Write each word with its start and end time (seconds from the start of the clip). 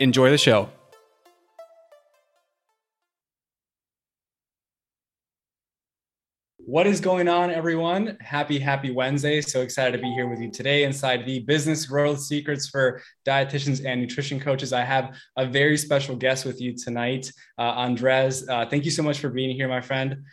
Enjoy 0.00 0.30
the 0.30 0.38
show. 0.38 0.70
What 6.66 6.86
is 6.88 7.00
going 7.00 7.28
on, 7.28 7.50
everyone? 7.50 8.16
Happy, 8.20 8.58
happy 8.58 8.90
Wednesday. 8.90 9.40
So 9.40 9.60
excited 9.60 9.96
to 9.96 10.02
be 10.02 10.10
here 10.14 10.26
with 10.26 10.40
you 10.40 10.50
today 10.50 10.84
inside 10.84 11.24
the 11.24 11.40
Business 11.40 11.86
Growth 11.86 12.20
Secrets 12.20 12.68
for 12.68 13.02
Dietitians 13.24 13.84
and 13.86 14.00
Nutrition 14.00 14.40
Coaches. 14.40 14.72
I 14.72 14.80
have 14.80 15.14
a 15.36 15.46
very 15.46 15.76
special 15.76 16.16
guest 16.16 16.44
with 16.44 16.60
you 16.60 16.74
tonight, 16.74 17.30
uh, 17.58 17.62
Andres. 17.62 18.48
Uh, 18.48 18.66
thank 18.66 18.84
you 18.84 18.90
so 18.90 19.02
much 19.02 19.20
for 19.20 19.28
being 19.28 19.54
here, 19.54 19.68
my 19.68 19.82
friend. 19.82 20.24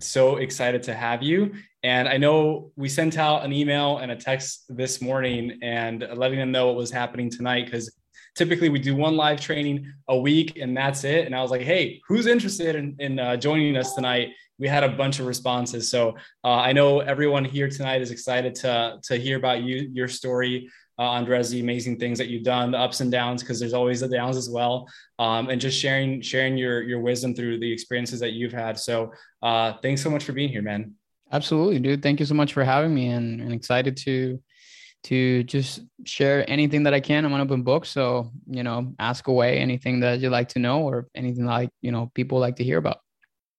So 0.00 0.36
excited 0.36 0.82
to 0.82 0.94
have 0.94 1.22
you. 1.22 1.54
And 1.82 2.08
I 2.08 2.18
know 2.18 2.72
we 2.76 2.88
sent 2.88 3.16
out 3.16 3.44
an 3.44 3.52
email 3.52 3.98
and 3.98 4.10
a 4.10 4.16
text 4.16 4.64
this 4.68 5.00
morning 5.00 5.58
and 5.62 6.06
letting 6.14 6.38
them 6.38 6.50
know 6.50 6.66
what 6.66 6.76
was 6.76 6.90
happening 6.90 7.30
tonight 7.30 7.64
because 7.64 7.96
typically 8.36 8.68
we 8.68 8.78
do 8.78 8.94
one 8.94 9.16
live 9.16 9.40
training 9.40 9.92
a 10.08 10.18
week 10.18 10.58
and 10.58 10.76
that's 10.76 11.04
it. 11.04 11.26
And 11.26 11.34
I 11.34 11.42
was 11.42 11.50
like, 11.50 11.62
hey, 11.62 12.00
who's 12.06 12.26
interested 12.26 12.76
in, 12.76 12.96
in 12.98 13.18
uh, 13.18 13.36
joining 13.36 13.76
us 13.76 13.94
tonight? 13.94 14.30
we 14.58 14.68
had 14.68 14.84
a 14.84 14.88
bunch 14.88 15.20
of 15.20 15.26
responses. 15.26 15.90
So 15.90 16.16
uh, 16.44 16.56
I 16.56 16.72
know 16.72 17.00
everyone 17.00 17.44
here 17.44 17.68
tonight 17.68 18.00
is 18.00 18.10
excited 18.10 18.54
to 18.56 18.98
to 19.04 19.16
hear 19.16 19.36
about 19.36 19.62
you, 19.62 19.90
your 19.92 20.08
story, 20.08 20.70
uh, 20.98 21.02
Andres, 21.02 21.50
the 21.50 21.60
amazing 21.60 21.98
things 21.98 22.18
that 22.18 22.28
you've 22.28 22.44
done, 22.44 22.70
the 22.70 22.78
ups 22.78 23.00
and 23.00 23.12
downs, 23.12 23.42
because 23.42 23.60
there's 23.60 23.74
always 23.74 24.00
the 24.00 24.08
downs 24.08 24.36
as 24.36 24.48
well, 24.48 24.88
um, 25.18 25.50
and 25.50 25.60
just 25.60 25.78
sharing 25.78 26.22
sharing 26.22 26.56
your 26.56 26.82
your 26.82 27.00
wisdom 27.00 27.34
through 27.34 27.58
the 27.58 27.70
experiences 27.70 28.20
that 28.20 28.32
you've 28.32 28.52
had. 28.52 28.78
So 28.78 29.12
uh, 29.42 29.74
thanks 29.82 30.02
so 30.02 30.10
much 30.10 30.24
for 30.24 30.32
being 30.32 30.48
here, 30.48 30.62
man. 30.62 30.94
Absolutely, 31.32 31.80
dude. 31.80 32.02
Thank 32.02 32.20
you 32.20 32.26
so 32.26 32.34
much 32.34 32.52
for 32.52 32.64
having 32.64 32.94
me, 32.94 33.08
and, 33.08 33.40
and 33.40 33.52
excited 33.52 33.96
to 33.98 34.40
to 35.06 35.44
just 35.44 35.82
share 36.04 36.48
anything 36.50 36.82
that 36.82 36.94
I 36.94 37.00
can. 37.00 37.24
I'm 37.24 37.32
an 37.32 37.40
open 37.40 37.62
book, 37.62 37.86
so 37.86 38.32
you 38.48 38.62
know, 38.62 38.94
ask 38.98 39.28
away 39.28 39.58
anything 39.58 40.00
that 40.00 40.18
you'd 40.20 40.30
like 40.30 40.48
to 40.50 40.58
know 40.58 40.82
or 40.82 41.08
anything 41.14 41.46
like 41.46 41.70
you 41.80 41.92
know 41.92 42.10
people 42.14 42.38
like 42.38 42.56
to 42.56 42.64
hear 42.64 42.78
about. 42.78 42.98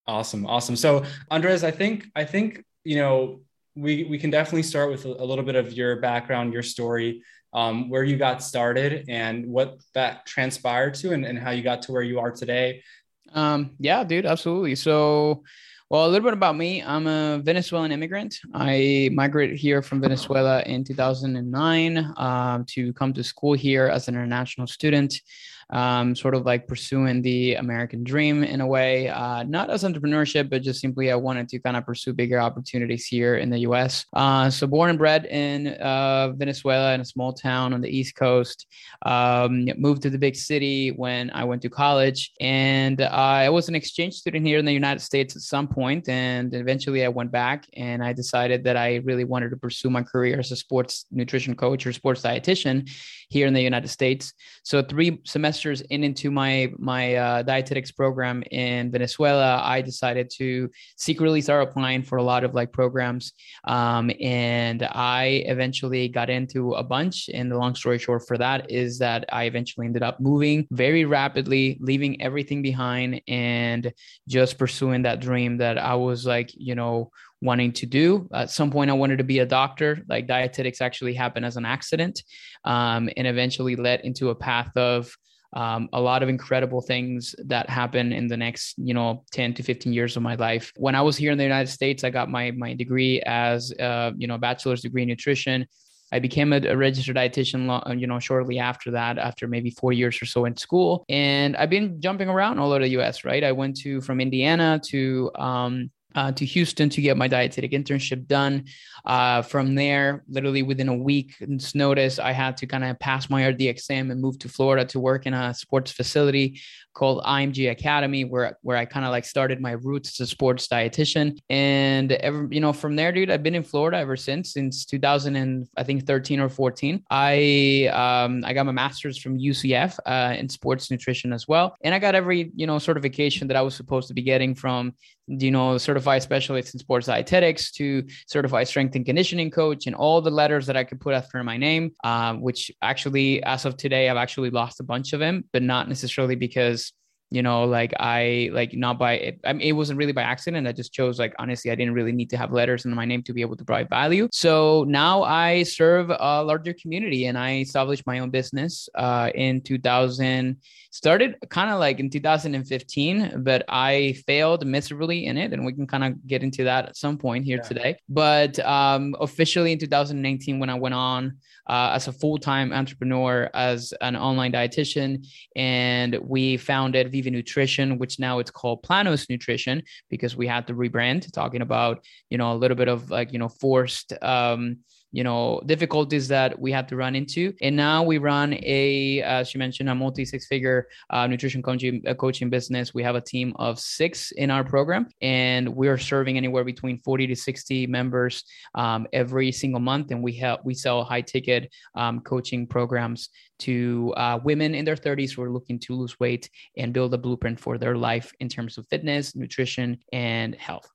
Awesome, 0.07 0.45
awesome. 0.45 0.75
So, 0.75 1.05
Andres, 1.31 1.63
I 1.63 1.71
think 1.71 2.07
I 2.15 2.25
think 2.25 2.63
you 2.83 2.97
know 2.97 3.41
we 3.75 4.03
we 4.03 4.17
can 4.17 4.29
definitely 4.29 4.63
start 4.63 4.89
with 4.89 5.05
a, 5.05 5.23
little 5.23 5.45
bit 5.45 5.55
of 5.55 5.71
your 5.71 6.01
background, 6.01 6.51
your 6.51 6.63
story, 6.63 7.23
um, 7.53 7.89
where 7.89 8.03
you 8.03 8.17
got 8.17 8.43
started, 8.43 9.05
and 9.07 9.47
what 9.47 9.79
that 9.93 10.25
transpired 10.25 10.95
to, 10.95 11.13
and, 11.13 11.25
and 11.25 11.39
how 11.39 11.51
you 11.51 11.63
got 11.63 11.81
to 11.83 11.93
where 11.93 12.03
you 12.03 12.19
are 12.19 12.31
today. 12.31 12.83
Um, 13.31 13.71
yeah, 13.79 14.03
dude, 14.03 14.25
absolutely. 14.25 14.75
So, 14.75 15.43
well, 15.89 16.05
a 16.05 16.09
little 16.09 16.25
bit 16.25 16.33
about 16.33 16.57
me. 16.57 16.83
I'm 16.83 17.07
a 17.07 17.39
Venezuelan 17.41 17.93
immigrant. 17.93 18.39
I 18.53 19.09
migrated 19.13 19.57
here 19.57 19.81
from 19.81 20.01
Venezuela 20.01 20.61
in 20.63 20.83
2009 20.83 22.13
um, 22.17 22.65
to 22.65 22.91
come 22.93 23.13
to 23.13 23.23
school 23.23 23.53
here 23.53 23.87
as 23.87 24.09
an 24.09 24.15
international 24.15 24.67
student 24.67 25.21
um, 25.69 26.15
sort 26.15 26.35
of 26.35 26.45
like 26.45 26.67
pursuing 26.67 27.21
the 27.21 27.55
American 27.55 28.03
dream 28.03 28.43
in 28.43 28.61
a 28.61 28.67
way, 28.67 29.09
uh, 29.09 29.43
not 29.43 29.69
as 29.69 29.83
entrepreneurship, 29.83 30.49
but 30.49 30.61
just 30.61 30.79
simply 30.79 31.11
I 31.11 31.15
wanted 31.15 31.49
to 31.49 31.59
kind 31.59 31.75
of 31.75 31.85
pursue 31.85 32.13
bigger 32.13 32.39
opportunities 32.39 33.05
here 33.05 33.37
in 33.37 33.49
the 33.49 33.59
US. 33.59 34.05
Uh, 34.13 34.49
so, 34.49 34.67
born 34.67 34.89
and 34.89 34.99
bred 34.99 35.25
in 35.25 35.67
uh, 35.67 36.33
Venezuela 36.35 36.93
in 36.93 37.01
a 37.01 37.05
small 37.05 37.33
town 37.33 37.73
on 37.73 37.81
the 37.81 37.89
East 37.89 38.15
Coast, 38.15 38.67
um, 39.05 39.67
moved 39.77 40.01
to 40.03 40.09
the 40.09 40.17
big 40.17 40.35
city 40.35 40.89
when 40.89 41.29
I 41.31 41.43
went 41.43 41.61
to 41.63 41.69
college. 41.69 42.31
And 42.39 43.01
I 43.01 43.49
was 43.49 43.69
an 43.69 43.75
exchange 43.75 44.15
student 44.15 44.45
here 44.45 44.59
in 44.59 44.65
the 44.65 44.73
United 44.73 45.01
States 45.01 45.35
at 45.35 45.41
some 45.41 45.67
point, 45.67 46.07
and 46.07 46.53
eventually 46.53 47.03
I 47.03 47.09
went 47.09 47.31
back 47.31 47.67
and 47.75 48.03
I 48.03 48.13
decided 48.13 48.63
that 48.63 48.77
I 48.77 48.95
really 49.03 49.25
wanted 49.25 49.49
to 49.49 49.57
pursue 49.57 49.89
my 49.89 50.03
career 50.03 50.39
as 50.39 50.51
a 50.51 50.55
sports 50.55 51.05
nutrition 51.11 51.55
coach 51.55 51.85
or 51.85 51.93
sports 51.93 52.21
dietitian 52.21 52.89
here 53.29 53.47
in 53.47 53.53
the 53.53 53.61
United 53.61 53.89
States. 53.89 54.33
So, 54.63 54.81
three 54.81 55.19
semesters 55.25 55.81
in 55.81 56.03
into 56.03 56.31
my 56.31 56.71
my 56.77 57.15
uh, 57.15 57.41
dietetics 57.43 57.91
program 57.91 58.43
in 58.51 58.91
Venezuela, 58.91 59.61
I 59.63 59.81
decided 59.81 60.29
to 60.37 60.69
secretly 60.97 61.41
start 61.41 61.67
applying 61.67 62.03
for 62.03 62.17
a 62.17 62.23
lot 62.23 62.43
of 62.43 62.53
like 62.53 62.71
programs, 62.71 63.33
um, 63.65 64.11
and 64.21 64.83
I 64.83 65.43
eventually 65.45 66.07
got 66.07 66.29
into 66.29 66.73
a 66.73 66.83
bunch. 66.83 67.29
And 67.33 67.51
the 67.51 67.57
long 67.57 67.75
story 67.75 67.99
short 67.99 68.27
for 68.27 68.37
that 68.37 68.71
is 68.71 68.99
that 68.99 69.25
I 69.31 69.45
eventually 69.45 69.87
ended 69.87 70.03
up 70.03 70.19
moving 70.19 70.67
very 70.71 71.05
rapidly, 71.05 71.77
leaving 71.79 72.21
everything 72.21 72.61
behind, 72.61 73.21
and 73.27 73.91
just 74.27 74.57
pursuing 74.57 75.03
that 75.03 75.19
dream 75.19 75.57
that 75.57 75.77
I 75.77 75.95
was 75.95 76.25
like, 76.25 76.51
you 76.55 76.75
know 76.75 77.11
wanting 77.41 77.71
to 77.73 77.85
do. 77.85 78.27
At 78.33 78.49
some 78.49 78.71
point, 78.71 78.89
I 78.89 78.93
wanted 78.93 79.17
to 79.17 79.23
be 79.23 79.39
a 79.39 79.45
doctor. 79.45 80.03
Like 80.09 80.27
dietetics 80.27 80.81
actually 80.81 81.13
happened 81.13 81.45
as 81.45 81.57
an 81.57 81.65
accident, 81.65 82.23
um, 82.65 83.09
and 83.15 83.27
eventually 83.27 83.75
led 83.75 84.01
into 84.01 84.29
a 84.29 84.35
path 84.35 84.75
of 84.75 85.15
um, 85.53 85.87
a 85.93 86.01
lot 86.01 86.23
of 86.23 86.29
incredible 86.29 86.81
things 86.81 87.33
that 87.45 87.69
happen 87.69 88.11
in 88.11 88.27
the 88.27 88.35
next 88.35 88.75
you 88.77 88.93
know 88.93 89.23
10 89.31 89.53
to 89.55 89.63
15 89.63 89.93
years 89.93 90.17
of 90.17 90.21
my 90.21 90.35
life 90.35 90.73
when 90.75 90.93
i 90.93 91.01
was 91.01 91.15
here 91.15 91.31
in 91.31 91.37
the 91.37 91.43
united 91.43 91.71
states 91.71 92.03
i 92.03 92.09
got 92.09 92.29
my 92.29 92.51
my 92.51 92.73
degree 92.73 93.21
as 93.25 93.71
uh, 93.79 94.11
you 94.17 94.27
know 94.27 94.37
bachelor's 94.37 94.81
degree 94.81 95.03
in 95.03 95.07
nutrition 95.07 95.65
I 96.11 96.19
became 96.19 96.53
a, 96.53 96.61
a, 96.61 96.77
registered 96.77 97.17
dietitian, 97.17 97.69
uh, 97.69 97.91
you 97.91 98.07
know, 98.07 98.19
shortly 98.19 98.59
after 98.59 98.91
that, 98.91 99.17
after 99.17 99.47
maybe 99.47 99.71
four 99.71 99.91
years 99.91 100.21
or 100.21 100.25
so 100.25 100.45
in 100.45 100.55
school. 100.55 101.03
And 101.09 101.57
I've 101.57 101.69
been 101.69 101.99
jumping 101.99 102.29
around 102.29 102.59
all 102.59 102.71
over 102.71 102.83
the 102.83 102.91
U.S. 102.91 103.25
Right, 103.25 103.43
I 103.43 103.51
went 103.51 103.77
to 103.81 103.99
from 104.01 104.21
Indiana 104.21 104.79
to 104.85 105.31
um, 105.35 105.91
uh, 106.17 106.31
to 106.31 106.45
Houston 106.45 106.89
to 106.89 106.99
get 106.99 107.15
my 107.15 107.27
dietetic 107.27 107.71
internship 107.73 108.25
done. 108.25 108.65
Uh, 109.05 109.43
from 109.43 109.75
there, 109.75 110.23
literally 110.27 110.63
within 110.63 110.89
a 110.89 110.95
week's 110.95 111.75
notice, 111.75 112.17
I 112.17 112.31
had 112.31 112.57
to 112.57 112.65
kind 112.65 112.83
of 112.83 112.97
pass 112.97 113.29
my 113.29 113.45
RD 113.45 113.61
exam 113.61 114.09
and 114.09 114.19
move 114.19 114.39
to 114.39 114.49
Florida 114.49 114.83
to 114.85 114.99
work 114.99 115.27
in 115.27 115.35
a 115.35 115.53
sports 115.53 115.91
facility 115.91 116.59
called 116.97 117.23
IMG 117.23 117.69
Academy, 117.69 118.25
where 118.25 118.57
where 118.63 118.75
I 118.75 118.85
kind 118.85 119.05
of 119.05 119.11
like 119.11 119.23
started 119.23 119.61
my 119.61 119.73
roots 119.73 120.19
as 120.19 120.27
a 120.27 120.29
sports 120.29 120.67
dietitian. 120.67 121.37
And 121.49 122.11
ever, 122.11 122.47
you 122.49 122.59
know, 122.59 122.73
from 122.73 122.95
there, 122.95 123.11
dude, 123.11 123.29
I've 123.29 123.43
been 123.43 123.53
in 123.53 123.63
Florida 123.63 123.97
ever 123.97 124.17
since, 124.17 124.53
since 124.53 124.83
2000 124.85 125.35
and 125.35 125.67
I 125.77 125.83
think 125.83 126.07
13 126.07 126.39
or 126.39 126.49
14. 126.49 127.03
I 127.11 127.89
um, 127.93 128.43
I 128.43 128.53
got 128.53 128.65
my 128.65 128.71
master's 128.71 129.17
from 129.19 129.37
UCF 129.37 129.99
uh, 130.07 130.33
in 130.37 130.49
sports 130.49 130.89
nutrition 130.89 131.31
as 131.33 131.47
well, 131.47 131.75
and 131.83 131.93
I 131.93 131.99
got 131.99 132.15
every 132.15 132.51
you 132.55 132.65
know 132.65 132.79
certification 132.79 133.47
that 133.47 133.57
I 133.57 133.61
was 133.61 133.75
supposed 133.75 134.07
to 134.07 134.15
be 134.15 134.23
getting 134.23 134.55
from 134.55 134.93
you 135.27 135.51
know 135.51 135.77
certified 135.77 136.23
specialist 136.23 136.73
in 136.73 136.79
sports 136.79 137.07
dietetics 137.07 137.71
to 137.71 138.03
certified 138.27 138.67
strength 138.67 138.95
and 138.95 139.05
conditioning 139.05 139.51
coach 139.51 139.85
and 139.85 139.95
all 139.95 140.21
the 140.21 140.31
letters 140.31 140.65
that 140.65 140.77
i 140.77 140.83
could 140.83 141.01
put 141.01 141.13
after 141.13 141.43
my 141.43 141.57
name 141.57 141.91
uh, 142.03 142.33
which 142.35 142.71
actually 142.81 143.43
as 143.43 143.65
of 143.65 143.75
today 143.75 144.09
i've 144.09 144.17
actually 144.17 144.49
lost 144.49 144.79
a 144.79 144.83
bunch 144.83 145.11
of 145.11 145.19
them 145.19 145.43
but 145.51 145.61
not 145.61 145.89
necessarily 145.89 146.35
because 146.35 146.86
you 147.29 147.41
know 147.41 147.65
like 147.65 147.93
i 147.99 148.49
like 148.53 148.73
not 148.73 148.97
by 148.97 149.35
i 149.45 149.51
mean 149.51 149.67
it 149.67 149.73
wasn't 149.73 149.97
really 149.97 150.13
by 150.13 150.21
accident. 150.21 150.67
I 150.67 150.71
just 150.71 150.93
chose 150.93 151.19
like 151.19 151.33
honestly 151.39 151.71
i 151.71 151.75
didn't 151.75 151.93
really 151.93 152.11
need 152.11 152.29
to 152.29 152.37
have 152.37 152.51
letters 152.51 152.85
in 152.85 152.93
my 152.93 153.05
name 153.05 153.21
to 153.23 153.33
be 153.33 153.41
able 153.41 153.57
to 153.57 153.65
provide 153.65 153.89
value. 153.89 154.29
So 154.31 154.85
now 154.87 155.23
i 155.23 155.63
serve 155.63 156.09
a 156.09 156.43
larger 156.43 156.73
community 156.73 157.25
and 157.25 157.37
i 157.37 157.57
established 157.59 158.05
my 158.07 158.19
own 158.19 158.29
business 158.29 158.87
uh, 158.95 159.29
in 159.35 159.61
2000 159.61 160.57
started 160.91 161.35
kind 161.49 161.69
of 161.69 161.79
like 161.79 161.99
in 161.99 162.09
2015 162.09 163.43
but 163.43 163.63
i 163.67 164.13
failed 164.25 164.65
miserably 164.65 165.25
in 165.25 165.37
it 165.37 165.53
and 165.53 165.65
we 165.65 165.73
can 165.73 165.85
kind 165.85 166.03
of 166.03 166.27
get 166.27 166.43
into 166.43 166.63
that 166.63 166.87
at 166.87 166.95
some 166.95 167.17
point 167.17 167.43
here 167.45 167.57
yeah. 167.57 167.67
today. 167.67 167.97
But 168.09 168.57
um, 168.59 169.15
officially 169.19 169.73
in 169.73 169.79
2019 169.79 170.59
when 170.59 170.69
i 170.69 170.75
went 170.75 170.95
on 170.95 171.37
uh, 171.67 171.91
as 171.93 172.07
a 172.07 172.13
full-time 172.13 172.71
entrepreneur 172.71 173.49
as 173.53 173.93
an 174.01 174.15
online 174.15 174.51
dietitian 174.53 175.25
and 175.55 176.17
we 176.21 176.57
founded 176.57 177.11
nutrition 177.25 177.97
which 177.97 178.19
now 178.19 178.39
it's 178.39 178.51
called 178.51 178.83
planos 178.83 179.29
nutrition 179.29 179.81
because 180.09 180.35
we 180.35 180.47
had 180.47 180.67
to 180.67 180.73
rebrand 180.73 181.31
talking 181.31 181.61
about 181.61 182.03
you 182.29 182.37
know 182.37 182.53
a 182.53 182.55
little 182.55 182.77
bit 182.77 182.87
of 182.87 183.09
like 183.09 183.33
you 183.33 183.39
know 183.39 183.49
forced 183.49 184.13
um, 184.21 184.77
you 185.11 185.23
know 185.23 185.61
difficulties 185.65 186.27
that 186.27 186.59
we 186.59 186.71
had 186.71 186.87
to 186.89 186.95
run 186.95 187.15
into. 187.15 187.53
And 187.61 187.75
now 187.75 188.03
we 188.03 188.17
run 188.17 188.53
a 188.63 189.21
as 189.21 189.53
you 189.53 189.59
mentioned 189.59 189.89
a 189.89 189.95
multi 189.95 190.25
six 190.25 190.47
figure 190.47 190.87
uh, 191.09 191.27
nutrition 191.27 191.61
coaching 191.61 192.01
uh, 192.07 192.13
coaching 192.13 192.49
business. 192.49 192.93
We 192.93 193.03
have 193.03 193.15
a 193.15 193.21
team 193.21 193.53
of 193.57 193.79
six 193.79 194.31
in 194.31 194.51
our 194.51 194.63
program 194.63 195.07
and 195.21 195.69
we're 195.69 195.97
serving 195.97 196.37
anywhere 196.37 196.63
between 196.63 196.99
40 196.99 197.27
to 197.27 197.35
60 197.35 197.87
members 197.87 198.43
um, 198.75 199.07
every 199.13 199.51
single 199.51 199.79
month. 199.79 200.11
And 200.11 200.21
we 200.21 200.33
help 200.33 200.61
we 200.63 200.73
sell 200.73 201.03
high 201.03 201.21
ticket 201.21 201.71
um, 201.95 202.19
coaching 202.21 202.67
programs 202.67 203.29
to 203.59 204.13
uh, 204.17 204.39
women 204.43 204.75
in 204.75 204.85
their 204.85 204.95
30s 204.95 205.35
who 205.35 205.41
are 205.41 205.51
looking 205.51 205.79
to 205.79 205.93
lose 205.93 206.19
weight 206.19 206.49
and 206.77 206.93
build 206.93 207.13
a 207.13 207.17
blueprint 207.17 207.59
for 207.59 207.77
their 207.77 207.97
life 207.97 208.31
in 208.39 208.49
terms 208.49 208.77
of 208.77 208.85
fitness 208.87 209.35
nutrition 209.35 209.97
and 210.13 210.53
health. 210.55 210.87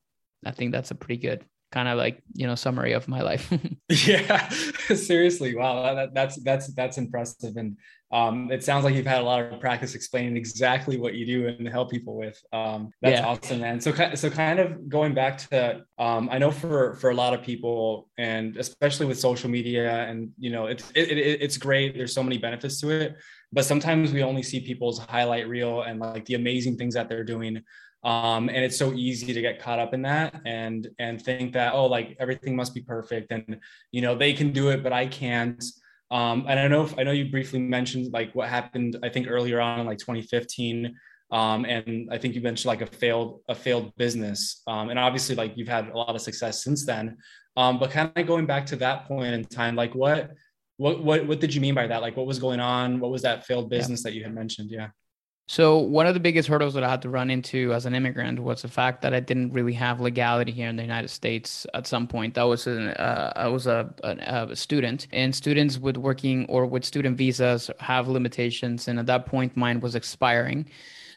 I 0.45 0.51
think 0.51 0.73
that's 0.73 0.91
a 0.91 0.95
pretty 0.95 1.21
good 1.21 1.45
kind 1.73 1.89
of 1.89 1.97
like 1.99 2.23
you 2.35 2.47
know 2.47 2.55
summary 2.55 2.93
of 2.93 3.09
my 3.09 3.23
life. 3.23 3.53
Yeah 3.89 4.49
seriously 4.95 5.55
wow 5.55 5.95
that, 5.95 6.15
that's 6.15 6.37
that's 6.43 6.73
that's 6.75 6.99
impressive. 6.99 7.57
And 7.57 7.77
um, 8.13 8.53
it 8.53 8.63
sounds 8.63 8.85
like 8.85 8.95
you've 8.95 9.07
had 9.07 9.23
a 9.23 9.25
lot 9.25 9.41
of 9.41 9.59
practice 9.59 9.95
explaining 9.95 10.37
exactly 10.37 10.99
what 10.99 11.15
you 11.15 11.25
do 11.25 11.49
and 11.49 11.67
help 11.67 11.91
people 11.91 12.15
with. 12.15 12.39
Um, 12.53 12.91
that's 13.01 13.21
yeah. 13.21 13.27
awesome 13.27 13.61
man. 13.61 13.81
So 13.81 13.93
so 14.15 14.29
kind 14.29 14.59
of 14.61 14.89
going 14.89 15.15
back 15.15 15.39
to 15.49 15.83
um, 15.99 16.29
i 16.31 16.39
know 16.39 16.51
for 16.51 16.95
for 16.97 17.11
a 17.11 17.15
lot 17.15 17.33
of 17.33 17.43
people 17.43 18.11
and 18.19 18.57
especially 18.57 19.07
with 19.07 19.19
social 19.19 19.49
media 19.49 20.05
and 20.09 20.31
you 20.39 20.51
know 20.51 20.67
it's 20.67 20.91
it, 20.95 21.11
it, 21.11 21.43
it's 21.43 21.57
great. 21.57 21.97
There's 21.97 22.15
so 22.15 22.23
many 22.23 22.39
benefits 22.39 22.81
to 22.83 22.91
it. 22.91 23.17
But 23.55 23.67
sometimes 23.67 24.13
we 24.13 24.23
only 24.23 24.43
see 24.43 24.61
people's 24.61 24.99
highlight 24.99 25.47
reel 25.47 25.83
and 25.83 26.01
like 26.01 26.25
the 26.25 26.35
amazing 26.35 26.77
things 26.79 26.95
that 26.95 27.09
they're 27.09 27.25
doing 27.25 27.63
um, 28.05 28.49
and 28.49 28.59
it's 28.59 28.79
so 28.79 28.93
easy 28.93 29.33
to 29.33 29.41
get 29.41 29.61
caught 29.61 29.79
up 29.79 29.95
in 29.95 30.03
that 30.03 30.41
and 30.45 30.89
and 30.99 31.23
think 31.23 31.53
that 31.53 31.73
oh 31.73 31.87
like 31.87 32.17
everything 32.19 32.57
must 32.57 32.75
be 32.75 32.81
perfect 32.81 33.31
and 33.31 33.59
you 33.93 34.01
know 34.01 34.15
they 34.17 34.33
can 34.33 34.53
do 34.53 34.71
it 34.71 34.83
but 34.83 34.93
i 34.93 35.07
can't. 35.07 35.65
Um, 36.11 36.45
and 36.47 36.61
i 36.61 36.69
know 36.69 36.89
i 36.99 37.05
know 37.05 37.13
you 37.13 37.31
briefly 37.31 37.59
mentioned 37.59 38.13
like 38.13 38.35
what 38.35 38.49
happened 38.49 38.99
i 39.03 39.09
think 39.09 39.29
earlier 39.31 39.61
on 39.61 39.81
in 39.81 39.87
like 39.87 39.99
2015 39.99 40.95
um, 41.31 41.65
and 41.65 42.09
i 42.13 42.19
think 42.19 42.35
you 42.35 42.43
mentioned 42.43 42.67
like 42.67 42.83
a 42.83 42.87
failed 42.87 43.41
a 43.49 43.55
failed 43.55 43.97
business. 43.97 44.63
Um, 44.67 44.91
and 44.91 44.99
obviously 44.99 45.35
like 45.37 45.57
you've 45.57 45.69
had 45.69 45.89
a 45.89 45.97
lot 45.97 46.15
of 46.15 46.21
success 46.21 46.63
since 46.63 46.85
then. 46.85 47.17
Um, 47.57 47.79
but 47.79 47.91
kind 47.91 48.13
of 48.15 48.27
going 48.27 48.47
back 48.47 48.67
to 48.67 48.77
that 48.77 49.07
point 49.07 49.35
in 49.35 49.45
time 49.45 49.77
like 49.77 49.95
what 49.95 50.33
what 50.77 51.03
what 51.03 51.27
what 51.27 51.41
did 51.41 51.55
you 51.55 51.61
mean 51.61 51.75
by 51.75 51.87
that? 51.87 52.03
Like 52.03 52.17
what 52.17 52.27
was 52.27 52.39
going 52.39 52.61
on? 52.61 52.99
What 52.99 53.11
was 53.11 53.23
that 53.23 53.47
failed 53.47 53.71
business 53.71 54.01
yeah. 54.01 54.11
that 54.11 54.17
you 54.17 54.25
had 54.25 54.35
mentioned? 54.35 54.71
Yeah 54.71 54.89
so 55.47 55.79
one 55.79 56.07
of 56.07 56.15
the 56.15 56.21
biggest 56.21 56.49
hurdles 56.49 56.75
that 56.75 56.85
I 56.85 56.89
had 56.89 57.03
to 57.03 57.11
run 57.11 57.31
into 57.31 57.73
as 57.75 57.85
an 57.85 57.95
immigrant 57.95 58.39
was 58.39 58.63
the 58.63 58.69
fact 58.69 59.03
that 59.03 59.13
I 59.13 59.21
didn't 59.21 59.53
really 59.53 59.73
have 59.75 60.01
legality 60.01 60.53
here 60.53 60.69
in 60.69 60.77
the 60.77 60.83
United 60.83 61.09
States 61.09 61.67
at 61.75 61.87
some 61.87 62.07
point. 62.07 62.39
I 62.39 62.45
was 62.45 62.67
an, 62.67 62.89
uh, 62.89 63.33
I 63.35 63.49
was 63.49 63.67
a, 63.67 63.93
a, 64.05 64.49
a, 64.51 64.57
student, 64.57 65.09
and 65.13 65.35
students 65.35 65.79
with 65.79 65.97
working 65.97 66.47
or 66.49 66.65
with 66.65 66.85
student 66.85 67.19
visas 67.19 67.71
have 67.81 68.09
limitations, 68.09 68.89
and 68.89 68.99
at 68.99 69.07
that 69.07 69.27
point, 69.27 69.57
mine 69.57 69.81
was 69.81 69.95
expiring. 69.95 70.69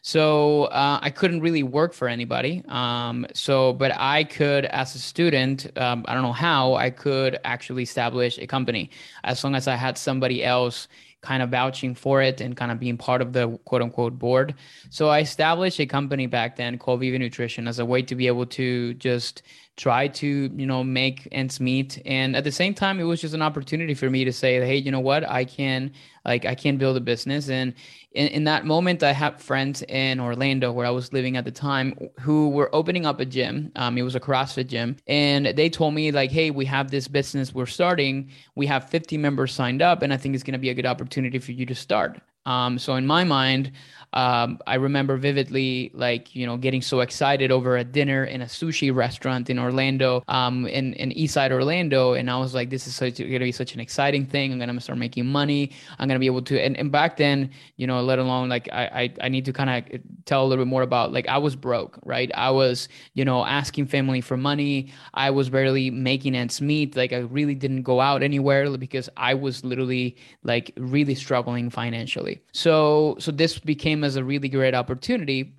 So 0.02 0.64
uh, 0.66 1.00
I 1.02 1.10
couldn't 1.10 1.40
really 1.40 1.64
work 1.64 1.92
for 1.92 2.06
anybody. 2.06 2.62
Um, 2.68 3.26
so, 3.32 3.72
but 3.72 3.90
I 3.96 4.22
could, 4.22 4.66
as 4.66 4.94
a 4.94 5.00
student, 5.00 5.66
um, 5.76 6.04
I 6.06 6.14
don't 6.14 6.22
know 6.22 6.32
how, 6.32 6.74
I 6.74 6.90
could 6.90 7.40
actually 7.42 7.82
establish 7.82 8.38
a 8.38 8.46
company 8.46 8.90
as 9.24 9.42
long 9.42 9.56
as 9.56 9.66
I 9.66 9.74
had 9.74 9.98
somebody 9.98 10.44
else 10.44 10.86
kind 11.26 11.42
of 11.42 11.50
vouching 11.50 11.92
for 11.92 12.22
it 12.22 12.40
and 12.40 12.56
kind 12.56 12.70
of 12.70 12.78
being 12.78 12.96
part 12.96 13.20
of 13.20 13.32
the 13.32 13.58
quote 13.64 13.82
unquote 13.82 14.16
board. 14.16 14.54
So 14.90 15.08
I 15.08 15.18
established 15.20 15.80
a 15.80 15.86
company 15.86 16.26
back 16.28 16.54
then 16.54 16.78
called 16.78 17.00
Viva 17.00 17.18
Nutrition 17.18 17.66
as 17.66 17.80
a 17.80 17.84
way 17.84 18.02
to 18.02 18.14
be 18.14 18.28
able 18.28 18.46
to 18.46 18.94
just 18.94 19.42
try 19.76 20.08
to 20.08 20.50
you 20.56 20.66
know 20.66 20.82
make 20.82 21.28
ends 21.32 21.60
meet. 21.60 22.00
And 22.06 22.34
at 22.34 22.44
the 22.44 22.52
same 22.52 22.74
time 22.74 22.98
it 22.98 23.04
was 23.04 23.20
just 23.20 23.34
an 23.34 23.42
opportunity 23.42 23.94
for 23.94 24.08
me 24.10 24.24
to 24.24 24.32
say 24.32 24.64
hey 24.64 24.76
you 24.76 24.90
know 24.90 25.00
what? 25.00 25.28
I 25.28 25.44
can 25.44 25.92
like 26.24 26.44
i 26.44 26.54
can 26.54 26.76
build 26.76 26.96
a 26.96 27.00
business. 27.00 27.48
And 27.48 27.74
in, 28.12 28.28
in 28.28 28.44
that 28.44 28.64
moment 28.64 29.02
i 29.02 29.12
had 29.12 29.40
friends 29.40 29.82
in 29.82 30.18
orlando 30.18 30.72
where 30.72 30.86
i 30.86 30.90
was 30.90 31.12
living 31.12 31.36
at 31.36 31.44
the 31.44 31.50
time 31.50 31.94
who 32.20 32.48
were 32.48 32.74
opening 32.74 33.06
up 33.06 33.20
a 33.20 33.24
gym. 33.24 33.70
Um, 33.76 33.98
it 33.98 34.02
was 34.02 34.14
a 34.14 34.20
crossfit 34.20 34.68
gym. 34.68 34.96
And 35.06 35.46
they 35.46 35.68
told 35.68 35.94
me 35.94 36.10
like 36.10 36.30
hey 36.30 36.50
we 36.50 36.64
have 36.66 36.90
this 36.90 37.08
business 37.08 37.54
we're 37.54 37.66
starting. 37.66 38.30
We 38.54 38.66
have 38.66 38.88
50 38.88 39.18
members 39.18 39.52
signed 39.52 39.82
up 39.82 40.02
and 40.02 40.12
i 40.12 40.16
think 40.16 40.34
it's 40.34 40.44
going 40.44 40.52
to 40.52 40.58
be 40.58 40.70
a 40.70 40.74
good 40.74 40.86
opportunity 40.86 41.38
for 41.38 41.52
you 41.52 41.66
to 41.66 41.74
start. 41.74 42.20
Um, 42.46 42.78
so 42.78 42.94
in 42.94 43.06
my 43.06 43.24
mind 43.24 43.72
um, 44.16 44.58
I 44.66 44.76
remember 44.76 45.18
vividly, 45.18 45.90
like 45.92 46.34
you 46.34 46.46
know, 46.46 46.56
getting 46.56 46.80
so 46.80 47.00
excited 47.00 47.52
over 47.52 47.76
a 47.76 47.84
dinner 47.84 48.24
in 48.24 48.40
a 48.40 48.46
sushi 48.46 48.92
restaurant 48.92 49.50
in 49.50 49.58
Orlando, 49.58 50.24
um, 50.26 50.66
in 50.66 50.94
in 50.94 51.10
Eastside 51.10 51.52
Orlando, 51.52 52.14
and 52.14 52.30
I 52.30 52.38
was 52.38 52.54
like, 52.54 52.70
this 52.70 52.86
is 52.86 52.98
going 52.98 53.12
to 53.12 53.38
be 53.38 53.52
such 53.52 53.74
an 53.74 53.80
exciting 53.80 54.24
thing. 54.24 54.52
I'm 54.52 54.58
gonna 54.58 54.80
start 54.80 54.98
making 54.98 55.26
money. 55.26 55.72
I'm 55.98 56.08
gonna 56.08 56.18
be 56.18 56.24
able 56.26 56.40
to. 56.42 56.58
And, 56.58 56.78
and 56.78 56.90
back 56.90 57.18
then, 57.18 57.50
you 57.76 57.86
know, 57.86 58.00
let 58.00 58.18
alone 58.18 58.48
like 58.48 58.70
I 58.72 58.86
I, 58.86 59.26
I 59.26 59.28
need 59.28 59.44
to 59.44 59.52
kind 59.52 59.68
of 59.68 60.00
tell 60.24 60.42
a 60.42 60.46
little 60.46 60.64
bit 60.64 60.70
more 60.70 60.82
about 60.82 61.12
like 61.12 61.28
I 61.28 61.36
was 61.36 61.54
broke, 61.54 61.98
right? 62.02 62.30
I 62.34 62.50
was 62.50 62.88
you 63.12 63.24
know 63.24 63.44
asking 63.44 63.88
family 63.88 64.22
for 64.22 64.38
money. 64.38 64.94
I 65.12 65.30
was 65.30 65.50
barely 65.50 65.90
making 65.90 66.34
ends 66.34 66.62
meet. 66.62 66.96
Like 66.96 67.12
I 67.12 67.18
really 67.18 67.54
didn't 67.54 67.82
go 67.82 68.00
out 68.00 68.22
anywhere 68.22 68.74
because 68.78 69.10
I 69.18 69.34
was 69.34 69.62
literally 69.62 70.16
like 70.42 70.72
really 70.78 71.14
struggling 71.14 71.68
financially. 71.68 72.40
So 72.52 73.16
so 73.18 73.30
this 73.30 73.58
became 73.58 74.05
as 74.06 74.16
a 74.16 74.24
really 74.24 74.48
great 74.48 74.74
opportunity. 74.74 75.54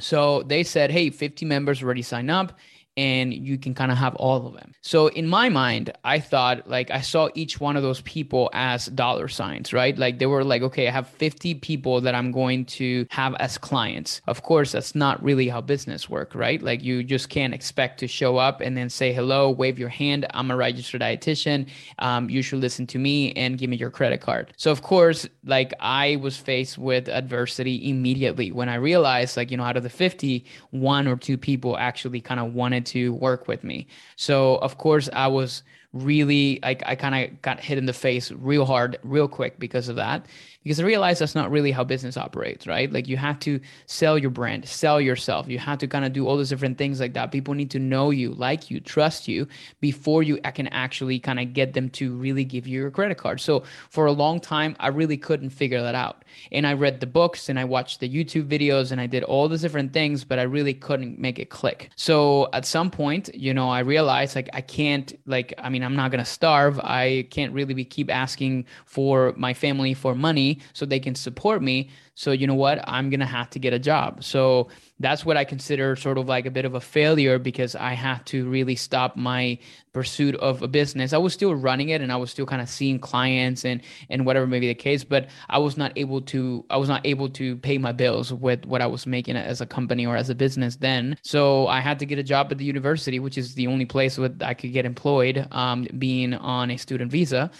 So 0.00 0.42
they 0.42 0.62
said, 0.62 0.90
hey, 0.90 1.10
50 1.10 1.44
members 1.44 1.82
already 1.82 2.02
signed 2.02 2.30
up 2.30 2.58
and 3.00 3.32
you 3.32 3.56
can 3.56 3.72
kind 3.72 3.90
of 3.90 3.96
have 3.96 4.14
all 4.16 4.46
of 4.46 4.52
them. 4.52 4.74
So 4.82 5.06
in 5.06 5.26
my 5.26 5.48
mind, 5.48 5.90
I 6.04 6.20
thought 6.20 6.68
like 6.68 6.90
I 6.90 7.00
saw 7.00 7.30
each 7.34 7.58
one 7.58 7.74
of 7.74 7.82
those 7.82 8.02
people 8.02 8.50
as 8.52 8.86
dollar 8.88 9.26
signs, 9.26 9.72
right? 9.72 9.96
Like 9.96 10.18
they 10.18 10.26
were 10.26 10.44
like, 10.44 10.60
okay, 10.60 10.86
I 10.86 10.90
have 10.90 11.08
50 11.08 11.54
people 11.54 12.02
that 12.02 12.14
I'm 12.14 12.30
going 12.30 12.66
to 12.66 13.06
have 13.08 13.34
as 13.36 13.56
clients. 13.56 14.20
Of 14.26 14.42
course, 14.42 14.72
that's 14.72 14.94
not 14.94 15.22
really 15.22 15.48
how 15.48 15.62
business 15.62 16.10
work, 16.10 16.34
right? 16.34 16.60
Like 16.60 16.84
you 16.84 17.02
just 17.02 17.30
can't 17.30 17.54
expect 17.54 18.00
to 18.00 18.06
show 18.06 18.36
up 18.36 18.60
and 18.60 18.76
then 18.76 18.90
say 18.90 19.14
hello, 19.14 19.50
wave 19.50 19.78
your 19.78 19.88
hand. 19.88 20.26
I'm 20.34 20.50
a 20.50 20.56
registered 20.56 21.00
dietitian. 21.00 21.70
Um, 22.00 22.28
you 22.28 22.42
should 22.42 22.60
listen 22.60 22.86
to 22.88 22.98
me 22.98 23.32
and 23.32 23.56
give 23.56 23.70
me 23.70 23.78
your 23.78 23.90
credit 23.90 24.20
card. 24.20 24.52
So 24.58 24.70
of 24.70 24.82
course, 24.82 25.26
like 25.42 25.72
I 25.80 26.16
was 26.16 26.36
faced 26.36 26.76
with 26.76 27.08
adversity 27.08 27.88
immediately 27.88 28.52
when 28.52 28.68
I 28.68 28.74
realized 28.74 29.38
like, 29.38 29.50
you 29.50 29.56
know, 29.56 29.64
out 29.64 29.78
of 29.78 29.84
the 29.84 29.88
50, 29.88 30.44
one 30.72 31.08
or 31.08 31.16
two 31.16 31.38
people 31.38 31.78
actually 31.78 32.20
kind 32.20 32.40
of 32.40 32.52
wanted 32.52 32.89
to 32.90 33.14
work 33.14 33.48
with 33.48 33.64
me. 33.64 33.86
So 34.16 34.56
of 34.56 34.78
course 34.78 35.08
I 35.12 35.26
was 35.26 35.62
really 35.92 36.60
I, 36.62 36.76
I 36.86 36.94
kind 36.94 37.14
of 37.14 37.42
got 37.42 37.58
hit 37.58 37.76
in 37.76 37.86
the 37.86 37.92
face 37.92 38.30
real 38.30 38.64
hard 38.64 38.98
real 39.02 39.26
quick 39.26 39.58
because 39.58 39.88
of 39.88 39.96
that 39.96 40.26
because 40.62 40.78
I 40.78 40.84
realized 40.84 41.22
that's 41.22 41.34
not 41.34 41.50
really 41.50 41.70
how 41.70 41.84
business 41.84 42.18
operates, 42.18 42.66
right? 42.66 42.92
Like 42.92 43.08
you 43.08 43.16
have 43.16 43.38
to 43.40 43.60
sell 43.86 44.18
your 44.18 44.30
brand, 44.30 44.68
sell 44.68 45.00
yourself. 45.00 45.48
You 45.48 45.58
have 45.58 45.78
to 45.78 45.86
kind 45.86 46.04
of 46.04 46.12
do 46.12 46.26
all 46.26 46.36
those 46.36 46.50
different 46.50 46.76
things 46.76 47.00
like 47.00 47.14
that. 47.14 47.32
People 47.32 47.54
need 47.54 47.70
to 47.70 47.78
know 47.78 48.10
you, 48.10 48.32
like 48.34 48.70
you, 48.70 48.78
trust 48.78 49.26
you 49.26 49.48
before 49.80 50.22
you 50.22 50.38
can 50.54 50.68
actually 50.68 51.18
kind 51.18 51.40
of 51.40 51.54
get 51.54 51.72
them 51.72 51.88
to 51.90 52.14
really 52.14 52.44
give 52.44 52.66
you 52.66 52.80
your 52.80 52.90
credit 52.90 53.16
card. 53.16 53.40
So 53.40 53.62
for 53.88 54.04
a 54.04 54.12
long 54.12 54.38
time, 54.38 54.76
I 54.80 54.88
really 54.88 55.16
couldn't 55.16 55.50
figure 55.50 55.80
that 55.80 55.94
out. 55.94 56.24
And 56.52 56.66
I 56.66 56.74
read 56.74 57.00
the 57.00 57.06
books 57.06 57.48
and 57.48 57.58
I 57.58 57.64
watched 57.64 58.00
the 58.00 58.08
YouTube 58.08 58.46
videos 58.46 58.92
and 58.92 59.00
I 59.00 59.06
did 59.06 59.22
all 59.24 59.48
these 59.48 59.62
different 59.62 59.94
things, 59.94 60.24
but 60.24 60.38
I 60.38 60.42
really 60.42 60.74
couldn't 60.74 61.18
make 61.18 61.38
it 61.38 61.48
click. 61.48 61.90
So 61.96 62.50
at 62.52 62.66
some 62.66 62.90
point, 62.90 63.34
you 63.34 63.54
know, 63.54 63.70
I 63.70 63.80
realized 63.80 64.36
like 64.36 64.50
I 64.52 64.60
can't 64.60 65.18
like 65.26 65.54
I 65.56 65.70
mean, 65.70 65.82
I'm 65.82 65.96
not 65.96 66.10
going 66.10 66.22
to 66.22 66.30
starve. 66.30 66.78
I 66.80 67.26
can't 67.30 67.54
really 67.54 67.72
be 67.72 67.84
keep 67.84 68.12
asking 68.12 68.66
for 68.84 69.32
my 69.36 69.54
family 69.54 69.94
for 69.94 70.14
money 70.14 70.49
so 70.72 70.84
they 70.86 71.00
can 71.00 71.14
support 71.14 71.62
me. 71.62 71.90
So 72.14 72.32
you 72.32 72.46
know 72.46 72.54
what? 72.54 72.82
I'm 72.86 73.10
gonna 73.10 73.26
have 73.26 73.48
to 73.50 73.58
get 73.58 73.72
a 73.72 73.78
job. 73.78 74.24
So 74.24 74.68
that's 74.98 75.24
what 75.24 75.36
I 75.36 75.44
consider 75.44 75.96
sort 75.96 76.18
of 76.18 76.28
like 76.28 76.44
a 76.44 76.50
bit 76.50 76.66
of 76.66 76.74
a 76.74 76.80
failure 76.80 77.38
because 77.38 77.74
I 77.74 77.94
had 77.94 78.26
to 78.26 78.48
really 78.48 78.76
stop 78.76 79.16
my 79.16 79.58
pursuit 79.92 80.34
of 80.36 80.62
a 80.62 80.68
business. 80.68 81.12
I 81.12 81.18
was 81.18 81.32
still 81.32 81.54
running 81.54 81.88
it 81.88 82.02
and 82.02 82.12
I 82.12 82.16
was 82.16 82.30
still 82.30 82.46
kind 82.46 82.60
of 82.60 82.68
seeing 82.68 82.98
clients 82.98 83.64
and 83.64 83.80
and 84.10 84.26
whatever 84.26 84.46
may 84.46 84.60
be 84.60 84.68
the 84.68 84.74
case, 84.74 85.02
but 85.02 85.28
I 85.48 85.58
was 85.58 85.76
not 85.76 85.92
able 85.96 86.20
to 86.22 86.64
I 86.70 86.76
was 86.76 86.88
not 86.88 87.04
able 87.06 87.28
to 87.30 87.56
pay 87.56 87.78
my 87.78 87.92
bills 87.92 88.32
with 88.32 88.66
what 88.66 88.82
I 88.82 88.86
was 88.86 89.06
making 89.06 89.36
as 89.36 89.60
a 89.60 89.66
company 89.66 90.06
or 90.06 90.16
as 90.16 90.28
a 90.28 90.34
business 90.34 90.76
then. 90.76 91.16
So 91.22 91.66
I 91.68 91.80
had 91.80 91.98
to 92.00 92.06
get 92.06 92.18
a 92.18 92.22
job 92.22 92.48
at 92.50 92.58
the 92.58 92.64
university, 92.64 93.18
which 93.18 93.38
is 93.38 93.54
the 93.54 93.66
only 93.66 93.86
place 93.86 94.18
where 94.18 94.30
I 94.42 94.54
could 94.54 94.72
get 94.72 94.84
employed, 94.84 95.46
um, 95.50 95.86
being 95.98 96.34
on 96.34 96.70
a 96.70 96.76
student 96.76 97.10
visa. 97.10 97.50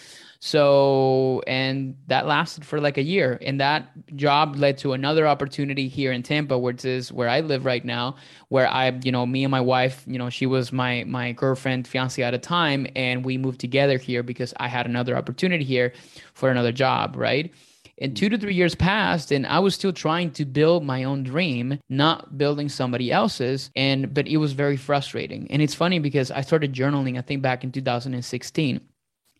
So, 0.43 1.43
and 1.47 1.97
that 2.07 2.27
lasted 2.27 2.65
for 2.65 2.81
like 2.81 2.97
a 2.97 3.03
year. 3.03 3.39
And 3.43 3.61
that 3.61 3.91
job 4.17 4.57
led 4.57 4.79
to 4.79 4.95
another 4.95 5.27
opportunity 5.27 5.87
here 5.87 6.13
in 6.13 6.23
Tampa, 6.23 6.59
which 6.59 6.87
is 6.87 7.13
where 7.13 7.29
I 7.29 7.41
live 7.41 7.67
right 7.67 7.85
now, 7.85 8.17
where 8.49 8.67
I, 8.67 8.99
you 9.05 9.13
know, 9.13 9.27
me 9.27 9.45
and 9.45 9.51
my 9.51 9.61
wife, 9.61 10.03
you 10.07 10.19
know, 10.19 10.31
she 10.31 10.47
was 10.47 10.73
my 10.73 11.05
my 11.05 11.33
girlfriend, 11.33 11.87
fiance 11.87 12.23
at 12.23 12.33
a 12.33 12.39
time, 12.39 12.87
and 12.97 13.23
we 13.23 13.37
moved 13.37 13.61
together 13.61 13.99
here 13.99 14.23
because 14.23 14.55
I 14.57 14.69
had 14.69 14.87
another 14.87 15.15
opportunity 15.15 15.65
here 15.65 15.93
for 16.33 16.51
another 16.51 16.73
job, 16.73 17.17
right? 17.17 17.53
and 18.01 18.17
two 18.17 18.31
to 18.31 18.39
three 18.39 18.55
years 18.55 18.75
passed 18.75 19.31
and 19.31 19.47
i 19.47 19.59
was 19.59 19.75
still 19.75 19.93
trying 19.93 20.31
to 20.31 20.45
build 20.45 20.85
my 20.85 21.05
own 21.05 21.23
dream 21.23 21.79
not 21.89 22.39
building 22.39 22.69
somebody 22.69 23.13
else's 23.13 23.71
and 23.77 24.13
but 24.15 24.27
it 24.27 24.39
was 24.39 24.53
very 24.53 24.77
frustrating 24.77 25.47
and 25.51 25.61
it's 25.61 25.75
funny 25.75 25.99
because 25.99 26.31
i 26.31 26.41
started 26.41 26.73
journaling 26.73 27.19
i 27.19 27.21
think 27.21 27.43
back 27.43 27.63
in 27.63 27.71
2016 27.71 28.81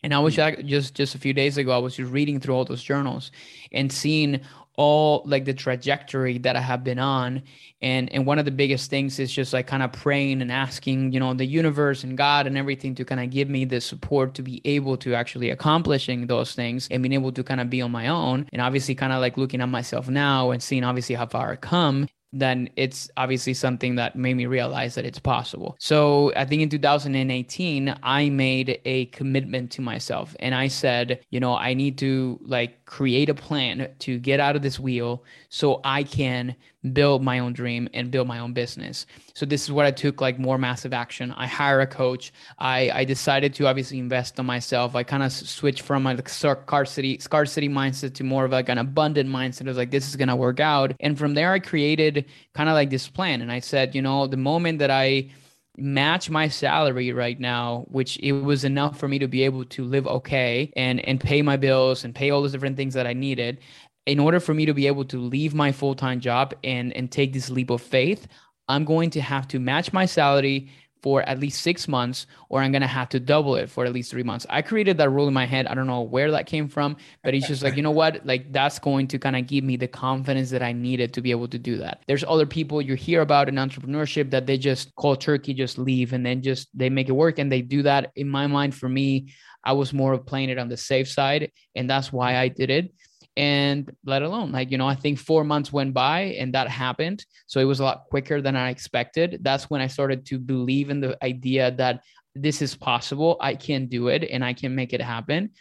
and 0.03 0.13
I 0.13 0.19
was 0.19 0.35
hmm. 0.35 0.65
just 0.65 0.95
just 0.95 1.15
a 1.15 1.17
few 1.17 1.33
days 1.33 1.57
ago, 1.57 1.71
I 1.71 1.77
was 1.77 1.95
just 1.95 2.11
reading 2.11 2.39
through 2.39 2.55
all 2.55 2.65
those 2.65 2.83
journals 2.83 3.31
and 3.71 3.91
seeing 3.91 4.41
all 4.77 5.21
like 5.25 5.43
the 5.45 5.53
trajectory 5.53 6.37
that 6.39 6.55
I 6.55 6.61
have 6.61 6.83
been 6.83 6.99
on. 6.99 7.43
And 7.81 8.11
and 8.11 8.25
one 8.25 8.39
of 8.39 8.45
the 8.45 8.51
biggest 8.51 8.89
things 8.89 9.19
is 9.19 9.31
just 9.31 9.53
like 9.53 9.67
kind 9.67 9.83
of 9.83 9.91
praying 9.91 10.41
and 10.41 10.51
asking, 10.51 11.11
you 11.11 11.19
know, 11.19 11.33
the 11.33 11.45
universe 11.45 12.03
and 12.03 12.17
God 12.17 12.47
and 12.47 12.57
everything 12.57 12.95
to 12.95 13.05
kind 13.05 13.21
of 13.21 13.29
give 13.29 13.49
me 13.49 13.65
the 13.65 13.81
support 13.81 14.33
to 14.35 14.41
be 14.41 14.61
able 14.65 14.97
to 14.97 15.13
actually 15.13 15.49
accomplishing 15.49 16.27
those 16.27 16.53
things 16.53 16.87
and 16.89 17.03
being 17.03 17.13
able 17.13 17.31
to 17.31 17.43
kind 17.43 17.61
of 17.61 17.69
be 17.69 17.81
on 17.81 17.91
my 17.91 18.07
own. 18.07 18.47
And 18.53 18.61
obviously 18.61 18.95
kind 18.95 19.13
of 19.13 19.21
like 19.21 19.37
looking 19.37 19.61
at 19.61 19.69
myself 19.69 20.09
now 20.09 20.51
and 20.51 20.63
seeing 20.63 20.83
obviously 20.83 21.15
how 21.15 21.27
far 21.27 21.51
I 21.51 21.55
come 21.57 22.07
then 22.33 22.69
it's 22.75 23.09
obviously 23.17 23.53
something 23.53 23.95
that 23.95 24.15
made 24.15 24.35
me 24.35 24.45
realize 24.45 24.95
that 24.95 25.05
it's 25.05 25.19
possible. 25.19 25.75
So 25.79 26.31
I 26.35 26.45
think 26.45 26.61
in 26.61 26.69
2018, 26.69 27.95
I 28.03 28.29
made 28.29 28.79
a 28.85 29.05
commitment 29.07 29.71
to 29.71 29.81
myself 29.81 30.35
and 30.39 30.55
I 30.55 30.67
said, 30.67 31.19
you 31.29 31.39
know, 31.39 31.55
I 31.55 31.73
need 31.73 31.97
to 31.99 32.39
like 32.43 32.85
create 32.85 33.29
a 33.29 33.33
plan 33.33 33.89
to 33.99 34.19
get 34.19 34.39
out 34.39 34.55
of 34.55 34.61
this 34.61 34.79
wheel 34.79 35.23
so 35.49 35.81
I 35.83 36.03
can 36.03 36.55
build 36.93 37.23
my 37.23 37.39
own 37.39 37.53
dream 37.53 37.87
and 37.93 38.09
build 38.09 38.27
my 38.27 38.39
own 38.39 38.53
business. 38.53 39.05
So 39.35 39.45
this 39.45 39.63
is 39.63 39.71
what 39.71 39.85
I 39.85 39.91
took 39.91 40.19
like 40.19 40.39
more 40.39 40.57
massive 40.57 40.93
action. 40.93 41.31
I 41.31 41.47
hire 41.47 41.81
a 41.81 41.87
coach. 41.87 42.33
I, 42.57 42.89
I 42.91 43.05
decided 43.05 43.53
to 43.55 43.67
obviously 43.67 43.99
invest 43.99 44.39
on 44.39 44.45
myself. 44.45 44.95
I 44.95 45.03
kind 45.03 45.23
of 45.23 45.31
switched 45.31 45.81
from 45.81 46.07
a 46.07 46.17
scarcity 46.27 47.19
scarcity 47.19 47.69
mindset 47.69 48.15
to 48.15 48.23
more 48.23 48.45
of 48.45 48.51
like 48.51 48.69
an 48.69 48.77
abundant 48.77 49.29
mindset. 49.29 49.63
I 49.63 49.69
was 49.69 49.77
like, 49.77 49.91
this 49.91 50.09
is 50.09 50.15
gonna 50.15 50.35
work 50.35 50.59
out. 50.59 50.93
And 50.99 51.17
from 51.17 51.33
there, 51.35 51.51
I 51.51 51.59
created 51.59 52.25
kind 52.53 52.69
of 52.69 52.73
like 52.73 52.89
this 52.89 53.07
plan. 53.07 53.41
And 53.41 53.51
I 53.51 53.59
said, 53.59 53.93
you 53.93 54.01
know, 54.01 54.27
the 54.27 54.37
moment 54.37 54.79
that 54.79 54.91
I 54.91 55.29
match 55.77 56.29
my 56.29 56.49
salary 56.49 57.13
right 57.13 57.39
now 57.39 57.85
which 57.87 58.17
it 58.19 58.33
was 58.33 58.65
enough 58.65 58.99
for 58.99 59.07
me 59.07 59.17
to 59.17 59.27
be 59.27 59.43
able 59.43 59.63
to 59.63 59.85
live 59.85 60.05
okay 60.05 60.71
and 60.75 60.99
and 61.07 61.21
pay 61.21 61.41
my 61.41 61.55
bills 61.55 62.03
and 62.03 62.13
pay 62.13 62.29
all 62.29 62.41
those 62.41 62.51
different 62.51 62.75
things 62.75 62.93
that 62.93 63.07
I 63.07 63.13
needed 63.13 63.57
in 64.05 64.19
order 64.19 64.39
for 64.39 64.53
me 64.53 64.65
to 64.65 64.73
be 64.73 64.87
able 64.87 65.05
to 65.05 65.19
leave 65.19 65.53
my 65.53 65.71
full-time 65.71 66.19
job 66.19 66.53
and 66.63 66.93
and 66.93 67.11
take 67.11 67.33
this 67.33 67.49
leap 67.49 67.69
of 67.69 67.81
faith 67.81 68.27
i'm 68.67 68.85
going 68.85 69.09
to 69.09 69.21
have 69.21 69.47
to 69.47 69.59
match 69.59 69.93
my 69.93 70.05
salary 70.05 70.69
for 71.01 71.27
at 71.27 71.39
least 71.39 71.61
six 71.61 71.87
months 71.87 72.27
or 72.49 72.61
i'm 72.61 72.71
going 72.71 72.81
to 72.81 72.87
have 72.87 73.09
to 73.09 73.19
double 73.19 73.55
it 73.55 73.69
for 73.69 73.85
at 73.85 73.93
least 73.93 74.11
three 74.11 74.23
months. 74.23 74.45
I 74.49 74.61
created 74.61 74.97
that 74.97 75.09
rule 75.09 75.27
in 75.27 75.33
my 75.33 75.45
head. 75.45 75.67
I 75.67 75.73
don't 75.73 75.87
know 75.87 76.01
where 76.01 76.31
that 76.31 76.45
came 76.45 76.67
from 76.67 76.97
but 77.23 77.33
it's 77.33 77.47
just 77.47 77.63
like 77.63 77.75
you 77.75 77.83
know 77.83 77.91
what? 77.91 78.25
Like 78.25 78.51
that's 78.51 78.79
going 78.79 79.07
to 79.07 79.19
kind 79.19 79.35
of 79.35 79.47
give 79.47 79.63
me 79.63 79.77
the 79.77 79.87
confidence 79.87 80.49
that 80.51 80.61
i 80.61 80.71
needed 80.71 81.13
to 81.13 81.21
be 81.21 81.31
able 81.31 81.47
to 81.47 81.57
do 81.57 81.77
that. 81.77 82.03
There's 82.07 82.23
other 82.27 82.45
people 82.45 82.81
you 82.81 82.95
hear 82.95 83.21
about 83.21 83.49
in 83.49 83.55
entrepreneurship 83.55 84.29
that 84.31 84.45
they 84.45 84.57
just 84.57 84.93
call 84.95 85.15
turkey 85.15 85.53
just 85.53 85.77
leave 85.77 86.13
and 86.13 86.25
then 86.25 86.41
just 86.41 86.69
they 86.77 86.89
make 86.89 87.09
it 87.09 87.13
work 87.13 87.39
and 87.39 87.51
they 87.51 87.61
do 87.61 87.81
that. 87.83 88.11
In 88.15 88.29
my 88.29 88.47
mind 88.47 88.75
for 88.75 88.89
me 88.89 89.33
i 89.63 89.71
was 89.71 89.93
more 89.93 90.13
of 90.13 90.25
playing 90.25 90.49
it 90.49 90.57
on 90.57 90.69
the 90.69 90.77
safe 90.77 91.07
side 91.07 91.51
and 91.75 91.89
that's 91.89 92.11
why 92.11 92.37
i 92.37 92.47
did 92.47 92.69
it 92.69 92.91
and 93.37 93.89
let 94.05 94.21
alone 94.21 94.51
like 94.51 94.71
you 94.71 94.77
know 94.77 94.87
i 94.87 94.95
think 94.95 95.17
four 95.17 95.43
months 95.43 95.71
went 95.71 95.93
by 95.93 96.21
and 96.39 96.53
that 96.53 96.67
happened. 96.67 97.25
So 97.47 97.59
it 97.59 97.65
was 97.65 97.79
a 97.79 97.83
lot 97.83 98.05
quicker 98.09 98.41
than 98.41 98.55
i 98.55 98.69
expected. 98.69 99.39
That's 99.41 99.69
when 99.69 99.81
i 99.81 99.87
started 99.87 100.25
to 100.27 100.39
believe 100.39 100.89
in 100.89 100.99
the 100.99 101.17
idea 101.23 101.71
that 101.71 102.03
this 102.35 102.61
is 102.61 102.75
possible. 102.75 103.37
I 103.41 103.55
can 103.55 103.87
do 103.87 104.07
it 104.09 104.23
and 104.29 104.43
i 104.43 104.53
can 104.53 104.75
make 104.75 104.93
it 104.93 105.01
happen. 105.01 105.51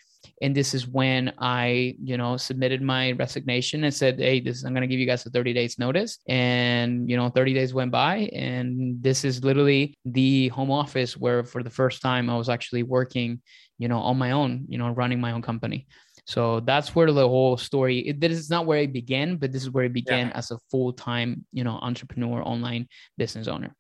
And 0.42 0.54
this 0.54 0.74
is 0.74 0.88
when 0.88 1.32
i 1.38 1.94
you 2.02 2.16
know 2.16 2.36
submitted 2.36 2.82
my 2.82 3.12
resignation 3.12 3.84
and 3.84 3.94
said 3.94 4.18
hey 4.18 4.40
this 4.40 4.64
i'm 4.64 4.74
going 4.74 4.82
to 4.82 4.92
give 4.92 5.00
you 5.00 5.06
guys 5.06 5.24
a 5.26 5.30
30 5.30 5.52
days 5.52 5.78
notice. 5.78 6.18
And 6.28 7.08
you 7.08 7.16
know 7.16 7.28
30 7.28 7.54
days 7.54 7.72
went 7.72 7.92
by 7.92 8.28
and 8.32 9.00
this 9.02 9.24
is 9.24 9.44
literally 9.44 9.96
the 10.04 10.48
home 10.48 10.70
office 10.70 11.16
where 11.16 11.44
for 11.44 11.62
the 11.62 11.70
first 11.70 12.02
time 12.02 12.28
i 12.28 12.36
was 12.36 12.48
actually 12.48 12.82
working 12.82 13.40
you 13.78 13.88
know 13.88 13.98
on 13.98 14.18
my 14.18 14.32
own 14.32 14.66
you 14.68 14.78
know 14.78 14.90
running 14.90 15.20
my 15.20 15.32
own 15.32 15.42
company 15.42 15.86
so 16.26 16.60
that's 16.60 16.94
where 16.94 17.10
the 17.12 17.28
whole 17.28 17.56
story. 17.56 17.98
It, 18.00 18.20
this 18.20 18.32
is 18.32 18.50
not 18.50 18.66
where 18.66 18.80
it 18.80 18.92
began, 18.92 19.36
but 19.36 19.52
this 19.52 19.62
is 19.62 19.70
where 19.70 19.84
it 19.84 19.92
began 19.92 20.28
yeah. 20.28 20.36
as 20.36 20.50
a 20.50 20.58
full 20.70 20.92
time, 20.92 21.44
you 21.52 21.64
know, 21.64 21.78
entrepreneur, 21.82 22.42
online 22.42 22.88
business 23.16 23.48
owner. 23.48 23.74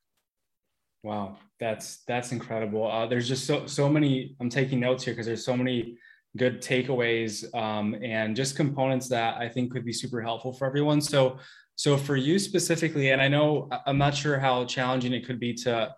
Wow, 1.02 1.38
that's 1.58 2.02
that's 2.06 2.32
incredible. 2.32 2.90
Uh, 2.90 3.06
there's 3.06 3.28
just 3.28 3.46
so 3.46 3.66
so 3.66 3.88
many. 3.88 4.36
I'm 4.40 4.50
taking 4.50 4.80
notes 4.80 5.04
here 5.04 5.14
because 5.14 5.26
there's 5.26 5.44
so 5.44 5.56
many 5.56 5.96
good 6.36 6.62
takeaways 6.62 7.52
um, 7.54 7.96
and 8.02 8.36
just 8.36 8.56
components 8.56 9.08
that 9.08 9.38
I 9.38 9.48
think 9.48 9.72
could 9.72 9.84
be 9.84 9.92
super 9.92 10.20
helpful 10.20 10.52
for 10.52 10.66
everyone. 10.66 11.00
So 11.00 11.38
so 11.76 11.96
for 11.96 12.16
you 12.16 12.38
specifically, 12.38 13.10
and 13.10 13.22
I 13.22 13.28
know 13.28 13.70
I'm 13.86 13.96
not 13.96 14.14
sure 14.14 14.38
how 14.38 14.66
challenging 14.66 15.14
it 15.14 15.24
could 15.24 15.40
be 15.40 15.54
to 15.54 15.94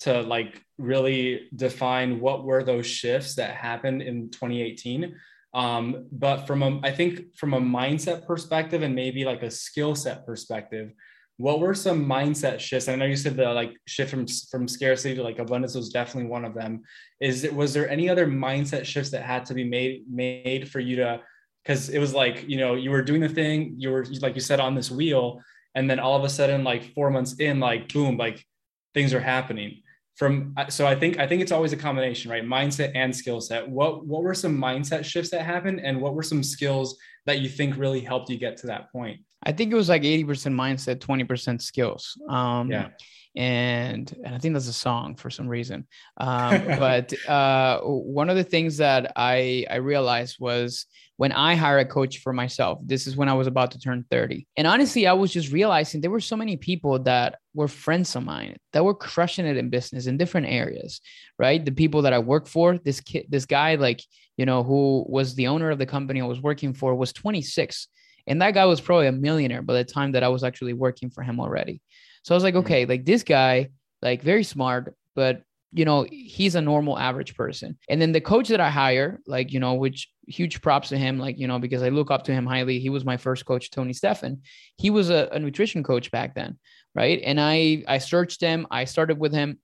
to 0.00 0.22
like 0.22 0.62
really 0.78 1.48
define 1.54 2.20
what 2.20 2.44
were 2.44 2.62
those 2.62 2.86
shifts 2.86 3.34
that 3.34 3.54
happened 3.54 4.00
in 4.00 4.30
2018 4.30 5.14
um, 5.54 6.06
but 6.12 6.46
from 6.46 6.62
a, 6.62 6.80
I 6.82 6.92
think 6.92 7.36
from 7.36 7.54
a 7.54 7.60
mindset 7.60 8.26
perspective 8.26 8.82
and 8.82 8.94
maybe 8.94 9.24
like 9.24 9.42
a 9.42 9.50
skill 9.50 9.94
set 9.94 10.26
perspective, 10.26 10.92
what 11.38 11.60
were 11.60 11.74
some 11.74 12.04
mindset 12.04 12.58
shifts? 12.58 12.88
I 12.88 12.96
know 12.96 13.06
you 13.06 13.16
said 13.16 13.36
the 13.36 13.52
like 13.52 13.72
shift 13.86 14.10
from 14.10 14.26
from 14.50 14.68
scarcity 14.68 15.14
to 15.14 15.22
like 15.22 15.38
abundance 15.38 15.74
was 15.74 15.90
definitely 15.90 16.28
one 16.28 16.44
of 16.44 16.54
them. 16.54 16.82
Is 17.20 17.44
it 17.44 17.54
was 17.54 17.72
there 17.72 17.88
any 17.88 18.08
other 18.08 18.26
mindset 18.26 18.84
shifts 18.84 19.10
that 19.12 19.22
had 19.22 19.46
to 19.46 19.54
be 19.54 19.64
made 19.64 20.02
made 20.10 20.68
for 20.68 20.80
you 20.80 20.96
to? 20.96 21.20
Because 21.62 21.88
it 21.90 21.98
was 21.98 22.12
like 22.12 22.48
you 22.48 22.58
know 22.58 22.74
you 22.74 22.90
were 22.90 23.02
doing 23.02 23.20
the 23.20 23.28
thing, 23.28 23.74
you 23.78 23.90
were 23.90 24.04
like 24.20 24.34
you 24.34 24.40
said 24.40 24.60
on 24.60 24.74
this 24.74 24.90
wheel, 24.90 25.40
and 25.74 25.88
then 25.88 26.00
all 26.00 26.16
of 26.16 26.24
a 26.24 26.28
sudden 26.28 26.64
like 26.64 26.92
four 26.92 27.08
months 27.10 27.34
in, 27.38 27.60
like 27.60 27.92
boom, 27.92 28.16
like 28.16 28.44
things 28.92 29.14
are 29.14 29.20
happening 29.20 29.82
from 30.18 30.52
uh, 30.56 30.68
so 30.68 30.86
i 30.86 30.94
think 30.94 31.18
i 31.18 31.26
think 31.26 31.40
it's 31.40 31.52
always 31.52 31.72
a 31.72 31.76
combination 31.76 32.30
right? 32.30 32.44
Mindset 32.44 32.92
and 32.94 33.14
skill 33.14 33.40
set. 33.40 33.66
What 33.68 34.04
what 34.04 34.22
were 34.22 34.34
some 34.34 34.58
mindset 34.58 35.04
shifts 35.04 35.30
that 35.30 35.42
happened 35.42 35.80
and 35.80 36.00
what 36.00 36.14
were 36.14 36.24
some 36.24 36.42
skills 36.42 36.98
that 37.24 37.40
you 37.40 37.48
think 37.48 37.76
really 37.76 38.00
helped 38.00 38.28
you 38.28 38.36
get 38.36 38.56
to 38.58 38.66
that 38.66 38.92
point 38.92 39.20
i 39.42 39.52
think 39.52 39.72
it 39.72 39.76
was 39.76 39.88
like 39.88 40.02
80% 40.02 40.26
mindset 40.54 40.98
20% 40.98 41.62
skills 41.62 42.16
um 42.28 42.70
yeah 42.70 42.88
and 43.36 44.12
and 44.24 44.34
I 44.34 44.38
think 44.38 44.54
that's 44.54 44.66
a 44.66 44.72
song 44.72 45.14
for 45.14 45.30
some 45.30 45.46
reason. 45.46 45.86
Um, 46.16 46.66
but 46.78 47.12
uh, 47.28 47.80
one 47.82 48.30
of 48.30 48.36
the 48.36 48.42
things 48.42 48.78
that 48.78 49.12
I 49.14 49.64
I 49.70 49.76
realized 49.76 50.38
was 50.40 50.86
when 51.18 51.32
I 51.32 51.56
hire 51.56 51.78
a 51.78 51.84
coach 51.84 52.18
for 52.18 52.32
myself. 52.32 52.78
This 52.84 53.06
is 53.06 53.16
when 53.16 53.28
I 53.28 53.34
was 53.34 53.48
about 53.48 53.72
to 53.72 53.80
turn 53.80 54.04
30. 54.08 54.46
And 54.56 54.68
honestly, 54.68 55.06
I 55.06 55.12
was 55.12 55.32
just 55.32 55.52
realizing 55.52 56.00
there 56.00 56.12
were 56.12 56.20
so 56.20 56.36
many 56.36 56.56
people 56.56 56.98
that 57.00 57.38
were 57.54 57.66
friends 57.66 58.14
of 58.14 58.24
mine 58.24 58.56
that 58.72 58.84
were 58.84 58.94
crushing 58.94 59.44
it 59.44 59.56
in 59.56 59.68
business 59.68 60.06
in 60.06 60.16
different 60.16 60.46
areas, 60.46 61.00
right? 61.36 61.64
The 61.64 61.72
people 61.72 62.02
that 62.02 62.12
I 62.12 62.20
work 62.20 62.46
for, 62.46 62.78
this 62.78 63.00
kid, 63.00 63.26
this 63.28 63.46
guy, 63.46 63.74
like, 63.74 64.00
you 64.36 64.46
know, 64.46 64.62
who 64.62 65.04
was 65.08 65.34
the 65.34 65.48
owner 65.48 65.70
of 65.70 65.78
the 65.78 65.86
company 65.86 66.22
I 66.22 66.24
was 66.24 66.40
working 66.40 66.72
for 66.72 66.94
was 66.94 67.12
26. 67.12 67.88
And 68.28 68.42
that 68.42 68.54
guy 68.54 68.66
was 68.66 68.80
probably 68.80 69.06
a 69.06 69.12
millionaire 69.12 69.62
by 69.62 69.74
the 69.74 69.84
time 69.84 70.12
that 70.12 70.22
I 70.22 70.28
was 70.28 70.44
actually 70.44 70.74
working 70.74 71.10
for 71.10 71.22
him 71.22 71.40
already. 71.40 71.82
So 72.22 72.34
I 72.34 72.36
was 72.36 72.44
like, 72.44 72.54
mm-hmm. 72.54 72.66
okay, 72.66 72.86
like 72.86 73.04
this 73.04 73.22
guy, 73.22 73.70
like 74.02 74.22
very 74.22 74.44
smart, 74.44 74.94
but 75.16 75.42
you 75.72 75.84
know, 75.84 76.06
he's 76.10 76.54
a 76.54 76.62
normal 76.62 76.98
average 76.98 77.34
person. 77.34 77.78
And 77.88 78.00
then 78.00 78.12
the 78.12 78.20
coach 78.20 78.48
that 78.48 78.60
I 78.60 78.70
hire, 78.70 79.20
like, 79.26 79.52
you 79.52 79.60
know, 79.60 79.74
which 79.74 80.08
huge 80.26 80.62
props 80.62 80.88
to 80.88 80.96
him, 80.96 81.18
like, 81.18 81.38
you 81.38 81.46
know, 81.46 81.58
because 81.58 81.82
I 81.82 81.90
look 81.90 82.10
up 82.10 82.24
to 82.24 82.32
him 82.32 82.46
highly. 82.46 82.78
He 82.78 82.88
was 82.88 83.04
my 83.04 83.18
first 83.18 83.44
coach, 83.44 83.70
Tony 83.70 83.92
Stefan. 83.92 84.40
He 84.76 84.88
was 84.88 85.10
a, 85.10 85.28
a 85.30 85.38
nutrition 85.38 85.82
coach 85.82 86.10
back 86.10 86.34
then. 86.34 86.58
Right. 86.94 87.20
And 87.22 87.40
I 87.40 87.84
I 87.86 87.98
searched 87.98 88.40
him, 88.40 88.66
I 88.70 88.84
started 88.84 89.18
with 89.18 89.32
him. 89.32 89.58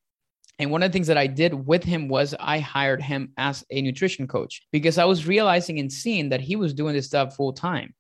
And 0.58 0.70
one 0.70 0.82
of 0.82 0.90
the 0.90 0.92
things 0.92 1.08
that 1.08 1.18
I 1.18 1.26
did 1.26 1.52
with 1.52 1.82
him 1.82 2.06
was 2.06 2.34
I 2.38 2.60
hired 2.60 3.02
him 3.02 3.32
as 3.36 3.64
a 3.70 3.82
nutrition 3.82 4.28
coach 4.28 4.62
because 4.70 4.98
I 4.98 5.04
was 5.04 5.26
realizing 5.26 5.80
and 5.80 5.92
seeing 5.92 6.28
that 6.28 6.40
he 6.40 6.54
was 6.54 6.74
doing 6.74 6.94
this 6.94 7.06
stuff 7.06 7.34
full 7.34 7.52
time. 7.52 7.94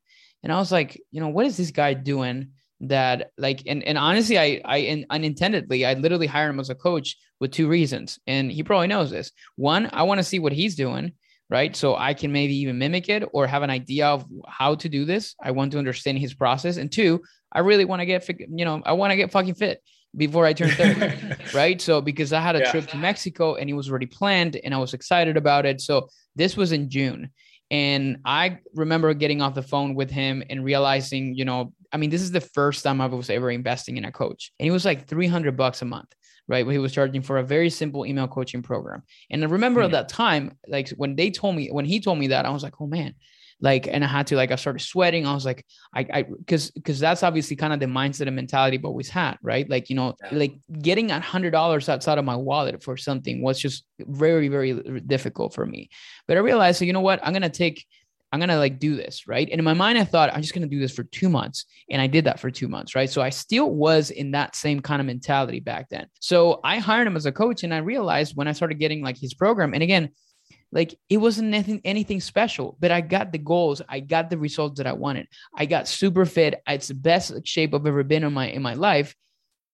And 0.44 0.52
I 0.52 0.58
was 0.58 0.70
like, 0.70 1.00
you 1.10 1.20
know, 1.20 1.28
what 1.28 1.46
is 1.46 1.56
this 1.56 1.72
guy 1.72 1.94
doing 1.94 2.50
that 2.80 3.30
like 3.38 3.62
and, 3.66 3.82
and 3.84 3.96
honestly 3.96 4.38
i 4.38 4.60
i 4.64 4.78
in, 4.78 5.06
unintendedly 5.08 5.86
i 5.86 5.94
literally 5.94 6.26
hired 6.26 6.50
him 6.50 6.60
as 6.60 6.70
a 6.70 6.74
coach 6.74 7.16
with 7.40 7.50
two 7.50 7.68
reasons 7.68 8.18
and 8.26 8.50
he 8.50 8.62
probably 8.62 8.86
knows 8.86 9.10
this. 9.10 9.30
One 9.56 9.88
i 9.92 10.02
want 10.02 10.18
to 10.18 10.24
see 10.24 10.38
what 10.38 10.52
he's 10.52 10.74
doing 10.74 11.12
right? 11.50 11.76
So 11.76 11.94
i 11.94 12.14
can 12.14 12.32
maybe 12.32 12.56
even 12.56 12.78
mimic 12.78 13.08
it 13.08 13.22
or 13.32 13.46
have 13.46 13.62
an 13.62 13.70
idea 13.70 14.06
of 14.06 14.24
how 14.48 14.74
to 14.76 14.88
do 14.88 15.04
this. 15.04 15.34
I 15.42 15.50
want 15.52 15.72
to 15.72 15.78
understand 15.78 16.18
his 16.18 16.34
process. 16.34 16.76
And 16.76 16.90
two 16.90 17.22
i 17.52 17.60
really 17.60 17.84
want 17.84 18.00
to 18.00 18.06
get 18.06 18.28
you 18.28 18.64
know 18.64 18.82
i 18.84 18.92
want 18.92 19.12
to 19.12 19.16
get 19.16 19.30
fucking 19.30 19.54
fit 19.54 19.82
before 20.16 20.46
i 20.46 20.52
turn 20.52 20.70
30 20.70 21.36
right? 21.54 21.80
So 21.80 22.00
because 22.00 22.32
i 22.32 22.40
had 22.40 22.56
a 22.56 22.60
yeah. 22.60 22.70
trip 22.70 22.86
to 22.88 22.96
mexico 22.96 23.54
and 23.54 23.70
it 23.70 23.74
was 23.74 23.88
already 23.88 24.06
planned 24.06 24.56
and 24.62 24.74
i 24.74 24.78
was 24.78 24.94
excited 24.94 25.36
about 25.36 25.64
it. 25.64 25.80
So 25.80 26.08
this 26.34 26.56
was 26.56 26.72
in 26.72 26.90
june 26.90 27.30
and 27.74 28.18
I 28.24 28.58
remember 28.76 29.12
getting 29.14 29.42
off 29.42 29.56
the 29.56 29.62
phone 29.62 29.96
with 29.96 30.08
him 30.08 30.44
and 30.48 30.64
realizing, 30.64 31.34
you 31.34 31.44
know, 31.44 31.72
I 31.92 31.96
mean, 31.96 32.08
this 32.08 32.22
is 32.22 32.30
the 32.30 32.40
first 32.40 32.84
time 32.84 33.00
I 33.00 33.06
was 33.06 33.28
ever 33.30 33.50
investing 33.50 33.96
in 33.96 34.04
a 34.04 34.12
coach. 34.12 34.52
And 34.60 34.68
it 34.68 34.70
was 34.70 34.84
like 34.84 35.08
300 35.08 35.56
bucks 35.56 35.82
a 35.82 35.84
month, 35.84 36.14
right? 36.46 36.64
What 36.64 36.70
he 36.70 36.78
was 36.78 36.92
charging 36.92 37.20
for 37.20 37.38
a 37.38 37.42
very 37.42 37.68
simple 37.70 38.06
email 38.06 38.28
coaching 38.28 38.62
program. 38.62 39.02
And 39.28 39.42
I 39.42 39.48
remember 39.48 39.80
mm-hmm. 39.80 39.86
at 39.86 40.08
that 40.08 40.08
time, 40.08 40.56
like 40.68 40.90
when 40.90 41.16
they 41.16 41.32
told 41.32 41.56
me, 41.56 41.66
when 41.72 41.84
he 41.84 41.98
told 41.98 42.20
me 42.20 42.28
that, 42.28 42.46
I 42.46 42.50
was 42.50 42.62
like, 42.62 42.80
oh 42.80 42.86
man, 42.86 43.16
like 43.64 43.88
and 43.88 44.04
i 44.04 44.06
had 44.06 44.26
to 44.26 44.36
like 44.36 44.52
i 44.52 44.56
started 44.56 44.80
sweating 44.80 45.26
i 45.26 45.32
was 45.32 45.46
like 45.46 45.64
i 45.94 46.06
i 46.12 46.22
because 46.22 46.70
because 46.72 47.00
that's 47.00 47.22
obviously 47.22 47.56
kind 47.56 47.72
of 47.72 47.80
the 47.80 47.86
mindset 47.86 48.26
and 48.26 48.36
mentality 48.36 48.76
i've 48.76 48.84
always 48.84 49.08
had 49.08 49.36
right 49.42 49.68
like 49.70 49.88
you 49.88 49.96
know 49.96 50.14
yeah. 50.22 50.38
like 50.38 50.54
getting 50.82 51.10
a 51.10 51.18
hundred 51.18 51.50
dollars 51.50 51.88
outside 51.88 52.18
of 52.18 52.24
my 52.24 52.36
wallet 52.36 52.82
for 52.82 52.96
something 52.96 53.42
was 53.42 53.58
just 53.58 53.86
very 54.00 54.48
very 54.48 54.74
difficult 55.00 55.54
for 55.54 55.64
me 55.64 55.88
but 56.28 56.36
i 56.36 56.40
realized 56.40 56.78
so 56.78 56.84
you 56.84 56.92
know 56.92 57.00
what 57.00 57.18
i'm 57.24 57.32
gonna 57.32 57.48
take 57.48 57.86
I'm 58.34 58.40
gonna 58.40 58.58
like 58.58 58.80
do 58.80 58.96
this, 58.96 59.28
right? 59.28 59.48
And 59.48 59.60
in 59.60 59.64
my 59.64 59.74
mind, 59.74 59.96
I 59.96 60.02
thought 60.02 60.34
I'm 60.34 60.42
just 60.42 60.54
gonna 60.54 60.66
do 60.66 60.80
this 60.80 60.92
for 60.92 61.04
two 61.04 61.28
months. 61.28 61.66
And 61.88 62.02
I 62.02 62.08
did 62.08 62.24
that 62.24 62.40
for 62.40 62.50
two 62.50 62.66
months, 62.66 62.96
right? 62.96 63.08
So 63.08 63.22
I 63.22 63.30
still 63.30 63.70
was 63.70 64.10
in 64.10 64.32
that 64.32 64.56
same 64.56 64.80
kind 64.80 64.98
of 65.00 65.06
mentality 65.06 65.60
back 65.60 65.88
then. 65.88 66.08
So 66.18 66.58
I 66.64 66.78
hired 66.78 67.06
him 67.06 67.14
as 67.14 67.26
a 67.26 67.32
coach, 67.32 67.62
and 67.62 67.72
I 67.72 67.76
realized 67.78 68.34
when 68.34 68.48
I 68.48 68.52
started 68.52 68.80
getting 68.80 69.04
like 69.04 69.16
his 69.16 69.34
program, 69.34 69.72
and 69.72 69.84
again, 69.84 70.08
like 70.74 70.98
it 71.08 71.18
wasn't 71.18 71.54
anything, 71.54 71.80
anything 71.84 72.20
special, 72.20 72.76
but 72.80 72.90
I 72.90 73.00
got 73.00 73.30
the 73.30 73.38
goals. 73.38 73.80
I 73.88 74.00
got 74.00 74.28
the 74.28 74.36
results 74.36 74.78
that 74.78 74.88
I 74.88 74.92
wanted. 74.92 75.28
I 75.56 75.66
got 75.66 75.86
super 75.86 76.26
fit. 76.26 76.60
It's 76.66 76.88
the 76.88 76.94
best 76.94 77.32
shape 77.46 77.72
I've 77.72 77.86
ever 77.86 78.02
been 78.02 78.24
in 78.24 78.32
my 78.32 78.48
in 78.48 78.60
my 78.60 78.74
life. 78.74 79.14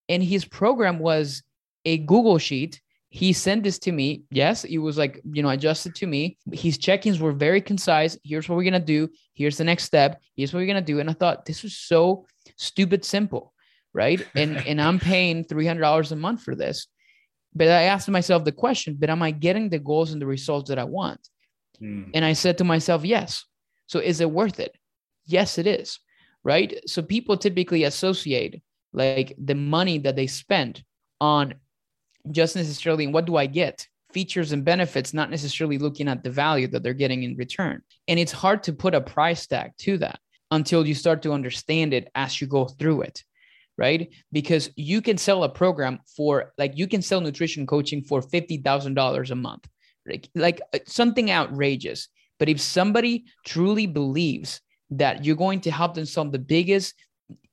And 0.07 0.23
his 0.23 0.45
program 0.45 0.99
was 0.99 1.41
a 1.85 1.97
Google 1.97 2.37
sheet. 2.37 2.79
He 3.09 3.33
sent 3.33 3.63
this 3.63 3.79
to 3.79 3.91
me. 3.91 4.23
Yes, 4.29 4.63
it 4.63 4.77
was 4.77 4.97
like, 4.97 5.21
you 5.33 5.41
know, 5.41 5.49
adjusted 5.49 5.95
to 5.95 6.07
me. 6.07 6.37
His 6.53 6.77
check-ins 6.77 7.19
were 7.19 7.33
very 7.33 7.61
concise. 7.61 8.17
Here's 8.23 8.47
what 8.47 8.55
we're 8.55 8.63
gonna 8.63 8.79
do. 8.79 9.09
Here's 9.33 9.57
the 9.57 9.63
next 9.63 9.85
step. 9.85 10.21
Here's 10.35 10.53
what 10.53 10.59
we're 10.59 10.67
gonna 10.67 10.81
do. 10.81 10.99
And 10.99 11.09
I 11.09 11.13
thought 11.13 11.45
this 11.45 11.63
was 11.63 11.75
so 11.75 12.27
stupid 12.57 13.03
simple, 13.03 13.53
right? 13.91 14.25
And 14.35 14.55
and 14.67 14.79
I'm 14.79 14.99
paying 14.99 15.45
$300 15.45 16.11
a 16.11 16.15
month 16.15 16.43
for 16.43 16.53
this. 16.55 16.85
But 17.53 17.67
I 17.67 17.83
asked 17.83 18.09
myself 18.09 18.45
the 18.45 18.51
question, 18.51 18.95
but 18.97 19.09
am 19.09 19.21
I 19.21 19.31
getting 19.31 19.69
the 19.69 19.79
goals 19.79 20.11
and 20.11 20.21
the 20.21 20.25
results 20.25 20.69
that 20.69 20.79
I 20.79 20.85
want? 20.85 21.19
Mm. 21.81 22.11
And 22.13 22.23
I 22.23 22.33
said 22.33 22.57
to 22.59 22.63
myself, 22.63 23.03
yes. 23.03 23.45
So 23.87 23.99
is 23.99 24.21
it 24.21 24.31
worth 24.31 24.59
it? 24.59 24.75
Yes, 25.25 25.57
it 25.57 25.67
is. 25.67 25.99
Right. 26.43 26.81
So 26.87 27.01
people 27.01 27.37
typically 27.37 27.83
associate 27.83 28.61
like 28.93 29.35
the 29.37 29.55
money 29.55 29.99
that 29.99 30.15
they 30.15 30.27
spend 30.27 30.83
on 31.19 31.53
just 32.31 32.55
necessarily 32.55 33.07
what 33.07 33.25
do 33.25 33.35
I 33.35 33.45
get? 33.45 33.87
Features 34.11 34.51
and 34.51 34.65
benefits, 34.65 35.13
not 35.13 35.29
necessarily 35.29 35.77
looking 35.77 36.07
at 36.07 36.23
the 36.23 36.29
value 36.29 36.67
that 36.67 36.83
they're 36.83 36.93
getting 36.93 37.23
in 37.23 37.37
return. 37.37 37.81
And 38.07 38.19
it's 38.19 38.31
hard 38.31 38.63
to 38.63 38.73
put 38.73 38.95
a 38.95 39.01
price 39.01 39.45
tag 39.47 39.71
to 39.79 39.97
that 39.99 40.19
until 40.49 40.85
you 40.85 40.93
start 40.93 41.21
to 41.21 41.31
understand 41.31 41.93
it 41.93 42.09
as 42.15 42.41
you 42.41 42.47
go 42.47 42.65
through 42.65 43.03
it 43.03 43.23
right? 43.81 44.13
Because 44.31 44.69
you 44.75 45.01
can 45.01 45.17
sell 45.17 45.43
a 45.43 45.49
program 45.49 45.99
for 46.15 46.53
like 46.59 46.77
you 46.77 46.87
can 46.87 47.01
sell 47.01 47.19
nutrition 47.19 47.65
coaching 47.65 48.03
for 48.03 48.21
$50,000 48.21 49.31
a 49.31 49.35
month, 49.35 49.67
like, 50.07 50.29
like 50.35 50.61
uh, 50.73 50.79
something 50.85 51.31
outrageous. 51.31 52.07
But 52.37 52.47
if 52.47 52.61
somebody 52.61 53.25
truly 53.43 53.87
believes 53.87 54.61
that 54.91 55.25
you're 55.25 55.35
going 55.35 55.61
to 55.61 55.71
help 55.71 55.95
them 55.95 56.05
solve 56.05 56.31
the 56.31 56.45
biggest 56.57 56.93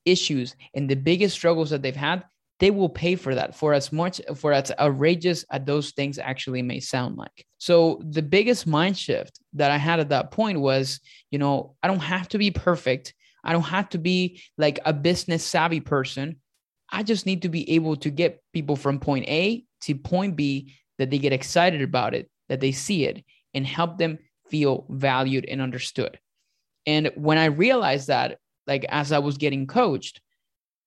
issues 0.04 0.54
and 0.74 0.86
the 0.88 0.96
biggest 0.96 1.34
struggles 1.34 1.70
that 1.70 1.80
they've 1.80 1.96
had, 1.96 2.24
they 2.60 2.70
will 2.70 2.88
pay 2.88 3.14
for 3.14 3.34
that 3.34 3.54
for 3.54 3.72
as 3.72 3.90
much 3.90 4.20
for 4.34 4.52
as 4.52 4.72
outrageous 4.78 5.44
as 5.50 5.62
those 5.64 5.92
things 5.92 6.18
actually 6.18 6.60
may 6.60 6.80
sound 6.80 7.16
like. 7.16 7.46
So 7.56 8.02
the 8.04 8.22
biggest 8.22 8.66
mind 8.66 8.98
shift 8.98 9.40
that 9.54 9.70
I 9.70 9.78
had 9.78 10.00
at 10.00 10.10
that 10.10 10.30
point 10.30 10.60
was, 10.60 11.00
you 11.30 11.38
know, 11.38 11.76
I 11.82 11.88
don't 11.88 12.00
have 12.00 12.28
to 12.28 12.38
be 12.38 12.50
perfect. 12.50 13.14
I 13.44 13.52
don't 13.52 13.62
have 13.62 13.88
to 13.90 13.98
be 13.98 14.42
like 14.56 14.78
a 14.84 14.92
business 14.92 15.44
savvy 15.44 15.80
person. 15.80 16.36
I 16.90 17.02
just 17.02 17.26
need 17.26 17.42
to 17.42 17.48
be 17.48 17.70
able 17.70 17.96
to 17.96 18.10
get 18.10 18.42
people 18.52 18.76
from 18.76 18.98
point 18.98 19.28
A 19.28 19.64
to 19.82 19.94
point 19.94 20.36
B 20.36 20.74
that 20.98 21.10
they 21.10 21.18
get 21.18 21.32
excited 21.32 21.82
about 21.82 22.14
it, 22.14 22.30
that 22.48 22.60
they 22.60 22.72
see 22.72 23.04
it, 23.04 23.24
and 23.54 23.66
help 23.66 23.98
them 23.98 24.18
feel 24.50 24.86
valued 24.88 25.44
and 25.46 25.60
understood. 25.60 26.18
And 26.86 27.10
when 27.16 27.38
I 27.38 27.46
realized 27.46 28.08
that, 28.08 28.38
like 28.66 28.84
as 28.88 29.12
I 29.12 29.18
was 29.18 29.38
getting 29.38 29.66
coached, 29.66 30.20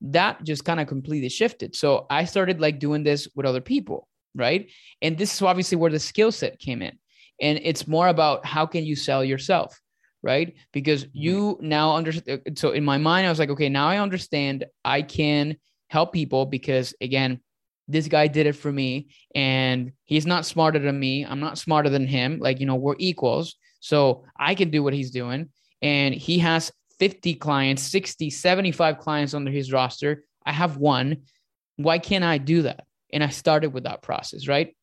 that 0.02 0.44
just 0.44 0.66
kind 0.66 0.80
of 0.80 0.88
completely 0.88 1.30
shifted. 1.30 1.76
So 1.76 2.08
I 2.10 2.26
started 2.26 2.60
like 2.60 2.80
doing 2.80 3.04
this 3.04 3.28
with 3.36 3.46
other 3.46 3.62
people, 3.62 4.08
right? 4.36 4.70
And 5.02 5.18
this 5.18 5.34
is 5.34 5.42
obviously 5.42 5.78
where 5.78 5.92
the 5.92 6.00
skill 6.00 6.32
set 6.32 6.60
came 6.60 6.82
in. 6.82 6.98
And 7.40 7.60
it's 7.64 7.88
more 7.88 8.08
about 8.08 8.46
how 8.46 8.66
can 8.66 8.84
you 8.84 8.96
sell 8.96 9.24
yourself? 9.24 9.80
Right? 10.24 10.56
Because 10.72 11.06
mm-hmm. 11.06 11.18
you 11.18 11.58
now 11.62 11.96
understand. 11.96 12.42
So 12.56 12.72
in 12.72 12.86
my 12.86 12.98
mind, 12.98 13.26
I 13.26 13.30
was 13.30 13.40
like, 13.40 13.50
okay, 13.50 13.70
now 13.70 13.88
I 13.88 13.98
understand 13.98 14.66
I 14.86 15.02
can 15.02 15.58
help 15.90 16.14
people 16.14 16.46
because 16.46 16.94
again, 17.02 17.40
this 17.88 18.08
guy 18.08 18.28
did 18.28 18.48
it 18.48 18.54
for 18.54 18.72
me 18.72 19.10
and 19.36 19.92
he's 20.06 20.26
not 20.26 20.46
smarter 20.46 20.80
than 20.80 21.00
me. 21.00 21.26
I'm 21.26 21.40
not 21.40 21.58
smarter 21.58 21.90
than 21.90 22.08
him. 22.08 22.40
Like, 22.40 22.60
you 22.60 22.66
know, 22.66 22.76
we're 22.76 22.96
equals. 23.00 23.56
So 23.82 24.24
I 24.40 24.56
can 24.56 24.70
do 24.70 24.84
what 24.84 24.94
he's 24.94 25.12
doing. 25.12 25.50
And 25.82 26.14
he 26.14 26.40
has 26.40 26.72
50 27.00 27.34
clients, 27.36 27.82
60, 27.84 28.30
75 28.30 29.00
clients 29.00 29.34
under 29.34 29.52
his 29.52 29.74
roster. 29.74 30.24
I 30.46 30.54
have 30.54 30.78
one. 30.78 31.24
Why 31.78 31.98
can't 32.00 32.24
I 32.24 32.38
do 32.38 32.62
that? 32.62 32.86
And 33.12 33.24
I 33.24 33.30
started 33.30 33.74
with 33.74 33.84
that 33.84 34.02
process, 34.02 34.48
right? 34.48 34.76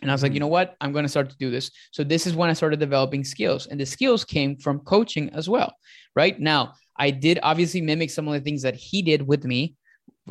And 0.00 0.10
I 0.10 0.14
was 0.14 0.22
like, 0.22 0.32
you 0.32 0.40
know 0.40 0.46
what? 0.46 0.76
I'm 0.80 0.92
going 0.92 1.04
to 1.04 1.08
start 1.08 1.30
to 1.30 1.36
do 1.38 1.50
this. 1.50 1.70
So 1.90 2.04
this 2.04 2.26
is 2.26 2.34
when 2.34 2.50
I 2.50 2.52
started 2.52 2.78
developing 2.78 3.24
skills. 3.24 3.66
And 3.66 3.80
the 3.80 3.86
skills 3.86 4.24
came 4.24 4.56
from 4.56 4.80
coaching 4.80 5.30
as 5.30 5.48
well. 5.48 5.74
Right 6.14 6.38
now, 6.38 6.74
I 6.96 7.10
did 7.10 7.40
obviously 7.42 7.80
mimic 7.80 8.10
some 8.10 8.28
of 8.28 8.34
the 8.34 8.40
things 8.40 8.62
that 8.62 8.74
he 8.74 9.02
did 9.02 9.26
with 9.26 9.44
me 9.44 9.74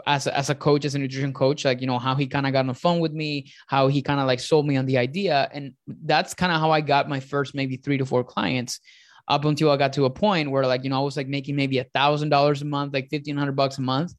as 0.05 0.27
a, 0.27 0.37
as 0.37 0.49
a 0.49 0.55
coach, 0.55 0.85
as 0.85 0.95
a 0.95 0.99
nutrition 0.99 1.33
coach, 1.33 1.65
like, 1.65 1.81
you 1.81 1.87
know, 1.87 1.99
how 1.99 2.15
he 2.15 2.27
kind 2.27 2.45
of 2.45 2.53
got 2.53 2.59
on 2.59 2.67
the 2.67 2.73
phone 2.73 2.99
with 2.99 3.13
me, 3.13 3.51
how 3.67 3.87
he 3.87 4.01
kind 4.01 4.19
of 4.19 4.27
like 4.27 4.39
sold 4.39 4.65
me 4.67 4.77
on 4.77 4.85
the 4.85 4.97
idea. 4.97 5.49
And 5.51 5.73
that's 5.87 6.33
kind 6.33 6.51
of 6.51 6.59
how 6.59 6.71
I 6.71 6.81
got 6.81 7.09
my 7.09 7.19
first 7.19 7.55
maybe 7.55 7.77
three 7.77 7.97
to 7.97 8.05
four 8.05 8.23
clients 8.23 8.79
up 9.27 9.43
until 9.45 9.71
I 9.71 9.77
got 9.77 9.93
to 9.93 10.05
a 10.05 10.09
point 10.09 10.51
where 10.51 10.65
like, 10.65 10.83
you 10.83 10.89
know, 10.89 11.01
I 11.01 11.03
was 11.03 11.17
like 11.17 11.27
making 11.27 11.55
maybe 11.55 11.79
a 11.79 11.83
thousand 11.83 12.29
dollars 12.29 12.61
a 12.61 12.65
month, 12.65 12.93
like 12.93 13.07
1500 13.11 13.51
bucks 13.53 13.77
a 13.77 13.81
month 13.81 14.13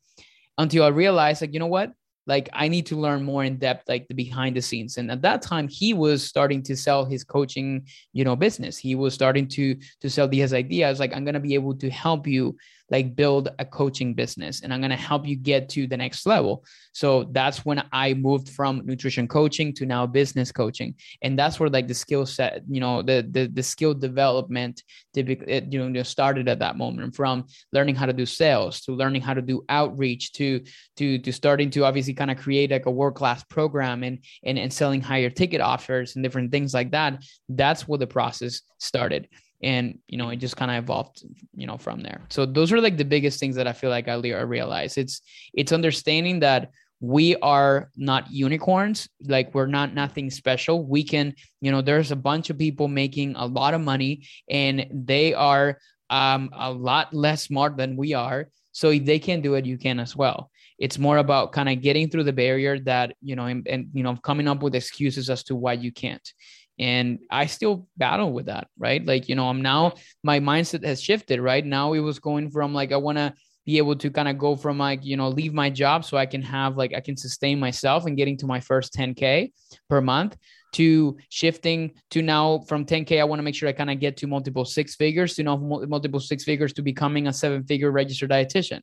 until 0.58 0.84
I 0.84 0.88
realized 0.88 1.40
like, 1.40 1.54
you 1.54 1.61
know 1.61 1.66
what? 1.66 1.92
Like 2.29 2.51
I 2.53 2.69
need 2.69 2.87
to 2.87 2.97
learn 2.97 3.25
more 3.25 3.43
in 3.43 3.57
depth, 3.57 3.88
like 3.88 4.07
the 4.07 4.14
behind 4.14 4.55
the 4.55 4.62
scenes. 4.62 4.99
And 4.99 5.11
at 5.11 5.23
that 5.23 5.41
time, 5.41 5.67
he 5.67 5.95
was 5.95 6.23
starting 6.23 6.62
to 6.64 6.77
sell 6.77 7.05
his 7.05 7.25
coaching, 7.25 7.87
you 8.12 8.23
know, 8.23 8.37
business. 8.37 8.77
He 8.77 8.95
was 8.95 9.14
starting 9.14 9.49
to 9.49 9.75
to 10.03 10.11
sell 10.11 10.29
these 10.29 10.53
ideas. 10.53 11.01
Like 11.01 11.14
I'm 11.17 11.25
gonna 11.25 11.41
be 11.41 11.55
able 11.55 11.75
to 11.77 11.91
help 11.91 12.27
you 12.27 12.57
like 12.90 13.14
build 13.14 13.51
a 13.59 13.64
coaching 13.64 14.14
business 14.14 14.62
and 14.62 14.72
I'm 14.72 14.81
going 14.81 14.90
to 14.90 14.96
help 14.96 15.27
you 15.27 15.37
get 15.37 15.68
to 15.70 15.87
the 15.87 15.96
next 15.96 16.27
level. 16.27 16.64
So 16.92 17.24
that's 17.33 17.64
when 17.64 17.83
I 17.92 18.14
moved 18.14 18.48
from 18.51 18.83
nutrition 18.85 19.29
coaching 19.29 19.72
to 19.74 19.87
now 19.87 20.07
business 20.07 20.51
coaching. 20.51 20.94
And 21.22 21.38
that's 21.38 21.61
where 21.61 21.68
like 21.68 21.88
the 21.88 21.94
skill 21.94 22.27
set, 22.27 22.62
you 22.68 22.81
know, 22.81 23.03
the 23.03 23.27
the, 23.31 23.46
the 23.46 23.62
skill 23.62 23.94
development 23.94 24.83
typically 25.14 25.66
you 25.70 25.88
know 25.88 26.03
started 26.03 26.48
at 26.48 26.59
that 26.61 26.77
moment 26.77 27.14
from 27.14 27.46
learning 27.72 27.94
how 27.94 28.07
to 28.07 28.12
do 28.12 28.27
sales 28.27 28.81
to 28.83 28.92
learning 28.92 29.22
how 29.22 29.35
to 29.35 29.42
do 29.42 29.64
outreach 29.68 30.33
to 30.33 30.62
to 30.96 31.18
to 31.18 31.33
starting 31.33 31.70
to 31.70 31.85
obviously 31.85 32.14
kind 32.14 32.31
of 32.31 32.38
create 32.38 32.70
like 32.70 32.87
a 32.87 32.90
world-class 32.90 33.44
program 33.44 34.03
and 34.03 34.18
and 34.44 34.59
and 34.59 34.72
selling 34.72 35.01
higher 35.01 35.31
ticket 35.31 35.61
offers 35.61 36.16
and 36.16 36.22
different 36.22 36.51
things 36.51 36.74
like 36.74 36.90
that. 36.92 37.22
That's 37.48 37.87
where 37.87 37.98
the 37.98 38.07
process 38.07 38.62
started 38.79 39.29
and 39.62 39.99
you 40.07 40.16
know 40.16 40.29
it 40.31 40.37
just 40.37 40.57
kind 40.57 40.71
of 40.71 40.83
evolved 40.83 41.25
you 41.55 41.66
know 41.66 41.77
from 41.77 42.01
there. 42.01 42.21
So 42.29 42.47
those 42.47 42.73
are 42.73 42.81
like 42.81 42.97
the 42.97 43.05
biggest 43.05 43.40
things 43.40 43.57
that 43.57 43.66
i 43.66 43.73
feel 43.73 43.90
like 43.90 44.09
i 44.09 44.14
realize. 44.14 44.97
It's 44.97 45.21
it's 45.55 45.73
understanding 45.73 46.40
that 46.40 46.71
we 47.01 47.37
are 47.37 47.90
not 47.97 48.31
unicorns 48.31 49.09
like 49.23 49.55
we're 49.55 49.66
not 49.66 49.94
nothing 49.94 50.31
special. 50.31 50.85
We 50.85 51.03
can 51.05 51.35
you 51.61 51.71
know 51.71 51.83
there's 51.83 52.11
a 52.11 52.16
bunch 52.16 52.51
of 52.51 52.59
people 52.59 52.88
making 52.88 53.35
a 53.37 53.47
lot 53.47 53.75
of 53.75 53.81
money 53.81 54.27
and 54.49 54.87
they 54.92 55.35
are 55.35 55.79
um, 56.11 56.51
a 56.53 56.73
lot 56.73 57.12
less 57.12 57.42
smart 57.44 57.77
than 57.77 57.97
we 57.97 58.14
are. 58.14 58.49
So 58.73 58.90
if 58.90 59.05
they 59.05 59.18
can 59.18 59.40
do 59.40 59.55
it 59.55 59.66
you 59.66 59.79
can 59.79 60.01
as 60.01 60.16
well. 60.16 60.51
It's 60.79 60.99
more 60.99 61.18
about 61.18 61.51
kind 61.51 61.68
of 61.68 61.83
getting 61.83 62.09
through 62.09 62.23
the 62.25 62.33
barrier 62.33 62.79
that 62.81 63.16
you 63.21 63.35
know 63.35 63.47
and, 63.47 63.66
and 63.66 63.88
you 63.92 64.05
know 64.05 64.16
coming 64.16 64.47
up 64.47 64.62
with 64.62 64.77
excuses 64.77 65.29
as 65.29 65.42
to 65.44 65.57
why 65.57 65.73
you 65.73 65.90
can't 65.90 66.33
and 66.79 67.19
i 67.31 67.47
still 67.47 67.87
battle 67.97 68.33
with 68.33 68.47
that 68.47 68.69
right? 68.79 69.05
Like 69.05 69.29
you 69.29 69.35
know 69.35 69.49
i'm 69.49 69.62
now 69.62 69.95
my 70.23 70.41
mindset 70.41 70.85
has 70.85 71.03
shifted 71.03 71.41
right? 71.41 71.64
Now 71.64 71.93
it 71.93 72.01
was 72.01 72.19
going 72.19 72.51
from 72.51 72.73
like 72.75 72.93
i 72.93 72.97
want 72.97 73.19
to 73.19 73.35
be 73.69 73.77
able 73.77 73.95
to 73.95 74.11
kind 74.11 74.29
of 74.29 74.38
go 74.38 74.57
from 74.57 74.79
like 74.79 75.05
you 75.05 75.14
know 75.14 75.29
leave 75.29 75.53
my 75.53 75.69
job 75.69 76.03
so 76.03 76.17
i 76.17 76.25
can 76.25 76.41
have 76.41 76.79
like 76.79 76.95
i 76.95 77.01
can 77.01 77.19
sustain 77.19 77.61
myself 77.61 78.07
and 78.07 78.17
getting 78.17 78.35
to 78.35 78.47
my 78.47 78.59
first 78.61 78.95
10k 78.95 79.53
per 79.91 80.01
month 80.01 80.38
to 80.73 81.19
shifting 81.29 81.93
to 82.11 82.23
now 82.23 82.61
from 82.67 82.87
10k 82.87 83.21
i 83.21 83.25
want 83.25 83.38
to 83.38 83.43
make 83.43 83.55
sure 83.55 83.69
i 83.69 83.73
kind 83.73 83.91
of 83.91 84.01
get 84.01 84.17
to 84.17 84.27
multiple 84.27 84.64
six 84.64 84.95
figures 84.95 85.35
to 85.35 85.43
know, 85.43 85.59
multiple 85.59 86.19
six 86.19 86.45
figures 86.45 86.73
to 86.73 86.81
becoming 86.81 87.27
a 87.27 87.33
seven 87.33 87.62
figure 87.62 87.91
registered 87.91 88.31
dietitian 88.31 88.81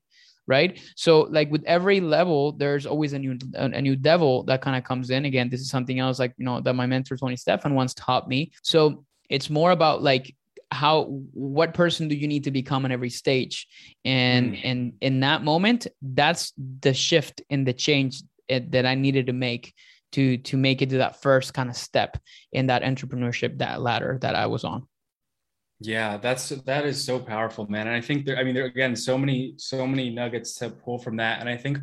right? 0.48 0.80
So 0.96 1.22
like 1.22 1.52
with 1.52 1.64
every 1.66 2.00
level 2.00 2.52
there's 2.54 2.86
always 2.86 3.14
a 3.14 3.20
new 3.20 3.38
a 3.56 3.82
new 3.82 3.96
devil 3.96 4.44
that 4.44 4.62
kind 4.62 4.78
of 4.78 4.84
comes 4.84 5.10
in. 5.10 5.26
Again 5.26 5.50
this 5.50 5.62
is 5.62 5.70
something 5.70 6.00
else 6.00 6.20
like 6.20 6.34
you 6.38 6.46
know 6.46 6.62
that 6.62 6.74
my 6.74 6.86
mentor 6.86 7.18
tony 7.18 7.36
stefan 7.36 7.76
once 7.76 7.94
taught 7.94 8.28
me. 8.28 8.52
So 8.62 9.06
it's 9.30 9.50
more 9.50 9.72
about 9.72 10.02
like 10.02 10.36
how 10.72 11.04
what 11.34 11.74
person 11.74 12.08
do 12.08 12.16
you 12.16 12.28
need 12.28 12.44
to 12.46 12.52
become 12.52 12.86
in 12.86 12.92
every 12.92 13.10
stage? 13.10 13.68
And 14.04 14.54
mm. 14.54 14.62
and 14.64 14.94
in 15.02 15.20
that 15.22 15.44
moment 15.44 15.88
that's 16.02 16.54
the 16.82 16.94
shift 16.94 17.42
in 17.50 17.64
the 17.64 17.74
change 17.74 18.22
that 18.50 18.86
i 18.86 18.96
needed 18.96 19.28
to 19.28 19.34
make 19.34 19.74
to 20.12 20.38
to 20.38 20.58
make 20.58 20.82
it 20.82 20.90
to 20.90 20.98
that 21.00 21.22
first 21.22 21.54
kind 21.54 21.70
of 21.70 21.76
step 21.76 22.18
in 22.52 22.68
that 22.68 22.84
entrepreneurship 22.84 23.58
that 23.58 23.82
ladder 23.82 24.18
that 24.22 24.36
i 24.36 24.46
was 24.46 24.64
on 24.64 24.88
yeah, 25.80 26.18
that's 26.18 26.50
that 26.50 26.86
is 26.86 27.04
so 27.04 27.20
powerful, 27.20 27.70
man. 27.70 27.88
And 27.88 27.96
I 27.96 28.02
think 28.02 28.26
there, 28.26 28.38
I 28.38 28.44
mean, 28.44 28.56
there 28.56 28.66
again, 28.66 28.96
so 28.96 29.18
many, 29.18 29.56
so 29.58 29.86
many 29.86 30.10
nuggets 30.10 30.56
to 30.56 30.70
pull 30.70 30.98
from 30.98 31.18
that. 31.18 31.42
And 31.42 31.50
I 31.50 31.58
think, 31.58 31.80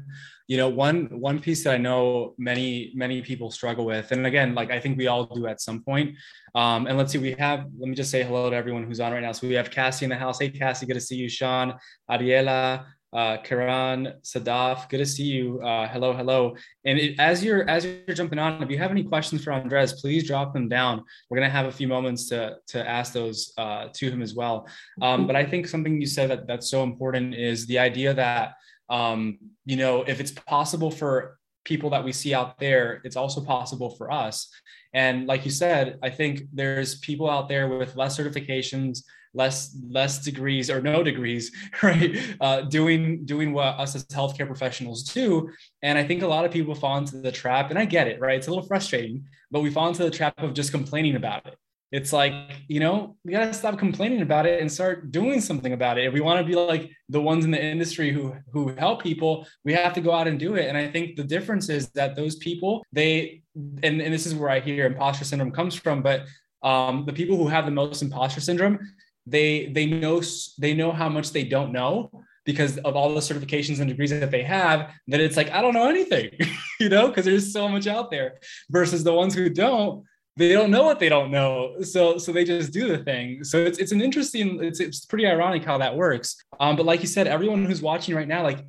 you 0.49 0.57
know, 0.57 0.69
one 0.69 1.07
one 1.21 1.39
piece 1.39 1.65
that 1.65 1.75
I 1.75 1.77
know 1.77 2.35
many, 2.39 2.93
many 2.95 3.21
people 3.21 3.51
struggle 3.51 3.85
with, 3.85 4.11
and 4.11 4.27
again, 4.27 4.55
like 4.55 4.71
I 4.71 4.81
think 4.81 4.97
we 4.97 5.09
all 5.09 5.27
do 5.27 5.47
at 5.47 5.61
some 5.61 5.83
point. 5.83 6.17
Um, 6.55 6.87
and 6.87 6.97
let's 6.97 7.13
see, 7.13 7.19
we 7.19 7.33
have, 7.33 7.67
let 7.79 7.89
me 7.89 7.95
just 7.95 8.11
say 8.11 8.23
hello 8.23 8.51
to 8.51 8.57
everyone 8.57 8.85
who's 8.85 9.01
on 9.01 9.13
right 9.13 9.23
now. 9.23 9.33
So 9.33 9.47
we 9.47 9.55
have 9.55 9.71
Cassie 9.71 10.05
in 10.05 10.11
the 10.11 10.17
house. 10.17 10.39
Hey, 10.39 10.51
Cassie, 10.51 10.87
good 10.87 10.95
to 10.95 11.01
see 11.01 11.17
you, 11.17 11.29
Sean, 11.29 11.75
Ariela, 12.11 12.85
uh, 13.13 13.37
Karan, 13.39 14.15
Sadaf, 14.23 14.89
good 14.89 14.99
to 14.99 15.07
see 15.07 15.25
you. 15.25 15.61
Uh, 15.61 15.87
hello, 15.89 16.15
hello. 16.15 16.57
And 16.85 16.99
it, 16.99 17.19
as 17.19 17.45
you're 17.45 17.69
as 17.69 17.85
you're 17.85 18.15
jumping 18.15 18.39
on, 18.39 18.63
if 18.63 18.71
you 18.71 18.79
have 18.79 18.91
any 18.91 19.05
questions 19.05 19.45
for 19.45 19.53
Andres, 19.53 20.01
please 20.01 20.27
drop 20.27 20.55
them 20.55 20.69
down. 20.69 21.05
We're 21.29 21.39
gonna 21.39 21.51
have 21.51 21.67
a 21.67 21.73
few 21.73 21.89
moments 21.89 22.29
to 22.31 22.57
to 22.69 22.89
ask 22.89 23.13
those 23.13 23.53
uh, 23.59 23.89
to 23.93 24.11
him 24.11 24.23
as 24.23 24.35
well. 24.35 24.67
Um, 25.03 25.27
but 25.27 25.37
I 25.37 25.45
think 25.45 25.67
something 25.67 26.01
you 26.01 26.07
said 26.07 26.31
that 26.31 26.47
that's 26.47 26.71
so 26.71 26.83
important 26.83 27.35
is 27.35 27.67
the 27.67 27.79
idea 27.79 28.15
that 28.15 28.55
um, 28.89 29.39
you 29.67 29.77
know 29.77 30.03
if 30.03 30.19
it's 30.19 30.33
possible 30.33 30.91
for 30.91 31.39
people 31.65 31.91
that 31.91 32.05
we 32.05 32.13
see 32.13 32.35
out 32.35 32.59
there, 32.59 33.01
it's 33.05 33.17
also 33.17 33.41
possible 33.41 33.91
for 33.91 34.11
us. 34.11 34.49
And 34.95 35.27
like 35.27 35.45
you 35.45 35.51
said, 35.51 35.99
I 36.03 36.11
think 36.11 36.43
there's 36.53 36.99
people 36.99 37.31
out 37.31 37.49
there 37.49 37.69
with 37.69 37.95
less 37.95 38.19
certifications 38.19 39.05
less 39.35 39.77
less 39.89 40.19
degrees 40.19 40.71
or 40.71 40.81
no 40.81 41.03
degrees 41.03 41.51
right? 41.83 42.19
Uh, 42.41 42.63
doing 42.63 43.25
doing 43.25 43.53
what 43.53 43.79
us 43.79 43.95
as 43.95 44.05
healthcare 44.07 44.47
professionals 44.47 45.05
do. 45.05 45.51
And 45.83 45.99
i 45.99 46.05
think 46.05 46.23
a 46.23 46.27
lot 46.27 46.45
of 46.45 46.53
people 46.53 46.75
fall 46.75 46.99
into 46.99 47.19
the 47.19 47.33
trap 47.33 47.71
and 47.71 47.79
i 47.79 47.85
get 47.85 48.09
it 48.09 48.21
right? 48.21 48.37
It's 48.37 48.47
a 48.47 48.51
little 48.51 48.67
frustrating 48.67 49.25
but 49.51 49.61
we 49.61 49.71
fall 49.71 49.89
into 49.89 50.03
the 50.03 50.11
trap 50.11 50.35
of 50.39 50.55
just 50.55 50.71
complaining 50.71 51.15
about 51.17 51.47
it. 51.47 51.57
It's 51.93 52.13
like 52.13 52.35
you 52.69 52.81
know 52.81 53.17
we 53.25 53.33
got 53.33 53.45
to 53.45 53.55
stop 53.55 53.79
complaining 53.79 54.23
about 54.23 54.47
it 54.47 54.61
and 54.61 54.73
start 54.73 55.11
doing 55.11 55.41
something 55.41 55.75
about 55.75 55.99
it. 55.99 56.07
If 56.07 56.15
we 56.15 56.21
want 56.21 56.41
to 56.41 56.45
be 56.45 56.55
like 56.55 56.91
the 57.11 57.21
ones 57.21 57.45
in 57.45 57.51
the 57.51 57.63
industry 57.63 58.11
who 58.11 58.35
who 58.53 58.69
help 58.77 59.03
people 59.03 59.47
we 59.65 59.75
have 59.75 59.93
to 59.95 60.01
go 60.01 60.13
out 60.13 60.27
and 60.27 60.39
do 60.39 60.55
it. 60.55 60.69
And 60.69 60.77
i 60.77 60.89
think 60.89 61.17
the 61.17 61.25
difference 61.25 61.69
is 61.69 61.91
that 61.91 62.17
those 62.17 62.37
people 62.37 62.85
they 62.93 63.43
and, 63.55 64.01
and 64.01 64.13
this 64.13 64.27
is 64.27 64.35
where 64.35 64.49
i 64.49 64.61
hear 64.61 64.87
imposter 64.87 65.25
syndrome 65.25 65.53
comes 65.53 65.75
from 65.75 66.03
but 66.03 66.23
um, 66.63 67.05
the 67.05 67.13
people 67.13 67.37
who 67.37 67.49
have 67.49 67.65
the 67.65 67.73
most 67.73 68.03
imposter 68.03 68.41
syndrome 68.41 68.79
they 69.27 69.67
they 69.67 69.87
know 69.87 70.21
they 70.59 70.75
know 70.75 70.93
how 70.93 71.09
much 71.09 71.31
they 71.31 71.45
don't 71.45 71.73
know 71.73 72.11
because 72.45 72.79
of 72.79 72.97
all 72.97 73.15
the 73.15 73.21
certifications 73.21 73.79
and 73.79 73.89
degrees 73.89 74.11
that 74.11 74.31
they 74.31 74.43
have 74.43 74.91
that 75.07 75.21
it's 75.21 75.37
like 75.37 75.51
i 75.53 75.63
don't 75.63 75.75
know 75.75 75.89
anything 75.89 76.31
you 76.81 76.89
know 76.89 77.09
because 77.09 77.25
there's 77.25 77.53
so 77.53 77.69
much 77.69 77.87
out 77.87 78.11
there 78.11 78.39
versus 78.71 79.05
the 79.05 79.13
ones 79.13 79.35
who 79.35 79.49
don't 79.49 80.05
they 80.37 80.53
don't 80.53 80.71
know 80.71 80.83
what 80.83 80.99
they 80.99 81.09
don't 81.09 81.31
know. 81.31 81.83
So 81.83 82.17
so 82.17 82.33
they 82.33 82.45
just 82.45 82.73
do 82.73 82.89
the 82.89 83.05
thing. 83.05 83.45
So 83.45 83.59
it's, 83.59 83.79
it's 83.79 83.93
an 83.93 84.01
interesting 84.01 84.63
it's, 84.63 84.81
it's 84.81 85.05
pretty 85.05 85.27
ironic 85.27 85.65
how 85.65 85.79
that 85.79 85.95
works. 85.95 86.37
Um, 86.59 86.77
but 86.77 86.87
like 86.87 87.01
you 87.03 87.07
said 87.07 87.27
everyone 87.27 87.65
who's 87.65 87.83
watching 87.83 88.15
right 88.15 88.29
now 88.29 88.43
like 88.43 88.65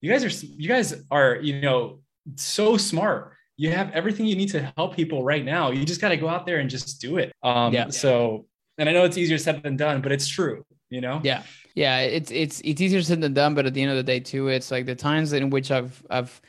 you 0.00 0.10
guys 0.10 0.24
are 0.24 0.46
you 0.46 0.68
guys 0.68 0.94
are 1.10 1.36
you 1.36 1.60
know 1.60 2.00
so 2.36 2.76
smart. 2.76 3.32
You 3.56 3.70
have 3.70 3.92
everything 3.92 4.26
you 4.26 4.34
need 4.34 4.50
to 4.50 4.72
help 4.76 4.96
people 4.96 5.22
right 5.22 5.44
now. 5.44 5.70
You 5.70 5.84
just 5.84 6.00
got 6.00 6.08
to 6.08 6.16
go 6.16 6.28
out 6.28 6.44
there 6.44 6.58
and 6.58 6.68
just 6.68 7.00
do 7.00 7.18
it. 7.18 7.32
Um, 7.42 7.72
yeah. 7.72 7.88
so 7.90 8.46
and 8.78 8.88
I 8.88 8.92
know 8.92 9.04
it's 9.04 9.16
easier 9.16 9.38
said 9.38 9.62
than 9.62 9.76
done, 9.76 10.00
but 10.00 10.12
it's 10.12 10.28
true, 10.28 10.64
you 10.90 11.00
know? 11.00 11.20
Yeah. 11.22 11.42
Yeah. 11.74 12.00
It's, 12.00 12.30
it's, 12.30 12.60
it's 12.64 12.80
easier 12.80 13.02
said 13.02 13.20
than 13.20 13.34
done, 13.34 13.54
but 13.54 13.66
at 13.66 13.74
the 13.74 13.82
end 13.82 13.90
of 13.90 13.96
the 13.96 14.02
day 14.02 14.20
too, 14.20 14.48
it's 14.48 14.70
like 14.70 14.86
the 14.86 14.94
times 14.94 15.32
in 15.32 15.50
which 15.50 15.70
I've, 15.70 16.04
I've, 16.10 16.40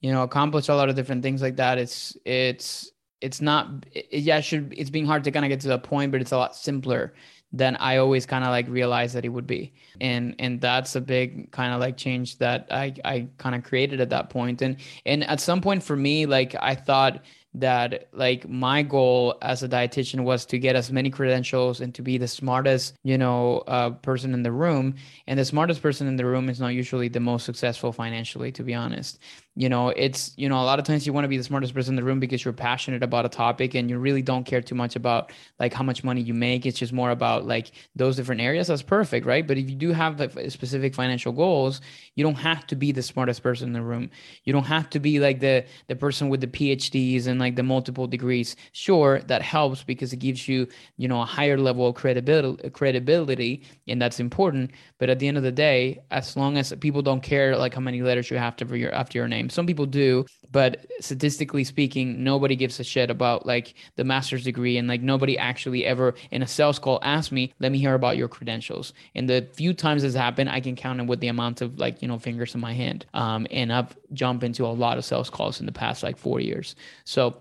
you 0.00 0.12
know, 0.12 0.22
accomplished 0.22 0.68
a 0.68 0.74
lot 0.74 0.88
of 0.88 0.96
different 0.96 1.22
things 1.22 1.42
like 1.42 1.56
that. 1.56 1.78
It's, 1.78 2.16
it's, 2.24 2.90
it's 3.20 3.40
not, 3.40 3.86
it, 3.92 4.06
yeah, 4.12 4.38
it 4.38 4.42
should, 4.42 4.72
it's 4.76 4.90
being 4.90 5.06
hard 5.06 5.24
to 5.24 5.30
kind 5.30 5.44
of 5.44 5.50
get 5.50 5.60
to 5.60 5.68
that 5.68 5.82
point, 5.82 6.12
but 6.12 6.20
it's 6.20 6.32
a 6.32 6.38
lot 6.38 6.56
simpler 6.56 7.14
than 7.52 7.76
I 7.76 7.96
always 7.96 8.26
kind 8.26 8.44
of 8.44 8.50
like 8.50 8.68
realized 8.68 9.14
that 9.16 9.24
it 9.24 9.28
would 9.28 9.46
be. 9.46 9.72
And 10.00 10.36
and 10.38 10.60
that's 10.60 10.94
a 10.94 11.00
big 11.00 11.50
kind 11.50 11.74
of 11.74 11.80
like 11.80 11.96
change 11.96 12.38
that 12.38 12.68
I 12.70 12.94
I 13.04 13.28
kind 13.38 13.56
of 13.56 13.64
created 13.64 14.00
at 14.00 14.10
that 14.10 14.30
point. 14.30 14.62
And 14.62 14.76
and 15.04 15.24
at 15.24 15.40
some 15.40 15.60
point 15.60 15.82
for 15.82 15.96
me, 15.96 16.26
like 16.26 16.54
I 16.60 16.76
thought 16.76 17.24
that 17.54 18.08
like 18.12 18.48
my 18.48 18.82
goal 18.82 19.36
as 19.42 19.62
a 19.62 19.68
dietitian 19.68 20.24
was 20.24 20.44
to 20.46 20.58
get 20.58 20.76
as 20.76 20.92
many 20.92 21.10
credentials 21.10 21.80
and 21.80 21.94
to 21.94 22.02
be 22.02 22.16
the 22.16 22.28
smartest 22.28 22.94
you 23.02 23.18
know 23.18 23.58
uh, 23.66 23.90
person 23.90 24.34
in 24.34 24.42
the 24.42 24.52
room. 24.52 24.94
And 25.26 25.38
the 25.38 25.44
smartest 25.44 25.82
person 25.82 26.06
in 26.06 26.16
the 26.16 26.26
room 26.26 26.48
is 26.48 26.60
not 26.60 26.68
usually 26.68 27.08
the 27.08 27.20
most 27.20 27.44
successful 27.44 27.92
financially 27.92 28.52
to 28.52 28.62
be 28.62 28.74
honest 28.74 29.18
you 29.56 29.68
know 29.68 29.88
it's 29.88 30.32
you 30.36 30.48
know 30.48 30.60
a 30.60 30.64
lot 30.64 30.78
of 30.78 30.84
times 30.84 31.06
you 31.06 31.12
want 31.12 31.24
to 31.24 31.28
be 31.28 31.36
the 31.36 31.42
smartest 31.44 31.74
person 31.74 31.92
in 31.92 31.96
the 31.96 32.04
room 32.04 32.20
because 32.20 32.44
you're 32.44 32.52
passionate 32.52 33.02
about 33.02 33.26
a 33.26 33.28
topic 33.28 33.74
and 33.74 33.90
you 33.90 33.98
really 33.98 34.22
don't 34.22 34.44
care 34.44 34.60
too 34.60 34.76
much 34.76 34.94
about 34.94 35.32
like 35.58 35.72
how 35.72 35.82
much 35.82 36.04
money 36.04 36.20
you 36.20 36.34
make. 36.34 36.66
It's 36.66 36.78
just 36.78 36.92
more 36.92 37.10
about 37.10 37.46
like 37.46 37.72
those 37.96 38.16
different 38.16 38.40
areas. 38.40 38.68
That's 38.68 38.82
perfect 38.82 39.26
right? 39.26 39.46
But 39.46 39.58
if 39.58 39.68
you 39.68 39.76
do 39.76 39.92
have 39.92 40.20
like 40.20 40.32
specific 40.50 40.94
financial 40.94 41.32
goals 41.32 41.80
you 42.14 42.24
don't 42.24 42.36
have 42.36 42.66
to 42.68 42.76
be 42.76 42.92
the 42.92 43.02
smartest 43.02 43.42
person 43.42 43.68
in 43.68 43.72
the 43.72 43.82
room. 43.82 44.10
You 44.44 44.52
don't 44.52 44.64
have 44.64 44.88
to 44.90 45.00
be 45.00 45.20
like 45.20 45.40
the 45.40 45.64
the 45.88 45.96
person 45.96 46.28
with 46.28 46.40
the 46.40 46.46
phds 46.46 47.26
and 47.26 47.40
like 47.40 47.56
the 47.56 47.62
multiple 47.62 48.06
degrees. 48.06 48.56
Sure 48.72 49.20
that 49.26 49.42
helps 49.42 49.82
because 49.82 50.12
it 50.12 50.18
gives 50.18 50.48
you 50.48 50.68
you 50.96 51.08
know 51.08 51.22
a 51.22 51.26
higher 51.26 51.58
level 51.58 51.88
of 51.88 51.94
credibility 51.96 52.70
credibility 52.70 53.64
and 53.88 54.00
that's 54.00 54.20
important. 54.20 54.70
But 54.98 55.10
at 55.10 55.18
the 55.18 55.28
end 55.28 55.36
of 55.36 55.42
the 55.42 55.52
day 55.52 56.02
as 56.10 56.36
long 56.36 56.56
as 56.56 56.72
people 56.80 57.02
don't 57.02 57.22
care 57.22 57.56
like 57.56 57.74
how 57.74 57.80
many 57.80 58.02
letters 58.02 58.30
you 58.30 58.36
have 58.38 58.56
to 58.56 58.70
your 58.76 58.92
after 58.92 59.18
your 59.18 59.28
name 59.28 59.39
Some 59.48 59.66
people 59.66 59.86
do, 59.86 60.26
but 60.52 60.86
statistically 61.00 61.64
speaking, 61.64 62.22
nobody 62.22 62.56
gives 62.56 62.80
a 62.80 62.84
shit 62.84 63.10
about 63.10 63.46
like 63.46 63.74
the 63.96 64.04
master's 64.04 64.44
degree 64.44 64.76
and 64.76 64.88
like 64.88 65.00
nobody 65.00 65.38
actually 65.38 65.84
ever 65.86 66.14
in 66.30 66.42
a 66.42 66.46
sales 66.46 66.78
call 66.78 66.98
asked 67.02 67.32
me, 67.32 67.52
let 67.60 67.72
me 67.72 67.78
hear 67.78 67.94
about 67.94 68.16
your 68.16 68.28
credentials. 68.28 68.92
And 69.14 69.28
the 69.28 69.48
few 69.54 69.72
times 69.72 70.02
this 70.02 70.14
happened, 70.14 70.50
I 70.50 70.60
can 70.60 70.76
count 70.76 71.00
it 71.00 71.06
with 71.06 71.20
the 71.20 71.28
amount 71.28 71.60
of 71.60 71.78
like, 71.78 72.02
you 72.02 72.08
know, 72.08 72.18
fingers 72.18 72.54
in 72.54 72.60
my 72.60 72.74
hand. 72.74 73.06
Um, 73.14 73.46
and 73.50 73.72
I've 73.72 73.96
jumped 74.12 74.44
into 74.44 74.66
a 74.66 74.68
lot 74.68 74.98
of 74.98 75.04
sales 75.04 75.30
calls 75.30 75.60
in 75.60 75.66
the 75.66 75.72
past 75.72 76.02
like 76.02 76.16
four 76.16 76.40
years. 76.40 76.74
So 77.04 77.36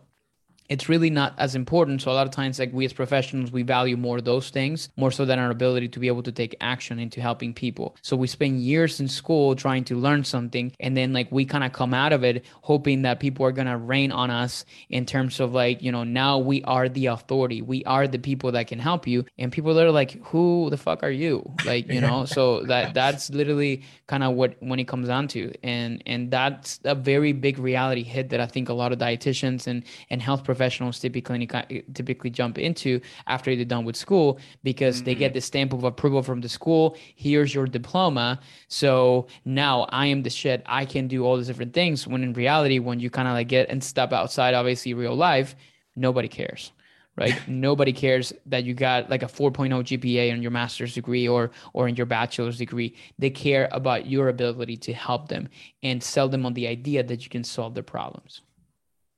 it's 0.70 0.88
really 0.88 1.10
not 1.10 1.34
as 1.38 1.56
important. 1.56 2.02
So 2.02 2.12
a 2.12 2.14
lot 2.14 2.28
of 2.28 2.32
times, 2.32 2.60
like 2.60 2.72
we 2.72 2.86
as 2.86 2.94
professionals, 2.94 3.52
we 3.52 3.64
value 3.64 3.98
more 3.98 4.22
those 4.22 4.52
things 4.52 4.90
more 4.96 5.12
so 5.12 5.26
than 5.26 5.40
our 5.40 5.50
ability 5.50 5.90
to 5.90 6.00
be 6.00 6.08
able 6.08 6.24
to 6.24 6.32
take 6.32 6.56
action 6.62 7.00
into 7.00 7.20
helping 7.20 7.54
people. 7.54 7.96
So 8.04 8.16
we 8.16 8.28
spend 8.28 8.62
years 8.62 9.00
in 9.00 9.08
school 9.08 9.56
trying 9.56 9.84
to 9.86 9.96
learn 9.96 10.24
something, 10.24 10.72
and 10.80 10.96
then 10.96 11.12
like 11.12 11.32
we 11.32 11.46
kind 11.46 11.64
of 11.64 11.74
come 11.74 11.94
out 11.94 12.14
of 12.14 12.24
it 12.24 12.46
hoping 12.62 13.02
that 13.02 13.20
people 13.20 13.46
are 13.46 13.52
gonna 13.52 13.78
rain 13.78 14.12
on 14.12 14.30
us 14.30 14.64
in 14.90 15.06
terms 15.06 15.40
of 15.40 15.54
like 15.54 15.82
you 15.82 15.92
know 15.92 16.04
now 16.04 16.38
we 16.38 16.64
are 16.64 16.88
the 16.88 17.08
authority, 17.08 17.62
we 17.64 17.84
are 17.86 18.08
the 18.08 18.20
people 18.20 18.52
that 18.52 18.68
can 18.68 18.78
help 18.78 19.08
you, 19.08 19.26
and 19.40 19.52
people 19.52 19.74
that 19.74 19.86
are 19.86 19.92
like, 19.92 20.24
who 20.26 20.70
the 20.70 20.78
fuck 20.78 21.02
are 21.02 21.12
you? 21.12 21.52
Like 21.66 21.88
you 21.88 22.00
know, 22.00 22.26
so 22.26 22.62
that 22.64 22.94
that's 22.94 23.32
literally 23.32 23.84
kind 24.06 24.24
of 24.24 24.36
what 24.36 24.56
when 24.60 24.80
it 24.80 24.88
comes 24.88 25.08
down 25.08 25.30
to, 25.30 25.52
and 25.64 26.04
and 26.06 26.30
that's 26.30 26.80
a 26.84 26.94
very 26.94 27.34
big 27.34 27.58
reality 27.58 28.04
hit 28.04 28.30
that 28.30 28.40
I 28.40 28.46
think 28.46 28.70
a 28.70 28.74
lot 28.74 28.92
of 28.92 29.00
dietitians 29.00 29.66
and 29.66 29.84
and 30.12 30.22
health 30.22 30.44
professionals 30.44 30.59
professionals 30.60 31.00
typically 31.00 31.48
typically 31.94 32.30
jump 32.30 32.58
into 32.58 33.00
after 33.28 33.56
they're 33.56 33.64
done 33.64 33.86
with 33.86 33.96
school 33.96 34.40
because 34.62 34.98
mm-hmm. 34.98 35.06
they 35.06 35.16
get 35.16 35.30
mm-hmm. 35.30 35.36
the 35.36 35.42
stamp 35.42 35.74
of 35.74 35.86
approval 35.86 36.22
from 36.22 36.42
the 36.42 36.50
school. 36.50 36.98
Here's 37.16 37.54
your 37.56 37.66
diploma. 37.66 38.40
So 38.68 39.28
now 39.46 39.88
I 39.90 40.08
am 40.08 40.24
the 40.24 40.30
shit. 40.30 40.62
I 40.66 40.84
can 40.84 41.08
do 41.08 41.24
all 41.24 41.38
these 41.38 41.48
different 41.48 41.74
things. 41.74 42.06
When 42.06 42.24
in 42.24 42.34
reality, 42.34 42.80
when 42.80 43.00
you 43.00 43.10
kind 43.10 43.28
of 43.30 43.36
like 43.36 43.48
get 43.48 43.70
and 43.70 43.82
step 43.82 44.12
outside, 44.12 44.54
obviously 44.54 44.94
real 44.94 45.16
life, 45.16 45.56
nobody 45.96 46.28
cares 46.28 46.74
right? 47.16 47.36
Nobody 47.48 47.92
cares 47.92 48.32
that 48.46 48.64
you 48.64 48.74
got 48.74 49.10
like 49.10 49.24
a 49.24 49.28
4.0 49.28 49.70
GPA 49.90 50.32
on 50.32 50.42
your 50.42 50.52
master's 50.52 50.94
degree 50.94 51.28
or 51.28 51.52
or 51.74 51.90
in 51.90 51.96
your 51.98 52.06
bachelor's 52.06 52.58
degree. 52.58 52.96
They 53.18 53.30
care 53.30 53.68
about 53.74 54.08
your 54.08 54.30
ability 54.30 54.78
to 54.88 54.94
help 54.94 55.28
them 55.28 55.50
and 55.84 56.02
sell 56.02 56.30
them 56.30 56.46
on 56.46 56.54
the 56.54 56.68
idea 56.68 57.04
that 57.04 57.24
you 57.24 57.30
can 57.30 57.44
solve 57.44 57.74
their 57.74 57.84
problems. 57.84 58.42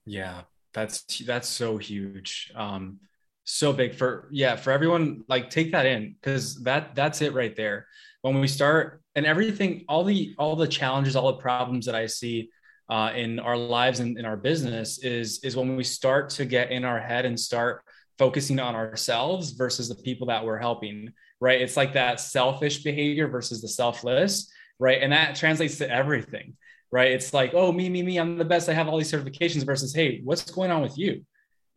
Yeah, 0.05 0.41
that's 0.73 1.19
that's 1.19 1.49
so 1.49 1.77
huge. 1.77 2.51
Um 2.55 2.99
so 3.43 3.73
big 3.73 3.95
for 3.95 4.29
yeah 4.31 4.55
for 4.55 4.71
everyone 4.71 5.23
like 5.27 5.49
take 5.49 5.71
that 5.71 5.85
in 5.85 6.15
because 6.21 6.61
that 6.63 6.95
that's 6.95 7.21
it 7.21 7.33
right 7.33 7.55
there. 7.55 7.87
When 8.21 8.39
we 8.39 8.47
start 8.47 9.01
and 9.15 9.25
everything 9.25 9.85
all 9.87 10.03
the 10.03 10.35
all 10.37 10.55
the 10.55 10.67
challenges 10.67 11.15
all 11.15 11.27
the 11.27 11.41
problems 11.41 11.85
that 11.85 11.95
i 11.95 12.05
see 12.05 12.49
uh, 12.89 13.11
in 13.15 13.39
our 13.39 13.55
lives 13.55 14.01
and 14.01 14.17
in 14.17 14.25
our 14.25 14.35
business 14.35 14.99
is 14.99 15.39
is 15.43 15.55
when 15.55 15.77
we 15.77 15.83
start 15.83 16.29
to 16.29 16.45
get 16.45 16.71
in 16.71 16.83
our 16.83 16.99
head 16.99 17.25
and 17.25 17.39
start 17.39 17.83
focusing 18.17 18.59
on 18.59 18.75
ourselves 18.75 19.51
versus 19.51 19.87
the 19.87 19.95
people 19.95 20.27
that 20.27 20.43
we're 20.43 20.57
helping 20.57 21.11
right? 21.39 21.61
It's 21.61 21.75
like 21.75 21.93
that 21.93 22.19
selfish 22.19 22.83
behavior 22.83 23.27
versus 23.27 23.61
the 23.61 23.67
selfless 23.67 24.51
right? 24.77 25.01
And 25.01 25.13
that 25.13 25.35
translates 25.35 25.77
to 25.77 25.89
everything 25.89 26.57
right? 26.91 27.11
It's 27.11 27.33
like 27.33 27.53
oh 27.53 27.71
me 27.71 27.89
me 27.89 28.03
me 28.03 28.17
i'm 28.17 28.37
the 28.37 28.45
best. 28.45 28.69
I 28.69 28.73
have 28.73 28.87
all 28.87 28.97
these 28.97 29.11
certifications 29.11 29.65
versus 29.65 29.93
hey 29.93 30.21
what's 30.23 30.49
going 30.49 30.71
on 30.71 30.81
with 30.81 30.97
you? 30.97 31.25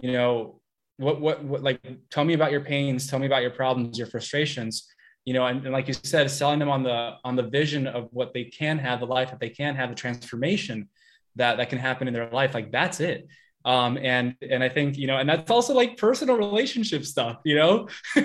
You 0.01 0.13
know 0.13 0.61
what 0.97 1.21
what 1.21 1.45
what 1.45 1.63
like 1.63 1.81
tell 2.11 2.25
me 2.25 2.35
about 2.35 2.53
your 2.53 2.63
pains. 2.63 3.07
Tell 3.07 3.19
me 3.19 3.27
about 3.27 3.43
your 3.43 3.51
problems 3.51 3.99
your 3.99 4.07
frustrations 4.07 4.89
you 5.25 5.33
know 5.33 5.47
and, 5.47 5.65
and, 5.65 5.73
like 5.73 5.89
you 5.89 5.95
said 5.95 6.31
selling 6.31 6.59
them 6.59 6.69
on 6.69 6.83
the 6.83 7.15
on 7.25 7.37
the 7.37 7.43
vision 7.43 7.87
of 7.87 8.09
what 8.13 8.33
they 8.35 8.45
can 8.45 8.79
have 8.79 9.01
the 9.01 9.07
life 9.07 9.31
that 9.31 9.41
they 9.41 9.49
can 9.49 9.75
have 9.75 9.89
the 9.89 9.95
transformation 9.95 10.89
that 11.37 11.57
that 11.57 11.71
can 11.71 11.79
happen 11.79 12.07
in 12.09 12.15
their 12.15 12.31
life 12.31 12.55
like 12.55 12.71
that's 12.71 13.01
it. 13.01 13.27
Um 13.65 13.97
and 13.97 14.35
and 14.43 14.63
i 14.63 14.69
think 14.69 14.99
you 14.99 15.07
know 15.07 15.17
and 15.17 15.29
that's 15.29 15.51
also 15.51 15.73
like 15.73 15.97
personal 15.97 16.37
relationship 16.37 17.05
stuff 17.05 17.39
you 17.45 17.55
know? 17.55 17.89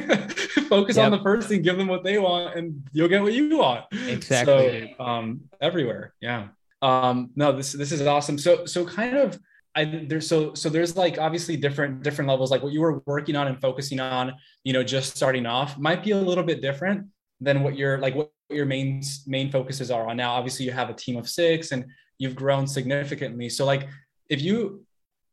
Focus 0.69 0.97
yep. 0.97 1.06
on 1.06 1.12
the 1.12 1.21
person 1.23 1.62
give 1.62 1.78
them 1.78 1.88
what 1.88 2.04
they 2.04 2.17
want 2.19 2.58
and 2.58 2.88
you'll 2.91 3.08
get 3.08 3.21
what 3.21 3.34
you 3.34 3.58
want. 3.58 3.86
Exactly. 4.08 4.95
So 4.97 5.04
um 5.04 5.41
everywhere. 5.62 6.13
Yeah 6.19 6.49
um 6.81 7.31
no 7.35 7.51
this 7.51 7.73
this 7.73 7.91
is 7.91 8.01
awesome. 8.01 8.37
So 8.37 8.65
so 8.65 8.85
kind 8.85 9.17
of 9.17 9.39
I 9.75 10.05
there's 10.07 10.27
so 10.27 10.53
so 10.53 10.69
there's 10.69 10.95
like 10.95 11.17
obviously 11.17 11.55
different 11.57 12.03
different 12.03 12.29
levels 12.29 12.51
like 12.51 12.63
what 12.63 12.73
you 12.73 12.81
were 12.81 13.01
working 13.05 13.35
on 13.35 13.47
and 13.47 13.59
focusing 13.61 13.99
on 13.99 14.33
you 14.63 14.73
know 14.73 14.83
just 14.83 15.15
starting 15.15 15.45
off 15.45 15.77
might 15.77 16.03
be 16.03 16.11
a 16.11 16.17
little 16.17 16.43
bit 16.43 16.61
different 16.61 17.07
than 17.41 17.63
what 17.63 17.77
your 17.77 17.99
like 17.99 18.15
what 18.15 18.31
your 18.49 18.65
main 18.65 19.01
main 19.27 19.51
focuses 19.51 19.91
are 19.91 20.07
on. 20.09 20.17
Now 20.17 20.33
obviously 20.33 20.65
you 20.65 20.71
have 20.71 20.89
a 20.89 20.93
team 20.93 21.17
of 21.17 21.29
six 21.29 21.71
and 21.71 21.85
you've 22.17 22.35
grown 22.35 22.67
significantly. 22.67 23.49
So 23.49 23.65
like 23.65 23.87
if 24.29 24.41
you 24.41 24.85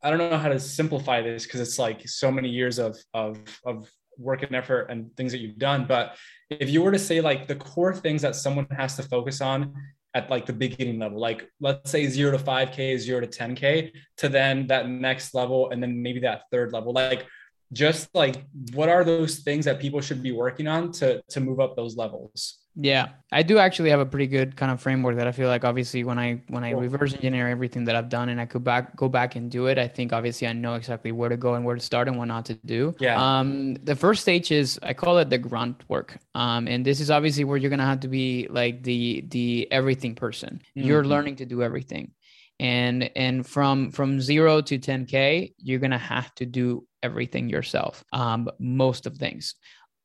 I 0.02 0.10
don't 0.10 0.18
know 0.18 0.36
how 0.36 0.48
to 0.48 0.60
simplify 0.60 1.22
this 1.22 1.44
because 1.44 1.60
it's 1.60 1.78
like 1.78 2.06
so 2.08 2.30
many 2.30 2.48
years 2.48 2.78
of 2.78 2.96
of 3.14 3.38
of 3.64 3.90
work 4.18 4.42
and 4.42 4.54
effort 4.54 4.86
and 4.90 5.14
things 5.16 5.32
that 5.32 5.38
you've 5.38 5.58
done 5.58 5.84
but 5.86 6.16
if 6.48 6.70
you 6.70 6.82
were 6.82 6.92
to 6.92 6.98
say 6.98 7.20
like 7.20 7.46
the 7.46 7.54
core 7.54 7.94
things 7.94 8.22
that 8.22 8.34
someone 8.34 8.66
has 8.70 8.96
to 8.96 9.02
focus 9.02 9.42
on 9.42 9.74
at 10.16 10.30
like 10.30 10.46
the 10.46 10.52
beginning 10.52 10.98
level, 10.98 11.20
like 11.20 11.46
let's 11.60 11.90
say 11.90 12.06
zero 12.06 12.30
to 12.36 12.42
5K, 12.42 12.98
zero 12.98 13.20
to 13.20 13.26
10K, 13.26 13.92
to 14.16 14.28
then 14.30 14.66
that 14.68 14.88
next 14.88 15.34
level, 15.34 15.70
and 15.70 15.82
then 15.82 16.02
maybe 16.02 16.20
that 16.20 16.44
third 16.50 16.72
level. 16.72 16.94
Like 16.94 17.26
just 17.72 18.08
like 18.14 18.42
what 18.72 18.88
are 18.88 19.04
those 19.04 19.40
things 19.40 19.66
that 19.66 19.78
people 19.78 20.00
should 20.00 20.22
be 20.22 20.32
working 20.32 20.66
on 20.66 20.90
to 20.92 21.22
to 21.28 21.40
move 21.40 21.60
up 21.60 21.76
those 21.76 21.96
levels? 21.96 22.65
Yeah, 22.78 23.08
I 23.32 23.42
do 23.42 23.56
actually 23.56 23.88
have 23.90 24.00
a 24.00 24.06
pretty 24.06 24.26
good 24.26 24.54
kind 24.54 24.70
of 24.70 24.82
framework 24.82 25.16
that 25.16 25.26
I 25.26 25.32
feel 25.32 25.48
like 25.48 25.64
obviously 25.64 26.04
when 26.04 26.18
I 26.18 26.42
when 26.48 26.62
I 26.62 26.72
reverse 26.72 27.14
engineer 27.14 27.48
everything 27.48 27.84
that 27.84 27.96
I've 27.96 28.10
done 28.10 28.28
and 28.28 28.38
I 28.38 28.44
could 28.44 28.64
back 28.64 28.94
go 28.96 29.08
back 29.08 29.34
and 29.34 29.50
do 29.50 29.66
it, 29.66 29.78
I 29.78 29.88
think 29.88 30.12
obviously 30.12 30.46
I 30.46 30.52
know 30.52 30.74
exactly 30.74 31.10
where 31.10 31.30
to 31.30 31.38
go 31.38 31.54
and 31.54 31.64
where 31.64 31.74
to 31.74 31.80
start 31.80 32.06
and 32.06 32.18
what 32.18 32.26
not 32.26 32.44
to 32.46 32.54
do. 32.54 32.94
Yeah. 33.00 33.16
Um, 33.16 33.74
the 33.82 33.96
first 33.96 34.20
stage 34.20 34.52
is 34.52 34.78
I 34.82 34.92
call 34.92 35.16
it 35.18 35.30
the 35.30 35.38
grunt 35.38 35.84
work. 35.88 36.18
Um, 36.34 36.68
and 36.68 36.84
this 36.84 37.00
is 37.00 37.10
obviously 37.10 37.44
where 37.44 37.56
you're 37.56 37.70
gonna 37.70 37.86
have 37.86 38.00
to 38.00 38.08
be 38.08 38.46
like 38.50 38.82
the 38.82 39.24
the 39.28 39.68
everything 39.72 40.14
person. 40.14 40.60
Mm-hmm. 40.76 40.86
You're 40.86 41.04
learning 41.04 41.36
to 41.36 41.46
do 41.46 41.62
everything 41.62 42.12
and 42.58 43.10
and 43.16 43.46
from 43.46 43.90
from 43.90 44.18
zero 44.20 44.62
to 44.62 44.78
10k 44.78 45.52
you're 45.58 45.78
gonna 45.78 45.98
have 45.98 46.34
to 46.36 46.46
do 46.46 46.86
everything 47.02 47.50
yourself 47.50 48.02
um 48.12 48.48
most 48.58 49.06
of 49.06 49.14
things 49.16 49.56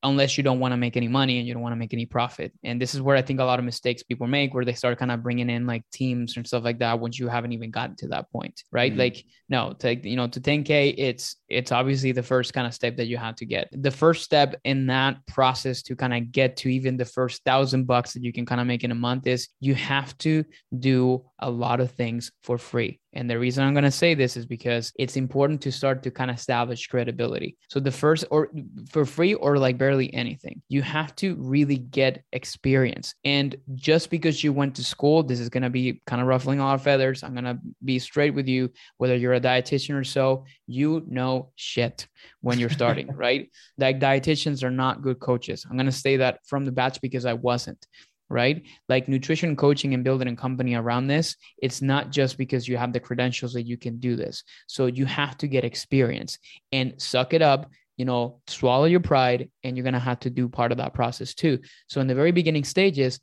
unless 0.04 0.38
you 0.38 0.44
don't 0.44 0.60
want 0.60 0.72
to 0.72 0.78
make 0.78 0.98
any 0.98 1.08
money 1.08 1.38
and 1.38 1.48
you 1.48 1.54
don't 1.54 1.62
want 1.62 1.74
to 1.74 1.78
make 1.78 1.94
any 1.94 2.06
profit. 2.06 2.52
And 2.64 2.82
this 2.82 2.96
is 2.96 3.02
where 3.02 3.16
I 3.16 3.22
think 3.22 3.40
a 3.40 3.44
lot 3.44 3.60
of 3.60 3.66
mistakes 3.66 4.02
people 4.04 4.28
make, 4.28 4.54
where 4.54 4.66
they 4.66 4.74
start 4.74 4.98
kind 4.98 5.12
of 5.12 5.22
bringing 5.22 5.50
in 5.50 5.68
like 5.68 5.84
teams 5.92 6.38
and 6.38 6.48
stuff 6.48 6.64
like 6.64 6.80
that 6.80 7.00
once 7.00 7.20
you 7.20 7.28
haven't 7.28 7.52
even 7.52 7.72
gotten 7.72 7.96
to 7.98 8.08
that 8.08 8.32
point, 8.32 8.64
right? 8.72 8.92
Mm-hmm. 8.92 9.00
Like, 9.00 9.26
no, 9.50 9.74
to 9.80 9.96
you 10.08 10.16
know, 10.16 10.28
to 10.28 10.40
10k, 10.40 10.96
it's 10.98 11.36
it's 11.48 11.72
obviously 11.72 12.12
the 12.12 12.24
first 12.24 12.54
kind 12.54 12.66
of 12.66 12.74
step 12.74 12.98
that 12.98 13.08
you 13.08 13.18
have 13.18 13.36
to 13.36 13.46
get. 13.46 13.70
The 13.72 13.92
first 13.92 14.24
step 14.24 14.60
in 14.64 14.88
that 14.88 15.26
process 15.28 15.82
to 15.84 15.96
kind 15.96 16.14
of 16.14 16.32
get 16.32 16.58
to 16.58 16.70
even 16.70 16.98
the 16.98 17.06
first 17.06 17.44
thousand 17.44 17.86
bucks 17.86 18.14
that 18.14 18.24
you 18.24 18.34
can 18.34 18.46
kind 18.46 18.62
of 18.62 18.68
make 18.68 18.84
in 18.84 18.92
a 18.92 18.96
month 18.96 19.28
is 19.28 19.50
you 19.60 19.76
have 19.76 20.18
to 20.20 20.44
do 20.80 21.24
a 21.42 21.50
lot 21.50 21.80
of 21.80 21.92
things 21.92 22.32
for 22.44 22.58
free. 22.58 23.00
And 23.14 23.30
the 23.30 23.38
reason 23.38 23.64
I'm 23.64 23.74
going 23.74 23.84
to 23.84 23.92
say 23.92 24.14
this 24.14 24.38
is 24.38 24.46
because 24.46 24.94
it's 24.98 25.18
important 25.18 25.62
to 25.64 25.72
start 25.72 26.02
to 26.04 26.12
kind 26.12 26.32
of 26.32 26.38
establish 26.38 26.88
credibility. 26.88 27.58
So 27.68 27.80
the 27.80 27.92
first 27.92 28.26
or 28.32 28.50
for 28.90 29.06
free 29.06 29.34
or 29.34 29.58
like 29.58 29.78
barely 29.78 30.14
anything, 30.14 30.62
you 30.70 30.82
have 30.82 31.14
to 31.18 31.36
really 31.40 31.78
get 31.78 32.24
experience. 32.32 33.14
And 33.26 33.56
just 33.76 34.10
because 34.10 34.44
you 34.44 34.54
went 34.54 34.76
to 34.76 34.84
school, 34.84 35.24
this 35.24 35.42
is 35.42 35.50
going 35.50 35.64
to 35.64 35.70
be 35.70 36.02
kind 36.08 36.22
of 36.22 36.28
ruffling 36.28 36.60
a 36.60 36.64
lot 36.64 36.76
of 36.76 36.84
feathers. 36.84 37.22
I'm 37.22 37.34
going 37.34 37.44
to 37.44 37.60
be 37.84 38.00
straight 38.00 38.34
with 38.34 38.48
you, 38.48 38.72
whether 38.98 39.16
you're 39.16 39.34
a 39.34 39.42
dietitian 39.42 40.00
or 40.00 40.06
so, 40.06 40.46
you 40.68 41.04
know 41.08 41.52
shit 41.56 42.08
when 42.40 42.60
you're 42.60 42.70
starting, 42.70 43.08
right? 43.16 43.50
Like 43.78 44.00
dietitians 44.00 44.64
are 44.64 44.72
not 44.72 45.02
good 45.02 45.20
coaches. 45.20 45.66
I'm 45.70 45.76
going 45.76 45.86
to 45.86 45.92
say 45.92 46.18
that 46.18 46.40
from 46.46 46.64
the 46.64 46.72
batch 46.72 47.02
because 47.02 47.26
I 47.26 47.34
wasn't 47.34 47.86
right? 48.32 48.64
Like 48.90 49.08
nutrition 49.08 49.56
coaching 49.56 49.94
and 49.94 50.04
building 50.04 50.28
a 50.28 50.36
company 50.36 50.76
around 50.76 51.08
this, 51.08 51.36
it's 51.62 51.82
not 51.82 52.12
just 52.12 52.38
because 52.38 52.68
you 52.68 52.78
have 52.78 52.94
the 52.94 53.00
credentials 53.00 53.54
that 53.54 53.64
you 53.64 53.78
can 53.78 54.00
do 54.00 54.16
this. 54.16 54.44
So 54.68 54.86
you 54.86 55.06
have 55.06 55.38
to 55.40 55.48
get 55.48 55.64
experience 55.64 56.40
and 56.72 56.94
suck 56.98 57.34
it 57.34 57.42
up, 57.42 57.70
you 57.98 58.06
know, 58.06 58.42
swallow 58.48 58.86
your 58.86 59.02
pride, 59.02 59.50
and 59.64 59.76
you're 59.76 59.84
going 59.84 59.94
to 59.94 60.00
have 60.00 60.22
to 60.22 60.30
do 60.30 60.50
part 60.50 60.72
of 60.72 60.78
that 60.78 60.94
process 60.94 61.34
too. 61.34 61.60
So 61.88 62.02
in 62.02 62.08
the 62.08 62.16
very 62.16 62.32
beginning 62.32 62.64
stages, 62.64 63.20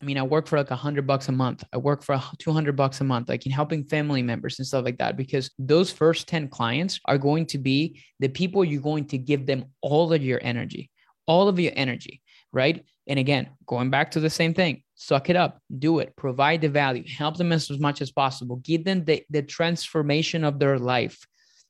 I 0.00 0.06
mean, 0.06 0.16
I 0.16 0.22
work 0.22 0.46
for 0.46 0.56
like 0.56 0.70
a 0.70 0.76
hundred 0.76 1.06
bucks 1.06 1.28
a 1.28 1.32
month. 1.32 1.62
I 1.72 1.76
work 1.76 2.02
for 2.02 2.20
200 2.38 2.74
bucks 2.74 3.00
a 3.00 3.04
month, 3.04 3.28
like 3.28 3.44
in 3.46 3.52
helping 3.52 3.84
family 3.84 4.22
members 4.22 4.58
and 4.58 4.66
stuff 4.66 4.84
like 4.84 4.98
that, 4.98 5.16
because 5.16 5.50
those 5.58 5.90
first 5.90 6.28
10 6.28 6.48
clients 6.48 7.00
are 7.04 7.18
going 7.18 7.46
to 7.46 7.58
be 7.58 8.00
the 8.18 8.28
people 8.28 8.64
you're 8.64 8.80
going 8.80 9.06
to 9.08 9.18
give 9.18 9.46
them 9.46 9.66
all 9.82 10.12
of 10.12 10.22
your 10.22 10.40
energy, 10.42 10.90
all 11.26 11.48
of 11.48 11.58
your 11.60 11.72
energy, 11.76 12.22
right? 12.52 12.84
And 13.06 13.18
again, 13.18 13.48
going 13.66 13.90
back 13.90 14.10
to 14.12 14.20
the 14.20 14.30
same 14.30 14.54
thing, 14.54 14.82
suck 14.94 15.30
it 15.30 15.36
up, 15.36 15.60
do 15.78 15.98
it, 15.98 16.14
provide 16.16 16.60
the 16.60 16.68
value, 16.68 17.04
help 17.06 17.36
them 17.36 17.52
as 17.52 17.70
much 17.78 18.00
as 18.00 18.10
possible, 18.10 18.56
give 18.56 18.84
them 18.84 19.04
the, 19.04 19.24
the 19.30 19.42
transformation 19.42 20.44
of 20.44 20.58
their 20.58 20.78
life 20.78 21.26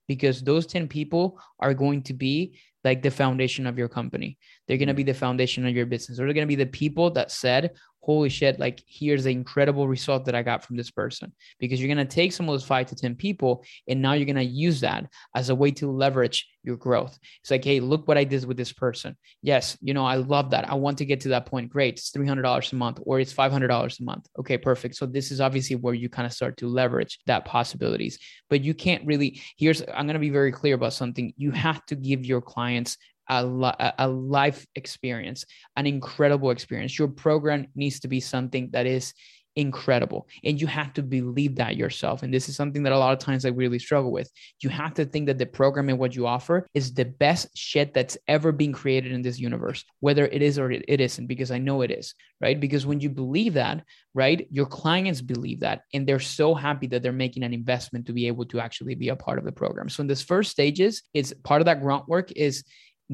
because 0.09 0.43
those 0.43 0.67
10 0.67 0.89
people 0.89 1.41
are 1.61 1.73
going 1.73 2.03
to 2.03 2.15
be 2.15 2.59
like 2.83 3.03
the 3.03 3.11
foundation 3.11 3.67
of 3.67 3.79
your 3.79 3.89
company. 3.89 4.39
They're 4.67 4.79
going 4.79 4.89
to 4.89 4.95
be 4.95 5.05
the 5.05 5.15
foundation 5.15 5.67
of 5.67 5.75
your 5.75 5.87
business. 5.87 6.19
or 6.19 6.25
They're 6.25 6.35
going 6.35 6.49
to 6.49 6.57
be 6.57 6.65
the 6.65 6.67
people 6.67 7.11
that 7.13 7.31
said, 7.31 7.73
holy 8.01 8.29
shit, 8.29 8.59
like 8.59 8.83
here's 8.87 9.25
the 9.25 9.31
incredible 9.31 9.87
result 9.87 10.25
that 10.25 10.35
I 10.35 10.43
got 10.43 10.65
from 10.65 10.77
this 10.77 10.91
person. 10.91 11.33
Because 11.59 11.81
you're 11.81 11.95
going 11.95 12.07
to 12.07 12.15
take 12.15 12.33
some 12.33 12.49
of 12.49 12.53
those 12.53 12.65
five 12.65 12.87
to 12.87 12.97
10 12.97 13.15
people 13.17 13.65
and 13.89 14.01
now 14.01 14.15
you're 14.15 14.27
going 14.27 14.37
to 14.37 14.45
use 14.45 14.81
that 14.81 15.07
as 15.35 15.51
a 15.51 15.55
way 15.55 15.71
to 15.73 15.91
leverage 15.91 16.49
your 16.63 16.77
growth. 16.77 17.19
It's 17.43 17.51
like, 17.51 17.65
hey, 17.65 17.81
look 17.81 18.07
what 18.07 18.19
I 18.19 18.25
did 18.25 18.45
with 18.45 18.57
this 18.57 18.73
person. 18.73 19.17
Yes, 19.43 19.79
you 19.81 19.95
know, 19.95 20.05
I 20.05 20.17
love 20.17 20.51
that. 20.51 20.69
I 20.69 20.75
want 20.75 20.99
to 20.99 21.05
get 21.05 21.21
to 21.23 21.31
that 21.31 21.47
point. 21.47 21.71
Great. 21.71 21.95
It's 21.95 22.11
$300 22.11 22.73
a 22.73 22.77
month 22.77 23.01
or 23.03 23.21
it's 23.21 23.33
$500 23.33 24.01
a 24.01 24.03
month. 24.03 24.27
Okay, 24.39 24.59
perfect. 24.59 24.97
So 24.97 25.07
this 25.07 25.31
is 25.31 25.41
obviously 25.41 25.77
where 25.77 25.95
you 25.95 26.09
kind 26.09 26.27
of 26.27 26.33
start 26.33 26.57
to 26.59 26.69
leverage 26.69 27.19
that 27.27 27.45
possibilities. 27.45 28.19
But 28.49 28.63
you 28.63 28.75
can't 28.75 29.07
really, 29.07 29.41
here's, 29.57 29.83
I'm 29.83 30.07
going 30.07 30.15
to 30.15 30.19
be 30.19 30.31
very 30.31 30.53
clear 30.53 30.75
about 30.75 30.93
something. 30.93 31.33
You 31.37 31.51
have 31.53 31.85
to 31.87 31.97
give 31.97 32.27
your 32.27 32.41
clients 32.41 32.97
a, 33.31 33.95
a 33.99 34.09
life 34.09 34.67
experience, 34.75 35.45
an 35.77 35.87
incredible 35.87 36.51
experience. 36.51 36.99
Your 36.99 37.09
program 37.09 37.67
needs 37.75 38.01
to 38.01 38.09
be 38.09 38.21
something 38.21 38.71
that 38.73 38.87
is 38.87 39.15
incredible 39.57 40.29
and 40.45 40.61
you 40.61 40.67
have 40.69 40.93
to 40.95 41.03
believe 41.03 41.57
that 41.57 41.77
yourself 41.77 42.23
and 42.23 42.33
this 42.33 42.49
is 42.49 42.55
something 42.55 42.85
that 42.85 42.93
a 42.93 42.99
lot 42.99 43.13
of 43.13 43.19
times 43.19 43.45
i 43.45 43.49
really 43.49 43.81
struggle 43.81 44.13
with. 44.13 44.31
You 44.61 44.71
have 44.71 44.95
to 44.95 45.05
think 45.05 45.27
that 45.27 45.39
the 45.39 45.47
program 45.47 45.89
and 45.89 45.99
what 45.99 46.15
you 46.15 46.27
offer 46.27 46.69
is 46.73 46.95
the 46.95 47.05
best 47.05 47.49
shit 47.57 47.93
that's 47.93 48.17
ever 48.29 48.53
been 48.53 48.73
created 48.73 49.11
in 49.11 49.23
this 49.23 49.41
universe 49.41 49.85
whether 49.99 50.27
it 50.27 50.41
is 50.41 50.57
or 50.57 50.71
it 50.71 51.01
isn't 51.01 51.27
because 51.27 51.51
i 51.51 51.59
know 51.59 51.83
it 51.83 51.91
is 51.91 52.15
right? 52.41 52.59
Because 52.59 52.87
when 52.87 53.01
you 53.01 53.11
believe 53.11 53.55
that 53.55 53.85
right 54.15 54.47
your 54.51 54.67
clients 54.67 55.21
believe 55.21 55.61
that 55.61 55.83
and 55.93 56.07
they're 56.07 56.19
so 56.19 56.55
happy 56.55 56.87
that 56.89 57.03
they're 57.03 57.13
making 57.13 57.43
an 57.43 57.55
investment 57.55 58.07
to 58.07 58.13
be 58.13 58.27
able 58.27 58.45
to 58.47 58.59
actually 58.61 58.95
be 58.95 59.11
a 59.11 59.17
part 59.17 59.39
of 59.39 59.45
the 59.45 59.53
program. 59.53 59.89
So 59.89 60.01
in 60.01 60.07
this 60.07 60.23
first 60.23 60.51
stages 60.51 61.03
it's 61.15 61.33
part 61.45 61.61
of 61.61 61.67
that 61.67 61.81
grunt 61.81 62.09
work 62.09 62.33
is 62.33 62.65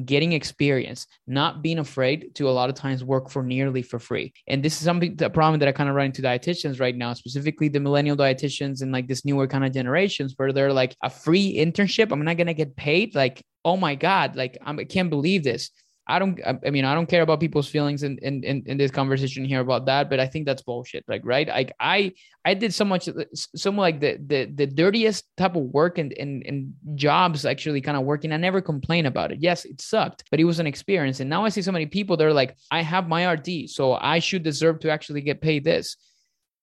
getting 0.05 0.33
experience, 0.33 1.07
not 1.25 1.61
being 1.61 1.79
afraid 1.79 2.33
to 2.35 2.49
a 2.49 2.51
lot 2.51 2.69
of 2.69 2.75
times 2.75 3.03
work 3.03 3.29
for 3.29 3.43
nearly 3.43 3.81
for 3.81 3.99
free. 3.99 4.33
And 4.47 4.63
this 4.63 4.73
is 4.73 4.83
something 4.83 5.15
the 5.15 5.29
problem 5.29 5.59
that 5.59 5.67
I 5.67 5.71
kind 5.71 5.89
of 5.89 5.95
run 5.95 6.07
into 6.07 6.21
dietitians 6.21 6.79
right 6.79 6.95
now, 6.95 7.13
specifically 7.13 7.67
the 7.67 7.79
millennial 7.79 8.17
dietitians 8.17 8.81
and 8.81 8.91
like 8.91 9.07
this 9.07 9.25
newer 9.25 9.47
kind 9.47 9.65
of 9.65 9.73
generations 9.73 10.33
where 10.37 10.53
they're 10.53 10.73
like 10.73 10.95
a 11.03 11.09
free 11.09 11.55
internship. 11.57 12.11
I'm 12.11 12.23
not 12.23 12.37
gonna 12.37 12.53
get 12.53 12.75
paid. 12.75 13.15
Like, 13.15 13.43
oh 13.65 13.77
my 13.77 13.95
God, 13.95 14.35
like 14.35 14.57
I'm, 14.63 14.79
I 14.79 14.83
can't 14.83 15.09
believe 15.09 15.43
this. 15.43 15.71
I 16.07 16.19
don't 16.19 16.39
I 16.45 16.69
mean 16.69 16.85
I 16.85 16.93
don't 16.93 17.09
care 17.09 17.21
about 17.21 17.41
people's 17.41 17.67
feelings 17.67 18.03
in, 18.03 18.17
in 18.19 18.43
in 18.43 18.63
in 18.65 18.77
this 18.77 18.91
conversation 18.91 19.43
here 19.43 19.59
about 19.59 19.85
that, 19.87 20.09
but 20.09 20.19
I 20.19 20.27
think 20.27 20.45
that's 20.45 20.61
bullshit. 20.61 21.03
Like 21.07 21.21
right, 21.25 21.47
like 21.47 21.73
I 21.79 22.13
I 22.45 22.53
did 22.53 22.73
so 22.73 22.85
much 22.85 23.09
some 23.33 23.75
like 23.75 23.99
the 23.99 24.17
the 24.25 24.45
the 24.45 24.67
dirtiest 24.67 25.25
type 25.35 25.55
of 25.55 25.63
work 25.63 25.97
and 25.97 26.13
and, 26.13 26.45
and 26.45 26.73
jobs 26.95 27.45
actually 27.45 27.81
kind 27.81 27.97
of 27.97 28.03
working. 28.03 28.31
I 28.31 28.37
never 28.37 28.61
complain 28.61 29.05
about 29.05 29.33
it. 29.33 29.39
Yes, 29.41 29.65
it 29.65 29.81
sucked, 29.81 30.23
but 30.31 30.39
it 30.39 30.45
was 30.45 30.59
an 30.59 30.67
experience. 30.67 31.19
And 31.19 31.29
now 31.29 31.43
I 31.43 31.49
see 31.49 31.61
so 31.61 31.73
many 31.73 31.85
people 31.85 32.15
they're 32.15 32.31
like, 32.31 32.55
I 32.71 32.81
have 32.81 33.09
my 33.09 33.29
RD, 33.29 33.69
so 33.69 33.93
I 33.93 34.19
should 34.19 34.43
deserve 34.43 34.79
to 34.81 34.89
actually 34.89 35.21
get 35.21 35.41
paid 35.41 35.65
this. 35.65 35.97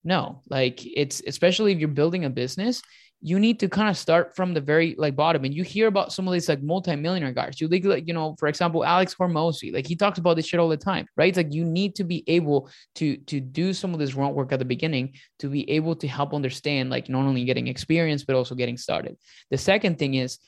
No, 0.04 0.42
like 0.48 0.80
it's 0.84 1.22
especially 1.26 1.72
if 1.72 1.78
you're 1.78 1.88
building 1.88 2.24
a 2.24 2.30
business, 2.30 2.82
you 3.26 3.40
need 3.40 3.58
to 3.58 3.70
kind 3.70 3.88
of 3.88 3.96
start 3.96 4.36
from 4.36 4.52
the 4.52 4.60
very 4.60 4.94
like 4.98 5.16
bottom. 5.16 5.44
And 5.44 5.54
you 5.54 5.62
hear 5.62 5.86
about 5.86 6.12
some 6.12 6.28
of 6.28 6.34
these 6.34 6.46
like 6.46 6.62
multimillionaire 6.62 7.32
guys. 7.32 7.58
You 7.58 7.68
like, 7.68 8.06
you 8.06 8.12
know, 8.12 8.36
for 8.38 8.48
example, 8.48 8.84
Alex 8.84 9.14
Hormozi, 9.14 9.72
like 9.72 9.86
he 9.86 9.96
talks 9.96 10.18
about 10.18 10.36
this 10.36 10.46
shit 10.46 10.60
all 10.60 10.68
the 10.68 10.76
time, 10.76 11.06
right? 11.16 11.30
It's 11.30 11.38
like 11.38 11.54
you 11.54 11.64
need 11.64 11.94
to 11.94 12.04
be 12.04 12.22
able 12.26 12.68
to 12.96 13.16
to 13.16 13.40
do 13.40 13.72
some 13.72 13.94
of 13.94 13.98
this 13.98 14.12
grunt 14.12 14.34
work 14.34 14.52
at 14.52 14.58
the 14.58 14.66
beginning 14.66 15.14
to 15.38 15.48
be 15.48 15.68
able 15.70 15.96
to 15.96 16.06
help 16.06 16.34
understand 16.34 16.90
like 16.90 17.08
not 17.08 17.24
only 17.24 17.46
getting 17.46 17.66
experience 17.66 18.24
but 18.24 18.36
also 18.36 18.54
getting 18.54 18.76
started. 18.76 19.16
The 19.50 19.56
second 19.56 19.98
thing 19.98 20.14
is 20.14 20.38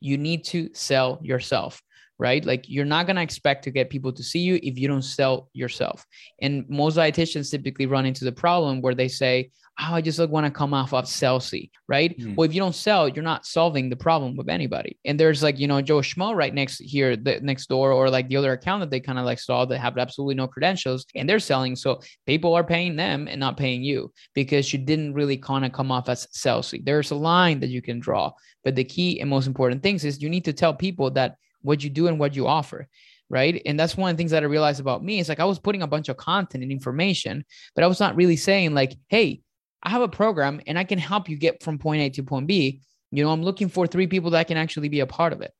you 0.00 0.18
need 0.18 0.44
to 0.46 0.70
sell 0.74 1.20
yourself 1.22 1.80
right? 2.18 2.44
Like 2.44 2.68
you're 2.68 2.84
not 2.84 3.06
going 3.06 3.16
to 3.16 3.22
expect 3.22 3.64
to 3.64 3.72
get 3.72 3.90
people 3.90 4.12
to 4.12 4.22
see 4.22 4.38
you 4.38 4.60
if 4.62 4.78
you 4.78 4.86
don't 4.86 5.02
sell 5.02 5.48
yourself. 5.54 6.06
And 6.40 6.64
most 6.68 6.96
dietitians 6.96 7.50
typically 7.50 7.86
run 7.86 8.06
into 8.06 8.24
the 8.24 8.30
problem 8.30 8.80
where 8.80 8.94
they 8.94 9.08
say, 9.08 9.50
Oh, 9.80 9.94
I 9.94 10.02
just 10.02 10.18
like 10.18 10.28
want 10.28 10.44
to 10.44 10.52
come 10.52 10.74
off 10.74 10.92
of 10.92 11.06
salesy, 11.06 11.70
right? 11.88 12.16
Mm. 12.18 12.36
Well, 12.36 12.44
if 12.44 12.54
you 12.54 12.60
don't 12.60 12.74
sell, 12.74 13.08
you're 13.08 13.24
not 13.24 13.46
solving 13.46 13.88
the 13.88 13.96
problem 13.96 14.36
with 14.36 14.50
anybody. 14.50 14.98
And 15.06 15.18
there's 15.18 15.42
like, 15.42 15.58
you 15.58 15.66
know, 15.66 15.80
Joe 15.80 15.98
Schmo 15.98 16.36
right 16.36 16.52
next 16.52 16.78
here, 16.78 17.16
the 17.16 17.40
next 17.40 17.68
door, 17.68 17.90
or 17.90 18.10
like 18.10 18.28
the 18.28 18.36
other 18.36 18.52
account 18.52 18.80
that 18.80 18.90
they 18.90 19.00
kind 19.00 19.18
of 19.18 19.24
like 19.24 19.38
saw 19.38 19.64
that 19.64 19.78
have 19.78 19.96
absolutely 19.96 20.34
no 20.34 20.46
credentials 20.46 21.06
and 21.14 21.28
they're 21.28 21.38
selling. 21.38 21.74
So 21.74 22.00
people 22.26 22.54
are 22.54 22.62
paying 22.62 22.96
them 22.96 23.28
and 23.28 23.40
not 23.40 23.56
paying 23.56 23.82
you 23.82 24.12
because 24.34 24.72
you 24.72 24.78
didn't 24.78 25.14
really 25.14 25.38
kind 25.38 25.64
of 25.64 25.72
come 25.72 25.90
off 25.90 26.10
as 26.10 26.26
salesy. 26.26 26.84
There's 26.84 27.10
a 27.10 27.16
line 27.16 27.60
that 27.60 27.70
you 27.70 27.80
can 27.80 27.98
draw. 27.98 28.32
But 28.64 28.76
the 28.76 28.84
key 28.84 29.20
and 29.20 29.30
most 29.30 29.46
important 29.46 29.82
things 29.82 30.04
is 30.04 30.22
you 30.22 30.28
need 30.28 30.44
to 30.44 30.52
tell 30.52 30.74
people 30.74 31.10
that 31.12 31.36
what 31.62 31.82
you 31.82 31.88
do 31.88 32.08
and 32.08 32.18
what 32.18 32.36
you 32.36 32.46
offer 32.46 32.88
right 33.30 33.62
and 33.66 33.78
that's 33.78 33.96
one 33.96 34.10
of 34.10 34.16
the 34.16 34.18
things 34.18 34.32
that 34.32 34.42
i 34.42 34.46
realized 34.46 34.80
about 34.80 35.02
me 35.02 35.20
it's 35.20 35.28
like 35.28 35.40
i 35.40 35.44
was 35.44 35.60
putting 35.60 35.82
a 35.82 35.86
bunch 35.86 36.08
of 36.08 36.16
content 36.16 36.62
and 36.62 36.72
information 36.72 37.44
but 37.74 37.84
i 37.84 37.86
was 37.86 38.00
not 38.00 38.16
really 38.16 38.36
saying 38.36 38.74
like 38.74 38.96
hey 39.08 39.40
i 39.82 39.90
have 39.90 40.02
a 40.02 40.08
program 40.08 40.60
and 40.66 40.78
i 40.78 40.84
can 40.84 40.98
help 40.98 41.28
you 41.28 41.36
get 41.36 41.62
from 41.62 41.78
point 41.78 42.02
a 42.02 42.10
to 42.10 42.22
point 42.22 42.46
b. 42.46 42.80
You 43.10 43.24
know 43.24 43.30
i'm 43.30 43.42
looking 43.42 43.68
for 43.68 43.86
three 43.86 44.06
people 44.06 44.30
that 44.30 44.48
can 44.48 44.56
actually 44.56 44.88
be 44.88 45.00
a 45.00 45.06
part 45.06 45.32
of 45.32 45.40
it 45.40 45.52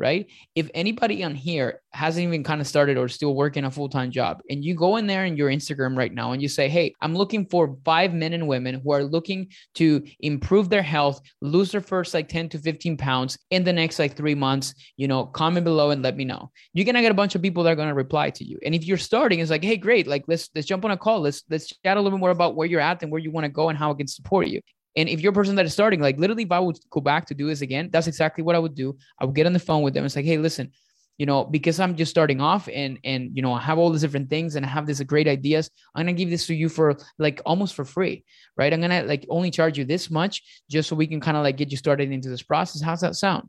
right? 0.00 0.26
If 0.54 0.70
anybody 0.74 1.22
on 1.22 1.34
here 1.34 1.82
hasn't 1.92 2.26
even 2.26 2.42
kind 2.42 2.60
of 2.60 2.66
started 2.66 2.96
or 2.96 3.06
still 3.06 3.34
working 3.34 3.64
a 3.64 3.70
full 3.70 3.88
time 3.88 4.10
job, 4.10 4.40
and 4.48 4.64
you 4.64 4.74
go 4.74 4.96
in 4.96 5.06
there 5.06 5.26
in 5.26 5.36
your 5.36 5.50
Instagram 5.50 5.96
right 5.96 6.12
now 6.12 6.32
and 6.32 6.40
you 6.40 6.48
say, 6.48 6.68
Hey, 6.68 6.94
I'm 7.02 7.14
looking 7.14 7.46
for 7.46 7.76
five 7.84 8.14
men 8.14 8.32
and 8.32 8.48
women 8.48 8.80
who 8.80 8.92
are 8.92 9.04
looking 9.04 9.48
to 9.74 10.02
improve 10.20 10.70
their 10.70 10.82
health, 10.82 11.20
lose 11.42 11.70
their 11.70 11.82
first 11.82 12.14
like 12.14 12.28
10 12.28 12.48
to 12.48 12.58
15 12.58 12.96
pounds 12.96 13.38
in 13.50 13.62
the 13.62 13.72
next 13.72 13.98
like 13.98 14.16
three 14.16 14.34
months, 14.34 14.74
you 14.96 15.06
know, 15.06 15.26
comment 15.26 15.64
below 15.64 15.90
and 15.90 16.02
let 16.02 16.16
me 16.16 16.24
know. 16.24 16.50
You're 16.72 16.86
gonna 16.86 17.02
get 17.02 17.12
a 17.12 17.14
bunch 17.22 17.34
of 17.34 17.42
people 17.42 17.62
that 17.62 17.70
are 17.70 17.76
gonna 17.76 17.94
reply 17.94 18.30
to 18.30 18.44
you. 18.44 18.58
And 18.64 18.74
if 18.74 18.86
you're 18.86 18.96
starting, 18.96 19.40
it's 19.40 19.50
like, 19.50 19.62
Hey, 19.62 19.76
great, 19.76 20.06
like 20.06 20.24
let's 20.26 20.48
let's 20.54 20.66
jump 20.66 20.84
on 20.86 20.90
a 20.92 20.96
call. 20.96 21.20
Let's 21.20 21.44
let's 21.50 21.68
chat 21.84 21.98
a 21.98 22.00
little 22.00 22.18
bit 22.18 22.20
more 22.20 22.30
about 22.30 22.56
where 22.56 22.66
you're 22.66 22.80
at 22.80 23.02
and 23.02 23.12
where 23.12 23.20
you 23.20 23.30
want 23.30 23.44
to 23.44 23.50
go 23.50 23.68
and 23.68 23.78
how 23.78 23.92
I 23.92 23.94
can 23.94 24.08
support 24.08 24.48
you. 24.48 24.62
And 24.96 25.08
if 25.08 25.20
you're 25.20 25.30
a 25.30 25.34
person 25.34 25.54
that 25.56 25.66
is 25.66 25.72
starting, 25.72 26.00
like 26.00 26.18
literally, 26.18 26.42
if 26.42 26.52
I 26.52 26.58
would 26.58 26.78
go 26.90 27.00
back 27.00 27.26
to 27.26 27.34
do 27.34 27.46
this 27.46 27.60
again, 27.60 27.90
that's 27.92 28.06
exactly 28.06 28.42
what 28.42 28.56
I 28.56 28.58
would 28.58 28.74
do. 28.74 28.96
I 29.18 29.24
would 29.24 29.34
get 29.34 29.46
on 29.46 29.52
the 29.52 29.58
phone 29.58 29.82
with 29.82 29.94
them. 29.94 30.04
It's 30.04 30.16
like, 30.16 30.24
hey, 30.24 30.38
listen, 30.38 30.72
you 31.16 31.26
know, 31.26 31.44
because 31.44 31.78
I'm 31.78 31.96
just 31.96 32.10
starting 32.10 32.40
off 32.40 32.68
and 32.72 32.98
and 33.04 33.30
you 33.36 33.42
know, 33.42 33.52
I 33.52 33.60
have 33.60 33.78
all 33.78 33.90
these 33.90 34.00
different 34.00 34.30
things 34.30 34.56
and 34.56 34.66
I 34.66 34.68
have 34.68 34.86
these 34.86 35.00
great 35.02 35.28
ideas. 35.28 35.70
I'm 35.94 36.06
gonna 36.06 36.14
give 36.14 36.30
this 36.30 36.46
to 36.46 36.54
you 36.54 36.68
for 36.68 36.96
like 37.18 37.40
almost 37.46 37.74
for 37.74 37.84
free, 37.84 38.24
right? 38.56 38.72
I'm 38.72 38.80
gonna 38.80 39.04
like 39.04 39.26
only 39.28 39.50
charge 39.50 39.78
you 39.78 39.84
this 39.84 40.10
much 40.10 40.42
just 40.68 40.88
so 40.88 40.96
we 40.96 41.06
can 41.06 41.20
kind 41.20 41.36
of 41.36 41.44
like 41.44 41.56
get 41.56 41.70
you 41.70 41.76
started 41.76 42.10
into 42.10 42.28
this 42.28 42.42
process. 42.42 42.82
How's 42.82 43.02
that 43.02 43.14
sound? 43.14 43.48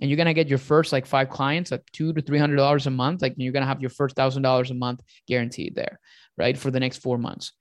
And 0.00 0.10
you're 0.10 0.16
gonna 0.18 0.34
get 0.34 0.48
your 0.48 0.58
first 0.58 0.92
like 0.92 1.06
five 1.06 1.30
clients, 1.30 1.70
like 1.70 1.84
two 1.92 2.12
to 2.12 2.20
three 2.20 2.38
hundred 2.38 2.56
dollars 2.56 2.86
a 2.86 2.90
month. 2.90 3.22
Like 3.22 3.34
you're 3.38 3.52
gonna 3.52 3.66
have 3.66 3.80
your 3.80 3.90
first 3.90 4.14
thousand 4.14 4.42
dollars 4.42 4.70
a 4.70 4.74
month 4.74 5.00
guaranteed 5.26 5.74
there, 5.74 6.00
right? 6.36 6.58
For 6.58 6.70
the 6.70 6.80
next 6.80 6.98
four 6.98 7.16
months 7.16 7.52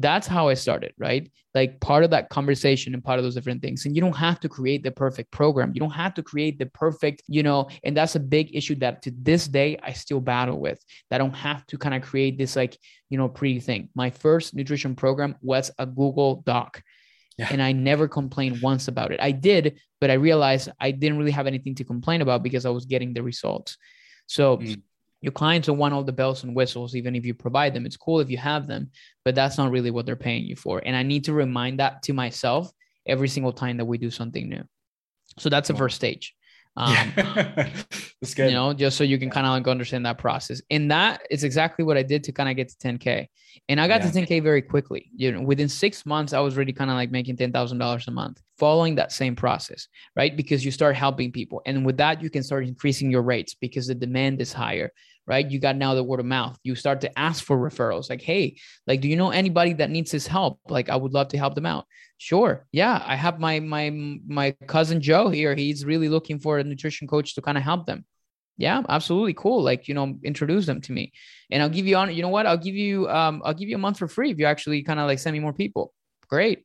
that's 0.00 0.26
how 0.26 0.48
I 0.48 0.54
started, 0.54 0.92
right? 0.98 1.30
Like 1.54 1.80
part 1.80 2.04
of 2.04 2.10
that 2.10 2.28
conversation 2.30 2.94
and 2.94 3.02
part 3.02 3.18
of 3.18 3.24
those 3.24 3.34
different 3.34 3.62
things. 3.62 3.84
And 3.84 3.96
you 3.96 4.00
don't 4.00 4.16
have 4.16 4.38
to 4.40 4.48
create 4.48 4.82
the 4.82 4.90
perfect 4.90 5.30
program. 5.32 5.72
You 5.74 5.80
don't 5.80 5.90
have 5.90 6.14
to 6.14 6.22
create 6.22 6.58
the 6.58 6.66
perfect, 6.66 7.22
you 7.26 7.42
know, 7.42 7.68
and 7.82 7.96
that's 7.96 8.14
a 8.14 8.20
big 8.20 8.54
issue 8.54 8.76
that 8.76 9.02
to 9.02 9.10
this 9.10 9.48
day 9.48 9.78
I 9.82 9.92
still 9.92 10.20
battle 10.20 10.60
with. 10.60 10.82
That 11.10 11.16
I 11.16 11.18
don't 11.18 11.34
have 11.34 11.66
to 11.66 11.78
kind 11.78 11.94
of 11.94 12.02
create 12.02 12.38
this 12.38 12.54
like, 12.54 12.78
you 13.10 13.18
know, 13.18 13.28
pretty 13.28 13.60
thing. 13.60 13.88
My 13.94 14.10
first 14.10 14.54
nutrition 14.54 14.94
program 14.94 15.36
was 15.42 15.70
a 15.78 15.86
Google 15.86 16.42
Doc. 16.46 16.82
Yeah. 17.36 17.48
And 17.50 17.62
I 17.62 17.72
never 17.72 18.08
complained 18.08 18.62
once 18.62 18.88
about 18.88 19.12
it. 19.12 19.20
I 19.20 19.30
did, 19.30 19.80
but 20.00 20.10
I 20.10 20.14
realized 20.14 20.70
I 20.80 20.90
didn't 20.90 21.18
really 21.18 21.30
have 21.30 21.46
anything 21.46 21.74
to 21.76 21.84
complain 21.84 22.20
about 22.20 22.42
because 22.42 22.66
I 22.66 22.70
was 22.70 22.84
getting 22.84 23.14
the 23.14 23.22
results. 23.22 23.76
So 24.26 24.58
mm 24.58 24.80
your 25.20 25.32
clients 25.32 25.66
don't 25.66 25.78
want 25.78 25.94
all 25.94 26.04
the 26.04 26.12
bells 26.12 26.44
and 26.44 26.54
whistles, 26.54 26.94
even 26.94 27.16
if 27.16 27.24
you 27.24 27.34
provide 27.34 27.74
them. 27.74 27.86
It's 27.86 27.96
cool 27.96 28.20
if 28.20 28.30
you 28.30 28.38
have 28.38 28.66
them, 28.66 28.90
but 29.24 29.34
that's 29.34 29.58
not 29.58 29.70
really 29.70 29.90
what 29.90 30.06
they're 30.06 30.16
paying 30.16 30.44
you 30.44 30.56
for. 30.56 30.80
And 30.84 30.94
I 30.94 31.02
need 31.02 31.24
to 31.24 31.32
remind 31.32 31.80
that 31.80 32.02
to 32.04 32.12
myself 32.12 32.70
every 33.06 33.28
single 33.28 33.52
time 33.52 33.78
that 33.78 33.84
we 33.84 33.98
do 33.98 34.10
something 34.10 34.48
new. 34.48 34.62
So 35.38 35.48
that's 35.48 35.68
the 35.68 35.74
first 35.74 35.96
stage. 35.96 36.34
Um, 36.78 37.12
that's 37.16 38.34
good. 38.34 38.50
You 38.50 38.54
know, 38.54 38.72
just 38.72 38.96
so 38.96 39.02
you 39.02 39.18
can 39.18 39.30
kind 39.30 39.46
of 39.46 39.50
like 39.50 39.66
understand 39.66 40.06
that 40.06 40.16
process. 40.16 40.62
And 40.70 40.90
that 40.92 41.22
is 41.28 41.42
exactly 41.42 41.84
what 41.84 41.96
I 41.96 42.04
did 42.04 42.22
to 42.24 42.32
kind 42.32 42.48
of 42.48 42.54
get 42.54 42.68
to 42.68 42.76
10K. 42.76 43.26
And 43.68 43.80
I 43.80 43.88
got 43.88 44.02
yeah. 44.02 44.10
to 44.10 44.20
10K 44.20 44.42
very 44.42 44.62
quickly. 44.62 45.10
You 45.14 45.32
know, 45.32 45.42
within 45.42 45.68
six 45.68 46.06
months, 46.06 46.32
I 46.32 46.38
was 46.38 46.56
already 46.56 46.72
kind 46.72 46.90
of 46.90 46.94
like 46.94 47.10
making 47.10 47.36
$10,000 47.36 48.06
a 48.06 48.10
month 48.12 48.40
following 48.58 48.94
that 48.94 49.10
same 49.10 49.34
process, 49.34 49.88
right? 50.14 50.36
Because 50.36 50.64
you 50.64 50.70
start 50.70 50.94
helping 50.94 51.32
people. 51.32 51.62
And 51.66 51.84
with 51.84 51.96
that, 51.96 52.22
you 52.22 52.30
can 52.30 52.44
start 52.44 52.64
increasing 52.64 53.10
your 53.10 53.22
rates 53.22 53.54
because 53.54 53.88
the 53.88 53.94
demand 53.94 54.40
is 54.40 54.52
higher 54.52 54.92
right? 55.28 55.48
You 55.48 55.60
got 55.60 55.76
now 55.76 55.94
the 55.94 56.02
word 56.02 56.20
of 56.20 56.26
mouth. 56.26 56.58
You 56.64 56.74
start 56.74 57.02
to 57.02 57.18
ask 57.18 57.44
for 57.44 57.56
referrals 57.56 58.08
like, 58.08 58.22
hey, 58.22 58.56
like, 58.86 59.02
do 59.02 59.08
you 59.08 59.14
know 59.14 59.30
anybody 59.30 59.74
that 59.74 59.90
needs 59.90 60.10
this 60.10 60.26
help? 60.26 60.58
Like, 60.68 60.88
I 60.88 60.96
would 60.96 61.12
love 61.12 61.28
to 61.28 61.38
help 61.38 61.54
them 61.54 61.66
out. 61.66 61.84
Sure. 62.16 62.66
Yeah. 62.72 63.00
I 63.06 63.14
have 63.14 63.38
my 63.38 63.60
my 63.60 63.90
my 64.26 64.52
cousin 64.66 65.00
Joe 65.00 65.28
here. 65.28 65.54
He's 65.54 65.84
really 65.84 66.08
looking 66.08 66.40
for 66.40 66.58
a 66.58 66.64
nutrition 66.64 67.06
coach 67.06 67.34
to 67.34 67.42
kind 67.42 67.58
of 67.58 67.62
help 67.62 67.86
them. 67.86 68.04
Yeah, 68.56 68.82
absolutely 68.88 69.34
cool. 69.34 69.62
Like, 69.62 69.86
you 69.86 69.94
know, 69.94 70.18
introduce 70.24 70.66
them 70.66 70.80
to 70.80 70.92
me. 70.92 71.12
And 71.50 71.62
I'll 71.62 71.68
give 71.68 71.86
you 71.86 71.96
on, 71.96 72.12
you 72.12 72.22
know 72.22 72.28
what? 72.28 72.46
I'll 72.46 72.56
give 72.56 72.74
you 72.74 73.08
um, 73.08 73.40
I'll 73.44 73.54
give 73.54 73.68
you 73.68 73.76
a 73.76 73.78
month 73.86 73.98
for 73.98 74.08
free 74.08 74.32
if 74.32 74.38
you 74.38 74.46
actually 74.46 74.82
kind 74.82 74.98
of 74.98 75.06
like 75.06 75.20
send 75.20 75.34
me 75.34 75.40
more 75.40 75.52
people. 75.52 75.92
Great. 76.28 76.64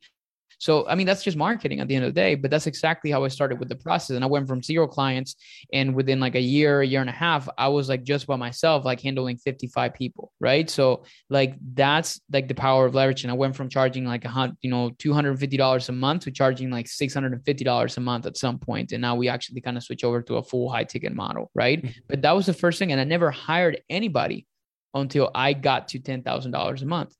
So, 0.63 0.88
I 0.88 0.95
mean, 0.95 1.06
that's 1.06 1.23
just 1.23 1.36
marketing 1.36 1.82
at 1.82 1.89
the 1.89 1.95
end 1.97 2.06
of 2.06 2.13
the 2.13 2.21
day, 2.21 2.36
but 2.36 2.49
that's 2.49 2.67
exactly 2.67 3.12
how 3.12 3.26
I 3.26 3.28
started 3.28 3.60
with 3.60 3.67
the 3.67 3.76
process. 3.76 4.15
And 4.15 4.23
I 4.23 4.28
went 4.28 4.47
from 4.47 4.63
zero 4.63 4.88
clients 4.88 5.36
and 5.73 5.93
within 5.93 6.21
like 6.21 6.36
a 6.36 6.39
year, 6.39 6.80
a 6.80 6.88
year 6.88 7.02
and 7.02 7.10
a 7.10 7.13
half, 7.13 7.49
I 7.58 7.67
was 7.67 7.89
like 7.89 8.04
just 8.04 8.28
by 8.28 8.38
myself, 8.38 8.86
like 8.86 9.02
handling 9.02 9.36
55 9.36 9.93
people. 9.93 10.32
Right. 10.39 10.69
So 10.69 11.04
like 11.30 11.56
that's 11.73 12.21
like 12.32 12.47
the 12.47 12.56
power 12.56 12.86
of 12.86 12.95
leverage. 12.95 13.26
And 13.26 13.32
I 13.32 13.34
went 13.34 13.58
from 13.58 13.67
charging 13.67 14.06
like 14.06 14.23
a 14.23 14.30
hundred, 14.30 14.56
you 14.62 14.69
know, 14.69 14.91
$250 14.91 15.89
a 15.89 15.91
month 15.91 16.23
to 16.23 16.32
charging 16.32 16.71
like 16.71 16.86
$650 16.86 17.97
a 17.97 17.99
month 17.99 18.26
at 18.26 18.38
some 18.38 18.58
point. 18.58 18.93
And 18.93 19.02
now 19.02 19.15
we 19.15 19.28
actually 19.28 19.60
kind 19.60 19.76
of 19.76 19.84
switch 19.84 20.06
over 20.06 20.21
to 20.21 20.38
a 20.38 20.43
full 20.43 20.69
high 20.69 20.86
ticket 20.86 21.13
model. 21.13 21.52
Right. 21.54 21.84
Mm-hmm. 21.84 21.99
But 22.08 22.21
that 22.21 22.32
was 22.32 22.45
the 22.45 22.54
first 22.54 22.80
thing. 22.80 22.93
And 22.93 23.02
I 23.02 23.04
never 23.04 23.32
hired 23.32 23.82
anybody 23.89 24.47
until 24.93 25.30
I 25.36 25.52
got 25.52 25.89
to 25.89 25.99
$10,000 25.99 26.82
a 26.82 26.86
month 26.86 27.13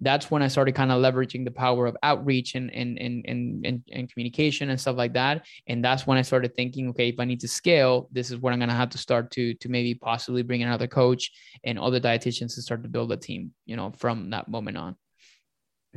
that's 0.00 0.30
when 0.30 0.42
I 0.42 0.48
started 0.48 0.74
kind 0.74 0.90
of 0.90 1.02
leveraging 1.02 1.44
the 1.44 1.50
power 1.50 1.86
of 1.86 1.96
outreach 2.02 2.54
and 2.54 2.72
and, 2.72 2.98
and 2.98 3.24
and 3.26 3.66
and 3.66 3.82
and 3.92 4.12
communication 4.12 4.70
and 4.70 4.80
stuff 4.80 4.96
like 4.96 5.12
that. 5.14 5.46
And 5.66 5.84
that's 5.84 6.06
when 6.06 6.18
I 6.18 6.22
started 6.22 6.54
thinking, 6.54 6.88
okay, 6.90 7.08
if 7.08 7.20
I 7.20 7.24
need 7.24 7.40
to 7.40 7.48
scale, 7.48 8.08
this 8.10 8.30
is 8.30 8.38
what 8.38 8.52
I'm 8.52 8.60
gonna 8.60 8.74
have 8.74 8.90
to 8.90 8.98
start 8.98 9.30
to 9.32 9.54
to 9.54 9.68
maybe 9.68 9.94
possibly 9.94 10.42
bring 10.42 10.62
another 10.62 10.86
coach 10.86 11.30
and 11.64 11.78
other 11.78 12.00
dietitians 12.00 12.54
to 12.54 12.62
start 12.62 12.82
to 12.82 12.88
build 12.88 13.12
a 13.12 13.16
team, 13.16 13.52
you 13.66 13.76
know, 13.76 13.92
from 13.98 14.30
that 14.30 14.48
moment 14.48 14.76
on. 14.76 14.96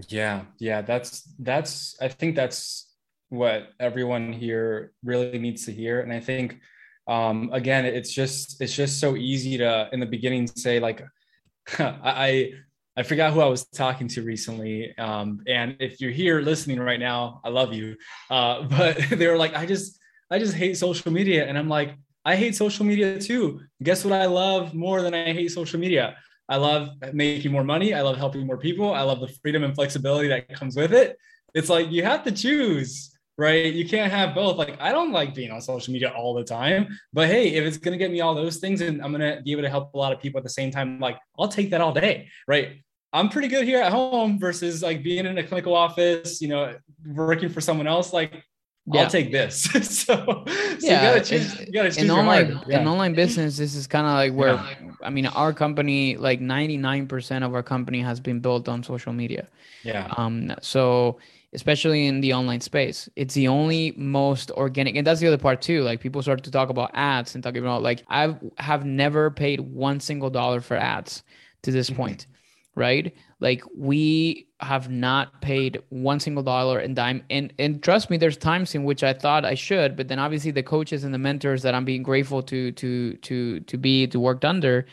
Yeah, 0.10 0.46
yeah, 0.60 0.82
that's 0.82 1.24
that's 1.40 1.96
I 2.02 2.08
think 2.08 2.36
that's 2.36 2.90
what 3.30 3.70
everyone 3.80 4.34
here 4.34 4.94
really 5.04 5.40
needs 5.40 5.66
to 5.66 5.72
hear. 5.72 6.02
And 6.02 6.12
I 6.12 6.20
think 6.20 6.60
um 7.08 7.50
again, 7.54 7.86
it's 7.86 8.12
just 8.12 8.62
it's 8.62 8.76
just 8.76 9.00
so 9.00 9.16
easy 9.16 9.58
to 9.58 9.90
in 9.94 10.00
the 10.00 10.06
beginning 10.06 10.48
say 10.48 10.80
like 10.80 11.04
I 11.80 12.52
I 12.96 13.04
forgot 13.04 13.34
who 13.34 13.42
I 13.42 13.48
was 13.48 13.66
talking 13.66 14.08
to 14.10 14.22
recently. 14.22 14.96
Um, 14.98 15.42
and 15.48 15.76
if 15.80 16.00
you're 16.00 16.12
here 16.12 16.42
listening 16.42 16.80
right 16.80 17.00
now, 17.00 17.42
I 17.44 17.50
love 17.50 17.74
you. 17.74 17.96
Uh, 18.30 18.64
but 18.70 18.98
they 19.10 19.28
were 19.28 19.38
like, 19.38 19.56
I 19.56 19.66
just, 19.66 20.00
I 20.30 20.40
just 20.40 20.54
hate 20.54 20.78
social 20.78 21.12
media. 21.12 21.46
And 21.46 21.58
I'm 21.58 21.70
like, 21.70 21.96
I 22.26 22.36
hate 22.36 22.56
social 22.56 22.86
media 22.86 23.20
too. 23.20 23.62
Guess 23.82 24.06
what 24.06 24.14
I 24.14 24.26
love 24.26 24.74
more 24.74 25.02
than 25.02 25.14
I 25.14 25.34
hate 25.34 25.52
social 25.52 25.80
media? 25.80 26.16
I 26.48 26.58
love 26.58 26.90
making 27.14 27.52
more 27.52 27.64
money. 27.64 27.94
I 27.94 28.02
love 28.02 28.18
helping 28.18 28.46
more 28.46 28.58
people. 28.58 28.94
I 28.94 29.02
love 29.02 29.20
the 29.20 29.28
freedom 29.28 29.64
and 29.64 29.74
flexibility 29.74 30.28
that 30.30 30.54
comes 30.54 30.76
with 30.76 30.94
it. 30.94 31.18
It's 31.54 31.70
like 31.70 31.92
you 31.92 32.04
have 32.04 32.24
to 32.24 32.32
choose. 32.32 33.13
Right? 33.38 33.74
You 33.74 33.88
can't 33.88 34.12
have 34.12 34.36
both. 34.36 34.58
Like, 34.58 34.80
I 34.82 34.92
don't 34.92 35.12
like 35.12 35.34
being 35.34 35.52
on 35.52 35.62
social 35.62 35.94
media 35.94 36.12
all 36.16 36.34
the 36.34 36.44
time, 36.44 36.88
but 37.14 37.28
hey, 37.28 37.50
if 37.50 37.64
it's 37.66 37.78
going 37.78 37.94
to 37.94 37.98
get 37.98 38.12
me 38.12 38.22
all 38.22 38.36
those 38.36 38.58
things 38.58 38.82
and 38.82 39.02
I'm 39.02 39.12
going 39.12 39.36
to 39.36 39.42
be 39.42 39.52
able 39.52 39.64
to 39.64 39.70
help 39.70 39.94
a 39.94 39.98
lot 39.98 40.14
of 40.14 40.20
people 40.20 40.38
at 40.38 40.44
the 40.44 40.50
same 40.50 40.72
time, 40.72 41.00
like, 41.00 41.18
I'll 41.40 41.48
take 41.48 41.72
that 41.72 41.82
all 41.82 41.94
day, 41.94 42.28
right? 42.48 42.84
I'm 43.12 43.30
pretty 43.30 43.48
good 43.48 43.66
here 43.66 43.82
at 43.82 43.92
home 43.92 44.40
versus 44.40 44.82
like 44.82 45.04
being 45.04 45.28
in 45.28 45.38
a 45.38 45.44
clinical 45.44 45.76
office, 45.76 46.42
you 46.42 46.48
know, 46.48 46.76
working 47.06 47.50
for 47.50 47.62
someone 47.62 47.86
else. 47.86 48.12
Like, 48.12 48.44
yeah. 48.86 49.02
I'll 49.02 49.10
take 49.10 49.32
this. 49.32 49.64
so, 49.74 49.82
so 49.82 50.46
yeah, 50.80 50.80
you 50.80 51.20
gotta 51.20 51.22
choose, 51.22 51.60
you 51.60 51.72
gotta 51.72 51.90
choose 51.90 52.04
in 52.04 52.12
online 52.12 52.60
yeah. 52.68 52.82
in 52.82 52.88
online 52.88 53.14
business, 53.14 53.58
this 53.58 53.76
is 53.76 53.88
kind 53.88 54.06
of 54.06 54.14
like 54.14 54.34
where 54.34 54.56
yeah. 54.56 54.92
I 55.02 55.10
mean, 55.10 55.26
our 55.28 55.54
company, 55.54 56.18
like 56.18 56.40
99% 56.40 57.46
of 57.46 57.54
our 57.54 57.64
company 57.64 58.02
has 58.02 58.20
been 58.20 58.40
built 58.40 58.68
on 58.70 58.84
social 58.84 59.14
media. 59.14 59.48
Yeah. 59.84 60.14
Um. 60.18 60.54
So 60.62 61.20
especially 61.54 62.08
in 62.08 62.20
the 62.20 62.34
online 62.34 62.60
space, 62.62 63.08
it's 63.16 63.36
the 63.36 63.48
only 63.48 63.94
most 63.96 64.50
organic, 64.52 64.96
and 64.96 65.06
that's 65.06 65.20
the 65.20 65.28
other 65.28 65.38
part 65.38 65.62
too. 65.62 65.84
Like 65.84 66.02
people 66.02 66.22
start 66.22 66.44
to 66.44 66.52
talk 66.52 66.70
about 66.70 66.92
ads 66.94 67.36
and 67.36 67.44
talking 67.44 67.62
about 67.62 67.84
like 67.84 68.04
I 68.10 68.36
have 68.58 68.86
never 68.86 69.32
paid 69.32 69.62
one 69.62 70.00
single 70.00 70.30
dollar 70.30 70.62
for 70.62 70.76
ads 70.76 71.24
to 71.62 71.72
this 71.72 71.90
mm-hmm. 71.90 72.02
point 72.02 72.28
right? 72.76 73.16
Like 73.40 73.64
we 73.76 74.48
have 74.60 74.90
not 74.90 75.42
paid 75.42 75.82
one 75.90 76.20
single 76.20 76.44
dollar 76.44 76.80
in 76.80 76.94
dime. 76.94 77.24
And 77.30 77.54
and 77.60 77.84
trust 77.84 78.10
me, 78.10 78.18
there's 78.18 78.38
times 78.38 78.74
in 78.76 78.84
which 78.84 79.04
I 79.04 79.14
thought 79.14 79.46
I 79.46 79.56
should, 79.56 79.96
but 79.96 80.08
then 80.08 80.20
obviously 80.20 80.52
the 80.52 80.64
coaches 80.64 81.04
and 81.04 81.14
the 81.14 81.20
mentors 81.20 81.62
that 81.64 81.76
I'm 81.76 81.86
being 81.86 82.04
grateful 82.04 82.42
to 82.44 82.72
to 82.72 83.14
to 83.14 83.60
to 83.60 83.78
be 83.78 84.08
to 84.08 84.20
work 84.20 84.44
under, 84.44 84.86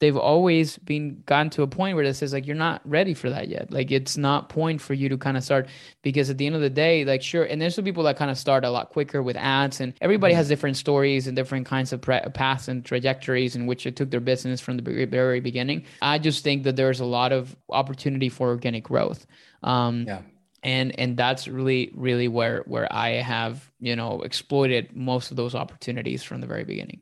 they've 0.00 0.16
always 0.16 0.78
been 0.78 1.22
gotten 1.26 1.50
to 1.50 1.62
a 1.62 1.66
point 1.66 1.94
where 1.94 2.04
it 2.04 2.14
says 2.14 2.32
like 2.32 2.46
you're 2.46 2.56
not 2.56 2.80
ready 2.84 3.14
for 3.14 3.30
that 3.30 3.48
yet. 3.48 3.70
Like 3.70 3.90
it's 3.90 4.16
not 4.16 4.48
point 4.48 4.80
for 4.80 4.94
you 4.94 5.08
to 5.10 5.18
kind 5.18 5.36
of 5.36 5.44
start 5.44 5.68
because 6.02 6.30
at 6.30 6.38
the 6.38 6.46
end 6.46 6.56
of 6.56 6.62
the 6.62 6.70
day 6.70 7.04
like 7.04 7.22
sure 7.22 7.44
and 7.44 7.60
there's 7.60 7.74
some 7.74 7.84
people 7.84 8.02
that 8.04 8.16
kind 8.16 8.30
of 8.30 8.38
start 8.38 8.64
a 8.64 8.70
lot 8.70 8.88
quicker 8.90 9.22
with 9.22 9.36
ads 9.36 9.80
and 9.80 9.94
everybody 10.00 10.34
has 10.34 10.46
mm-hmm. 10.46 10.52
different 10.52 10.76
stories 10.78 11.26
and 11.26 11.36
different 11.36 11.66
kinds 11.66 11.92
of 11.92 12.00
pre- 12.00 12.20
paths 12.34 12.66
and 12.66 12.84
trajectories 12.84 13.54
in 13.54 13.66
which 13.66 13.86
it 13.86 13.94
took 13.94 14.10
their 14.10 14.20
business 14.20 14.60
from 14.60 14.78
the 14.78 15.06
very 15.06 15.40
beginning. 15.40 15.84
I 16.02 16.18
just 16.18 16.42
think 16.42 16.64
that 16.64 16.76
there's 16.76 17.00
a 17.00 17.04
lot 17.04 17.32
of 17.32 17.54
opportunity 17.68 18.30
for 18.30 18.48
organic 18.48 18.84
growth. 18.84 19.26
Um 19.62 20.06
yeah. 20.08 20.22
and 20.62 20.98
and 20.98 21.16
that's 21.16 21.46
really 21.46 21.92
really 21.94 22.28
where 22.28 22.62
where 22.66 22.90
i 22.90 23.10
have 23.10 23.70
you 23.80 23.94
know 23.96 24.22
exploited 24.22 24.94
most 24.96 25.30
of 25.30 25.36
those 25.36 25.54
opportunities 25.54 26.22
from 26.22 26.40
the 26.40 26.46
very 26.46 26.64
beginning 26.64 27.00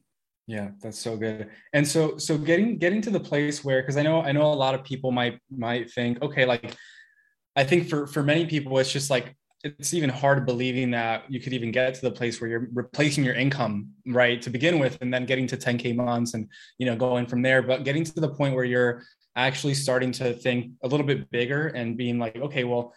yeah, 0.48 0.70
that's 0.80 0.98
so 0.98 1.14
good. 1.14 1.50
And 1.74 1.86
so 1.86 2.16
so 2.16 2.38
getting 2.38 2.78
getting 2.78 3.02
to 3.02 3.10
the 3.10 3.20
place 3.20 3.62
where 3.62 3.82
because 3.82 3.98
I 3.98 4.02
know 4.02 4.22
I 4.22 4.32
know 4.32 4.50
a 4.50 4.54
lot 4.54 4.74
of 4.74 4.82
people 4.82 5.12
might 5.12 5.38
might 5.50 5.90
think, 5.90 6.22
okay, 6.22 6.46
like 6.46 6.74
I 7.54 7.64
think 7.64 7.88
for 7.88 8.06
for 8.06 8.22
many 8.22 8.46
people 8.46 8.78
it's 8.78 8.90
just 8.90 9.10
like 9.10 9.36
it's 9.62 9.92
even 9.92 10.08
hard 10.08 10.46
believing 10.46 10.90
that 10.92 11.30
you 11.30 11.38
could 11.38 11.52
even 11.52 11.70
get 11.70 11.92
to 11.96 12.00
the 12.00 12.10
place 12.10 12.40
where 12.40 12.48
you're 12.48 12.68
replacing 12.72 13.24
your 13.24 13.34
income 13.34 13.90
right 14.06 14.40
to 14.40 14.48
begin 14.48 14.78
with 14.78 14.96
and 15.02 15.12
then 15.12 15.26
getting 15.26 15.46
to 15.48 15.56
10k 15.56 15.94
months 15.96 16.34
and 16.34 16.48
you 16.78 16.86
know 16.86 16.94
going 16.94 17.26
from 17.26 17.42
there 17.42 17.60
but 17.60 17.82
getting 17.82 18.04
to 18.04 18.20
the 18.20 18.28
point 18.28 18.54
where 18.54 18.64
you're 18.64 19.02
actually 19.34 19.74
starting 19.74 20.12
to 20.12 20.32
think 20.32 20.70
a 20.84 20.88
little 20.88 21.04
bit 21.04 21.28
bigger 21.32 21.68
and 21.68 21.96
being 21.96 22.20
like 22.20 22.36
okay 22.36 22.62
well 22.62 22.94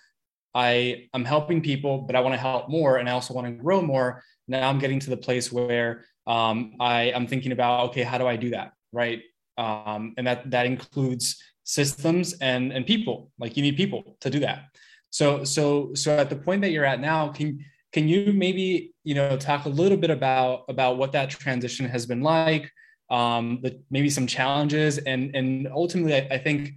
i 0.54 1.08
i'm 1.16 1.26
helping 1.26 1.62
people 1.62 1.98
but 1.98 2.16
i 2.16 2.20
want 2.20 2.34
to 2.34 2.40
help 2.40 2.70
more 2.70 2.98
and 2.98 3.10
i 3.10 3.12
also 3.12 3.34
want 3.34 3.48
to 3.48 3.54
grow 3.54 3.82
more 3.82 4.24
now 4.48 4.70
i'm 4.70 4.78
getting 4.78 5.00
to 5.00 5.10
the 5.10 5.18
place 5.18 5.52
where 5.52 6.06
um, 6.28 6.74
I 6.80 7.04
am 7.12 7.28
thinking 7.28 7.52
about 7.52 7.90
okay, 7.90 8.04
how 8.04 8.18
do 8.18 8.28
I 8.28 8.36
do 8.36 8.52
that, 8.52 8.74
right? 8.92 9.22
Um, 9.58 10.14
and 10.18 10.28
that 10.28 10.50
that 10.52 10.66
includes 10.66 11.42
systems 11.64 12.34
and 12.42 12.72
and 12.72 12.86
people. 12.86 13.32
Like 13.40 13.58
you 13.58 13.64
need 13.64 13.78
people 13.78 14.18
to 14.22 14.30
do 14.30 14.40
that. 14.40 14.66
So 15.10 15.44
so 15.44 15.94
so 15.94 16.18
at 16.18 16.30
the 16.30 16.36
point 16.36 16.62
that 16.62 16.72
you're 16.72 16.86
at 16.86 17.00
now, 17.00 17.30
can 17.30 17.60
can 17.92 18.08
you 18.08 18.34
maybe 18.34 18.94
you 19.04 19.16
know 19.16 19.38
talk 19.38 19.66
a 19.66 19.70
little 19.70 19.98
bit 19.98 20.10
about 20.10 20.66
about 20.70 20.98
what 20.98 21.12
that 21.14 21.30
transition 21.30 21.88
has 21.90 22.06
been 22.06 22.22
like, 22.22 22.72
um, 23.10 23.60
the, 23.62 23.82
maybe 23.90 24.10
some 24.10 24.28
challenges, 24.28 24.98
and 25.00 25.36
and 25.36 25.68
ultimately, 25.68 26.16
I, 26.16 26.36
I 26.36 26.38
think 26.38 26.72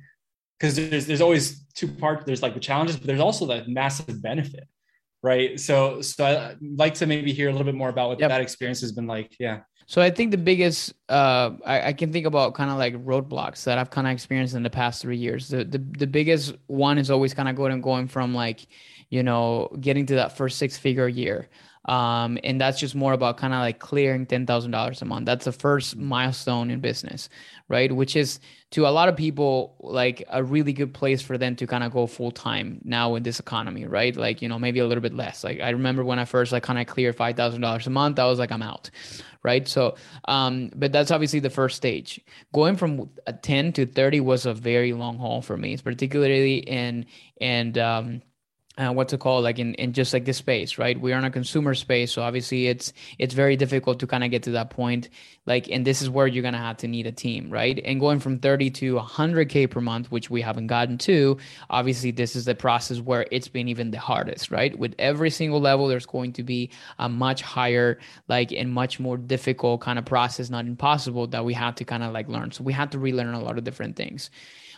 because 0.59 0.77
there's 0.77 1.07
there's 1.07 1.21
always 1.21 1.65
two 1.75 1.89
parts. 1.89 2.25
There's 2.25 2.43
like 2.43 2.55
the 2.55 2.61
challenges, 2.61 2.97
but 2.97 3.07
there's 3.07 3.21
also 3.21 3.47
that 3.47 3.69
massive 3.69 4.21
benefit 4.21 4.67
right? 5.25 5.59
So, 5.59 6.03
so 6.03 6.27
I'd 6.27 6.59
like 6.61 6.93
to 6.95 7.07
maybe 7.07 7.33
hear 7.33 7.49
a 7.49 7.53
little 7.53 7.65
bit 7.65 7.75
more 7.75 7.89
about 7.89 8.11
what 8.11 8.21
yep. 8.21 8.29
that 8.29 8.43
experience 8.43 8.83
has 8.83 8.93
been 8.93 9.07
like. 9.07 9.35
Yeah. 9.41 9.61
So 9.87 10.03
I 10.03 10.11
think 10.11 10.31
the 10.31 10.39
biggest 10.39 10.93
uh, 11.09 11.53
I, 11.65 11.89
I, 11.89 11.93
can 11.95 12.13
think 12.13 12.27
about 12.27 12.55
kind 12.55 12.71
of 12.71 12.77
like 12.77 12.95
roadblocks 13.05 13.65
that 13.65 13.79
I've 13.79 13.91
kind 13.91 14.07
of 14.07 14.13
experienced 14.13 14.55
in 14.55 14.63
the 14.63 14.71
past 14.71 15.01
three 15.01 15.17
years. 15.17 15.49
The 15.49 15.65
the, 15.65 15.79
the 15.79 16.07
biggest 16.07 16.55
one 16.67 16.99
is 16.99 17.11
always 17.11 17.33
kind 17.33 17.49
of 17.49 17.57
going 17.57 17.81
going 17.81 18.07
from 18.07 18.35
like, 18.35 18.67
you 19.09 19.23
know, 19.23 19.75
getting 19.81 20.05
to 20.07 20.17
that 20.17 20.37
first 20.37 20.59
six 20.59 20.77
figure 20.77 21.09
year. 21.09 21.49
Um, 21.87 22.39
and 22.43 22.61
that's 22.61 22.81
just 22.81 22.95
more 22.95 23.13
about 23.13 23.37
kind 23.37 23.53
of 23.53 23.61
like 23.61 23.79
clearing 23.79 24.27
ten 24.27 24.47
thousand 24.47 24.71
dollars 24.71 25.03
a 25.03 25.05
month. 25.05 25.27
That's 25.27 25.45
the 25.45 25.53
first 25.53 25.97
milestone 25.97 26.71
in 26.71 26.81
business, 26.81 27.29
right? 27.69 27.95
Which 27.95 28.17
is 28.17 28.41
to 28.71 28.87
a 28.87 28.89
lot 28.89 29.09
of 29.09 29.17
people 29.17 29.77
like 29.81 30.25
a 30.31 30.43
really 30.43 30.73
good 30.73 30.95
place 30.95 31.21
for 31.21 31.37
them 31.37 31.57
to 31.57 31.67
kind 31.67 31.85
of 31.85 31.93
go 31.93 32.07
full 32.07 32.31
time 32.31 32.81
now 32.85 33.15
in 33.17 33.23
this 33.23 33.39
economy, 33.39 33.85
right? 33.85 34.17
Like 34.17 34.41
you 34.41 34.49
know 34.49 34.59
maybe 34.59 34.79
a 34.81 34.87
little 34.87 35.03
bit 35.03 35.15
less. 35.15 35.45
Like 35.45 35.61
I 35.61 35.71
remember 35.71 36.05
when 36.05 36.19
I 36.19 36.25
first 36.25 36.53
like 36.53 36.63
kind 36.63 36.79
of 36.79 36.87
cleared 36.87 37.17
five 37.17 37.37
thousand 37.37 37.61
dollars 37.61 37.87
a 37.87 37.91
month, 37.91 38.19
I 38.19 38.25
was 38.25 38.39
like 38.39 38.51
I'm 38.51 38.63
out, 38.63 38.91
right? 39.43 39.69
So, 39.69 39.97
um, 40.27 40.71
but 40.75 40.91
that's 40.91 41.11
obviously 41.11 41.41
the 41.41 41.51
first 41.51 41.77
stage. 41.77 42.19
Going 42.55 42.77
from 42.77 43.11
ten 43.43 43.73
to 43.75 43.85
thirty 43.85 44.21
was 44.21 44.47
a 44.47 44.55
very 44.55 44.95
long 44.95 45.19
haul 45.19 45.43
for 45.43 45.59
me, 45.59 45.77
particularly 45.77 46.57
in 46.59 47.05
and 47.41 47.77
um 47.77 48.23
uh, 48.77 48.93
what's 48.93 49.13
it 49.13 49.21
called 49.21 49.45
like 49.45 49.59
in, 49.59 49.75
in 49.75 49.93
just 49.93 50.13
like 50.13 50.25
this 50.25 50.37
space 50.39 50.79
right? 50.79 51.01
We're 51.01 51.17
in 51.17 51.25
a 51.25 51.31
consumer 51.31 51.75
space 51.75 52.13
so 52.13 52.23
obviously 52.23 52.67
it's 52.67 52.93
it's 53.19 53.35
very 53.35 53.57
difficult 53.57 54.01
to 54.01 54.07
kind 54.07 54.25
of 54.25 54.31
get 54.31 54.43
to 54.45 54.51
that 54.53 54.71
point 54.71 55.11
like 55.47 55.69
and 55.71 55.87
this 55.87 56.03
is 56.03 56.11
where 56.11 56.27
you're 56.27 56.43
gonna 56.43 56.59
have 56.59 56.79
to 56.79 56.89
need 56.89 57.07
a 57.07 57.13
team 57.13 57.51
right? 57.51 57.81
And 57.85 58.01
going 58.01 58.19
from 58.19 58.39
30 58.39 58.71
to 58.71 58.95
100k 58.97 59.71
per 59.71 59.81
month 59.81 60.11
which 60.11 60.29
we 60.29 60.41
haven't 60.41 60.67
gotten 60.67 60.99
to 60.99 61.39
obviously 61.71 62.11
this 62.11 62.35
is 62.35 62.47
the 62.47 62.55
process 62.55 63.01
where 63.01 63.27
it's 63.31 63.49
been 63.49 63.69
even 63.69 63.93
the 63.93 64.01
hardest 64.01 64.51
right? 64.51 64.77
With 64.77 64.95
every 64.99 65.31
single 65.31 65.61
level 65.61 65.87
there's 65.87 66.07
going 66.07 66.33
to 66.33 66.43
be 66.43 66.71
a 66.99 67.09
much 67.09 67.43
higher 67.43 67.99
like 68.29 68.51
and 68.53 68.73
much 68.73 68.99
more 68.99 69.17
difficult 69.17 69.83
kind 69.83 69.99
of 69.99 70.05
process 70.05 70.51
not 70.51 70.67
impossible 70.67 71.29
that 71.29 71.45
we 71.45 71.55
had 71.55 71.77
to 71.77 71.85
kind 71.85 72.03
of 72.03 72.13
like 72.13 72.29
learn. 72.29 72.51
So 72.51 72.65
we 72.65 72.73
had 72.73 72.91
to 72.93 72.99
relearn 72.99 73.35
a 73.35 73.41
lot 73.41 73.57
of 73.57 73.65
different 73.65 73.95
things 73.95 74.31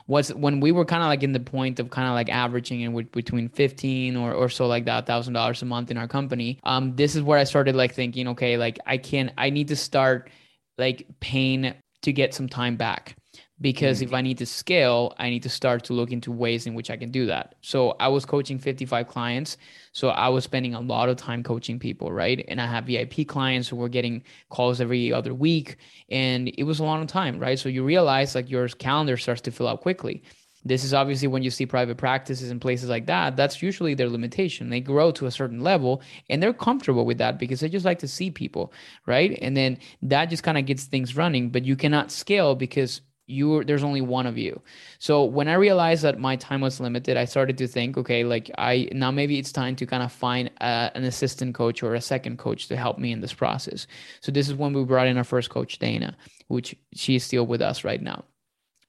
was 0.06 0.32
when 0.34 0.60
we 0.60 0.72
were 0.72 0.84
kind 0.84 1.02
of 1.02 1.08
like 1.08 1.22
in 1.22 1.32
the 1.32 1.40
point 1.40 1.80
of 1.80 1.90
kind 1.90 2.08
of 2.08 2.14
like 2.14 2.28
averaging 2.28 2.80
in 2.80 2.94
between 3.12 3.48
15 3.48 4.16
or, 4.16 4.32
or 4.32 4.48
so 4.48 4.66
like 4.66 4.84
that 4.84 5.06
thousand 5.06 5.34
dollars 5.34 5.62
a 5.62 5.64
month 5.66 5.90
in 5.90 5.96
our 5.96 6.08
company 6.08 6.58
um 6.64 6.94
this 6.96 7.16
is 7.16 7.22
where 7.22 7.38
i 7.38 7.44
started 7.44 7.74
like 7.74 7.94
thinking 7.94 8.28
okay 8.28 8.56
like 8.56 8.78
i 8.86 8.96
can 8.96 9.32
i 9.36 9.50
need 9.50 9.68
to 9.68 9.76
start 9.76 10.30
like 10.78 11.06
paying 11.20 11.74
to 12.02 12.12
get 12.12 12.34
some 12.34 12.48
time 12.48 12.76
back 12.76 13.16
because 13.60 14.02
if 14.02 14.08
mm-hmm. 14.08 14.16
I 14.16 14.20
need 14.20 14.38
to 14.38 14.46
scale, 14.46 15.14
I 15.18 15.30
need 15.30 15.42
to 15.44 15.48
start 15.48 15.84
to 15.84 15.94
look 15.94 16.12
into 16.12 16.30
ways 16.30 16.66
in 16.66 16.74
which 16.74 16.90
I 16.90 16.96
can 16.96 17.10
do 17.10 17.26
that. 17.26 17.54
So 17.62 17.96
I 17.98 18.08
was 18.08 18.26
coaching 18.26 18.58
55 18.58 19.08
clients. 19.08 19.56
So 19.92 20.08
I 20.08 20.28
was 20.28 20.44
spending 20.44 20.74
a 20.74 20.80
lot 20.80 21.08
of 21.08 21.16
time 21.16 21.42
coaching 21.42 21.78
people, 21.78 22.12
right? 22.12 22.44
And 22.48 22.60
I 22.60 22.66
have 22.66 22.84
VIP 22.84 23.26
clients 23.26 23.68
who 23.68 23.76
were 23.76 23.88
getting 23.88 24.22
calls 24.50 24.80
every 24.80 25.12
other 25.12 25.32
week. 25.32 25.76
And 26.10 26.48
it 26.58 26.64
was 26.64 26.80
a 26.80 26.84
long 26.84 27.06
time, 27.06 27.38
right? 27.38 27.58
So 27.58 27.70
you 27.70 27.82
realize 27.82 28.34
like 28.34 28.50
your 28.50 28.68
calendar 28.68 29.16
starts 29.16 29.40
to 29.42 29.50
fill 29.50 29.68
up 29.68 29.80
quickly. 29.80 30.22
This 30.66 30.82
is 30.82 30.92
obviously 30.92 31.28
when 31.28 31.44
you 31.44 31.50
see 31.50 31.64
private 31.64 31.96
practices 31.96 32.50
and 32.50 32.60
places 32.60 32.90
like 32.90 33.06
that, 33.06 33.36
that's 33.36 33.62
usually 33.62 33.94
their 33.94 34.08
limitation. 34.08 34.68
They 34.68 34.80
grow 34.80 35.12
to 35.12 35.26
a 35.26 35.30
certain 35.30 35.60
level 35.60 36.02
and 36.28 36.42
they're 36.42 36.52
comfortable 36.52 37.06
with 37.06 37.18
that 37.18 37.38
because 37.38 37.60
they 37.60 37.68
just 37.68 37.84
like 37.84 38.00
to 38.00 38.08
see 38.08 38.32
people, 38.32 38.72
right? 39.06 39.38
And 39.40 39.56
then 39.56 39.78
that 40.02 40.26
just 40.26 40.42
kind 40.42 40.58
of 40.58 40.66
gets 40.66 40.84
things 40.84 41.16
running, 41.16 41.50
but 41.50 41.64
you 41.64 41.76
cannot 41.76 42.10
scale 42.10 42.56
because 42.56 43.00
you 43.26 43.64
there's 43.64 43.82
only 43.82 44.00
one 44.00 44.26
of 44.26 44.38
you. 44.38 44.60
So 44.98 45.24
when 45.24 45.48
i 45.48 45.54
realized 45.54 46.02
that 46.02 46.18
my 46.18 46.36
time 46.36 46.60
was 46.60 46.80
limited 46.80 47.16
i 47.16 47.24
started 47.24 47.58
to 47.58 47.66
think 47.66 47.96
okay 47.98 48.24
like 48.24 48.50
i 48.58 48.88
now 48.92 49.10
maybe 49.10 49.38
it's 49.38 49.52
time 49.52 49.76
to 49.76 49.86
kind 49.86 50.02
of 50.02 50.12
find 50.12 50.50
uh, 50.60 50.90
an 50.94 51.04
assistant 51.04 51.54
coach 51.54 51.82
or 51.82 51.94
a 51.94 52.00
second 52.00 52.38
coach 52.38 52.68
to 52.68 52.76
help 52.76 52.98
me 52.98 53.12
in 53.12 53.20
this 53.20 53.34
process. 53.34 53.86
So 54.20 54.32
this 54.32 54.48
is 54.48 54.54
when 54.54 54.72
we 54.72 54.84
brought 54.84 55.06
in 55.06 55.18
our 55.18 55.24
first 55.24 55.50
coach 55.50 55.78
dana 55.78 56.16
which 56.48 56.76
she's 56.94 57.24
still 57.24 57.46
with 57.46 57.60
us 57.60 57.84
right 57.84 58.00
now. 58.00 58.24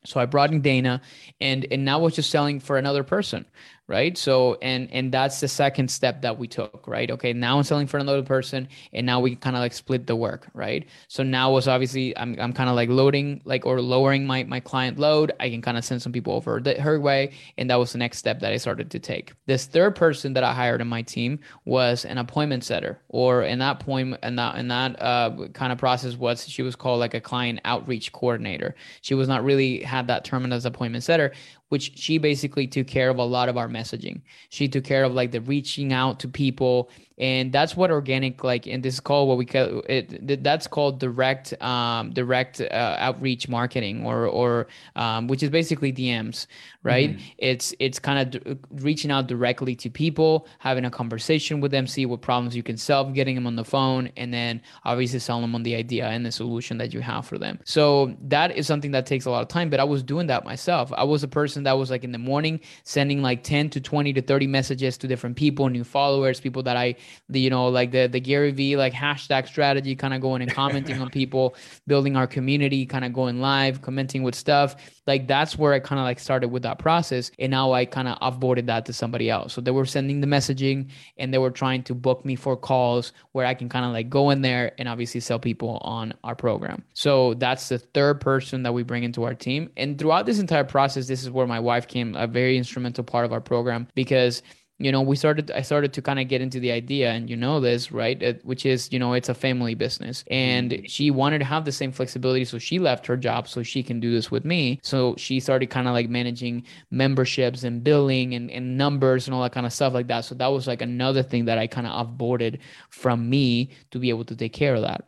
So 0.06 0.20
I 0.20 0.26
brought 0.26 0.52
in 0.52 0.62
Dana 0.62 1.02
and 1.42 1.66
and 1.72 1.84
now 1.84 2.00
we're 2.00 2.12
just 2.12 2.30
selling 2.30 2.60
for 2.60 2.78
another 2.78 3.04
person, 3.04 3.46
right? 3.88 4.18
So 4.18 4.58
and 4.62 4.90
and 4.92 5.12
that's 5.14 5.40
the 5.40 5.48
second 5.48 5.90
step 5.90 6.22
that 6.22 6.38
we 6.38 6.48
took, 6.48 6.86
right? 6.88 7.10
Okay, 7.10 7.34
now 7.34 7.58
I'm 7.58 7.64
selling 7.64 7.88
for 7.88 7.98
another 7.98 8.24
person 8.24 8.68
and 8.92 9.06
now 9.06 9.20
we 9.20 9.36
kind 9.36 9.56
of 9.56 9.62
like 9.62 9.74
split 9.74 10.08
the 10.08 10.16
work, 10.16 10.48
right? 10.54 10.86
So 11.08 11.24
now 11.24 11.52
was 11.52 11.68
obviously 11.68 12.18
I'm 12.18 12.38
I'm 12.40 12.52
kind 12.52 12.70
of 12.70 12.76
like 12.76 12.90
loading 12.90 13.42
like 13.46 13.66
or 13.66 13.82
lowering 13.82 14.26
my 14.26 14.44
my 14.44 14.60
client 14.60 15.00
load. 15.00 15.32
I 15.40 15.50
can 15.50 15.62
kind 15.62 15.78
of 15.78 15.86
send 15.86 16.02
some 16.02 16.12
people 16.12 16.34
over 16.34 16.60
the, 16.60 16.80
her 16.82 17.00
way 17.00 17.32
and 17.58 17.70
that 17.70 17.78
was 17.78 17.94
the 17.94 17.98
next 17.98 18.18
step 18.18 18.40
that 18.42 18.52
I 18.52 18.58
started 18.58 18.92
to 18.92 19.00
take. 19.00 19.34
This 19.46 19.66
third 19.66 19.96
person 19.96 20.34
that 20.34 20.44
I 20.44 20.54
hired 20.54 20.82
in 20.82 20.88
my 20.88 21.02
team 21.02 21.40
was 21.64 22.04
an 22.04 22.18
appointment 22.18 22.66
setter 22.66 23.00
or 23.08 23.44
in 23.44 23.60
that 23.60 23.80
point 23.80 24.18
and 24.22 24.38
that 24.38 24.56
and 24.56 24.70
that 24.70 25.02
uh, 25.02 25.48
kind 25.54 25.72
of 25.72 25.78
process 25.78 26.16
was 26.18 26.48
she 26.48 26.62
was 26.62 26.76
called 26.76 27.00
like 27.00 27.14
a 27.14 27.22
client 27.22 27.62
outreach 27.64 28.12
coordinator. 28.12 28.76
She 29.02 29.14
was 29.14 29.30
not 29.30 29.46
really 29.46 29.82
had 29.82 30.08
that 30.08 30.26
term 30.26 30.52
as 30.52 30.66
appointment 30.66 31.04
setter. 31.04 31.32
Which 31.70 31.98
she 31.98 32.18
basically 32.18 32.68
took 32.68 32.88
care 32.88 33.10
of 33.10 33.18
a 33.18 33.24
lot 33.24 33.50
of 33.50 33.58
our 33.58 33.68
messaging. 33.68 34.22
She 34.50 34.68
took 34.68 34.84
care 34.84 35.04
of 35.04 35.14
like 35.14 35.32
the 35.32 35.42
reaching 35.42 35.94
out 35.94 36.20
to 36.22 36.28
people 36.28 36.90
and 37.18 37.52
that's 37.52 37.76
what 37.76 37.90
organic 37.90 38.44
like 38.44 38.68
and 38.68 38.84
this 38.84 38.96
is 38.96 39.00
called 39.00 39.28
what 39.28 39.38
we 39.38 39.46
call 39.46 39.82
it 39.90 40.44
that's 40.44 40.68
called 40.68 41.00
direct 41.00 41.60
um, 41.62 42.12
direct 42.12 42.62
uh, 42.62 42.96
outreach 43.00 43.50
marketing 43.50 44.06
or 44.06 44.28
or 44.28 44.68
um, 44.96 45.28
which 45.28 45.42
is 45.42 45.50
basically 45.50 45.92
dms 45.92 46.48
right? 46.88 47.12
Mm-hmm. 47.12 47.26
it's 47.38 47.74
it's 47.80 48.00
kind 48.00 48.36
of 48.36 48.44
d- 48.44 48.58
reaching 48.84 49.12
out 49.12 49.28
directly 49.28 49.76
to 49.76 49.90
people 49.90 50.48
having 50.60 50.86
a 50.86 50.92
conversation 50.92 51.60
with 51.60 51.72
them 51.72 51.86
see 51.86 52.06
what 52.06 52.22
problems 52.22 52.56
you 52.56 52.64
can 52.64 52.78
solve 52.78 53.14
getting 53.14 53.36
them 53.36 53.46
on 53.46 53.56
the 53.56 53.66
phone 53.66 54.10
and 54.18 54.34
then 54.34 54.62
obviously 54.86 55.20
selling 55.20 55.42
them 55.42 55.56
on 55.56 55.64
the 55.64 55.76
idea 55.76 56.08
and 56.08 56.26
the 56.26 56.32
solution 56.32 56.78
that 56.78 56.94
you 56.94 57.02
have 57.02 57.26
for 57.26 57.38
them. 57.38 57.60
So 57.66 58.16
that 58.22 58.56
is 58.56 58.68
something 58.68 58.92
that 58.92 59.06
takes 59.06 59.26
a 59.26 59.32
lot 59.32 59.42
of 59.42 59.48
time 59.48 59.70
but 59.70 59.80
i 59.80 59.84
was 59.84 60.04
doing 60.04 60.28
that 60.28 60.46
myself. 60.46 60.92
I 60.96 61.04
was 61.04 61.24
a 61.24 61.28
person 61.28 61.64
that 61.64 61.74
was 61.74 61.90
like 61.90 62.04
in 62.04 62.12
the 62.12 62.18
morning 62.18 62.60
sending 62.84 63.22
like 63.22 63.44
10 63.44 63.70
to 63.72 63.82
20 63.82 64.14
to 64.14 64.22
30 64.22 64.48
messages 64.48 64.98
to 65.00 65.08
different 65.08 65.36
people 65.36 65.68
new 65.70 65.84
followers 65.84 66.40
people 66.40 66.64
that 66.64 66.78
i 66.78 66.96
the 67.30 67.40
you 67.40 67.50
know 67.50 67.68
like 67.68 67.92
the 67.92 68.08
the 68.08 68.20
Gary 68.20 68.52
V 68.52 68.78
like 68.78 68.94
hashtag 68.94 69.48
strategy, 69.48 69.96
kind 69.96 70.14
of 70.14 70.22
going 70.22 70.42
and 70.42 70.52
commenting 70.52 71.02
on 71.02 71.10
people, 71.10 71.56
building 71.86 72.16
our 72.16 72.28
community, 72.28 72.86
kind 72.86 73.06
of 73.06 73.14
going 73.14 73.40
live, 73.40 73.82
commenting 73.82 74.24
with 74.24 74.36
stuff. 74.36 74.76
Like 75.06 75.28
that's 75.28 75.58
where 75.58 75.74
I 75.74 75.80
kind 75.80 76.00
of 76.00 76.06
like 76.06 76.20
started 76.20 76.50
with 76.50 76.64
that 76.64 76.80
process, 76.80 77.32
and 77.40 77.52
now 77.52 77.72
I 77.72 77.86
kind 77.86 78.08
of 78.08 78.20
offboarded 78.20 78.66
that 78.68 78.86
to 78.86 78.94
somebody 78.94 79.30
else. 79.30 79.54
So 79.54 79.62
they 79.62 79.72
were 79.72 79.86
sending 79.86 80.22
the 80.22 80.28
messaging, 80.28 80.90
and 81.18 81.34
they 81.34 81.38
were 81.38 81.52
trying 81.52 81.84
to 81.84 81.96
book 81.96 82.26
me 82.26 82.36
for 82.36 82.58
calls 82.58 83.14
where 83.32 83.46
I 83.46 83.54
can 83.54 83.70
kind 83.70 83.86
of 83.86 83.92
like 83.92 84.10
go 84.10 84.30
in 84.30 84.42
there 84.42 84.74
and 84.78 84.88
obviously 84.88 85.22
sell 85.22 85.40
people 85.40 85.78
on 85.82 86.14
our 86.24 86.36
program. 86.36 86.84
So 86.94 87.34
that's 87.36 87.70
the 87.70 87.80
third 87.80 88.22
person 88.22 88.64
that 88.64 88.74
we 88.74 88.84
bring 88.84 89.04
into 89.04 89.24
our 89.24 89.34
team, 89.34 89.70
and 89.78 89.98
throughout 89.98 90.26
this 90.26 90.40
entire 90.40 90.64
process, 90.64 91.08
this 91.08 91.24
is 91.24 91.32
where 91.32 91.48
my 91.48 91.60
wife 91.60 91.88
came 91.88 92.16
a 92.16 92.28
very 92.28 92.58
instrumental 92.58 93.04
part 93.04 93.26
of 93.26 93.34
our 93.34 93.42
program 93.42 93.88
because 93.96 94.42
you 94.80 94.92
know 94.92 95.02
we 95.02 95.16
started 95.16 95.50
i 95.52 95.62
started 95.62 95.92
to 95.92 96.02
kind 96.02 96.20
of 96.20 96.28
get 96.28 96.40
into 96.40 96.60
the 96.60 96.72
idea 96.72 97.12
and 97.12 97.30
you 97.30 97.36
know 97.36 97.60
this 97.60 97.92
right 97.92 98.22
it, 98.22 98.46
which 98.46 98.66
is 98.66 98.92
you 98.92 99.00
know 99.00 99.14
it's 99.14 99.30
a 99.30 99.34
family 99.34 99.74
business 99.74 100.24
and 100.30 100.72
mm-hmm. 100.72 100.86
she 100.86 101.10
wanted 101.10 101.40
to 101.40 101.46
have 101.46 101.66
the 101.66 101.72
same 101.72 101.92
flexibility 101.92 102.46
so 102.46 102.60
she 102.60 102.78
left 102.78 103.06
her 103.06 103.18
job 103.18 103.48
so 103.48 103.64
she 103.64 103.82
can 103.82 104.00
do 104.00 104.12
this 104.12 104.30
with 104.30 104.46
me 104.46 104.80
so 104.84 105.16
she 105.18 105.40
started 105.40 105.68
kind 105.68 105.88
of 105.88 105.94
like 105.94 106.10
managing 106.10 106.64
memberships 106.92 107.64
and 107.64 107.84
billing 107.84 108.36
and, 108.36 108.52
and 108.52 108.78
numbers 108.78 109.28
and 109.28 109.34
all 109.34 109.42
that 109.42 109.52
kind 109.52 109.66
of 109.66 109.74
stuff 109.74 109.94
like 109.94 110.08
that 110.08 110.22
so 110.22 110.36
that 110.36 110.48
was 110.48 110.68
like 110.68 110.82
another 110.82 111.24
thing 111.24 111.46
that 111.46 111.58
i 111.58 111.66
kind 111.66 111.88
of 111.88 112.08
offboarded 112.08 112.60
from 112.90 113.30
me 113.30 113.70
to 113.90 113.98
be 113.98 114.10
able 114.10 114.26
to 114.26 114.36
take 114.36 114.54
care 114.54 114.76
of 114.76 114.82
that 114.82 115.06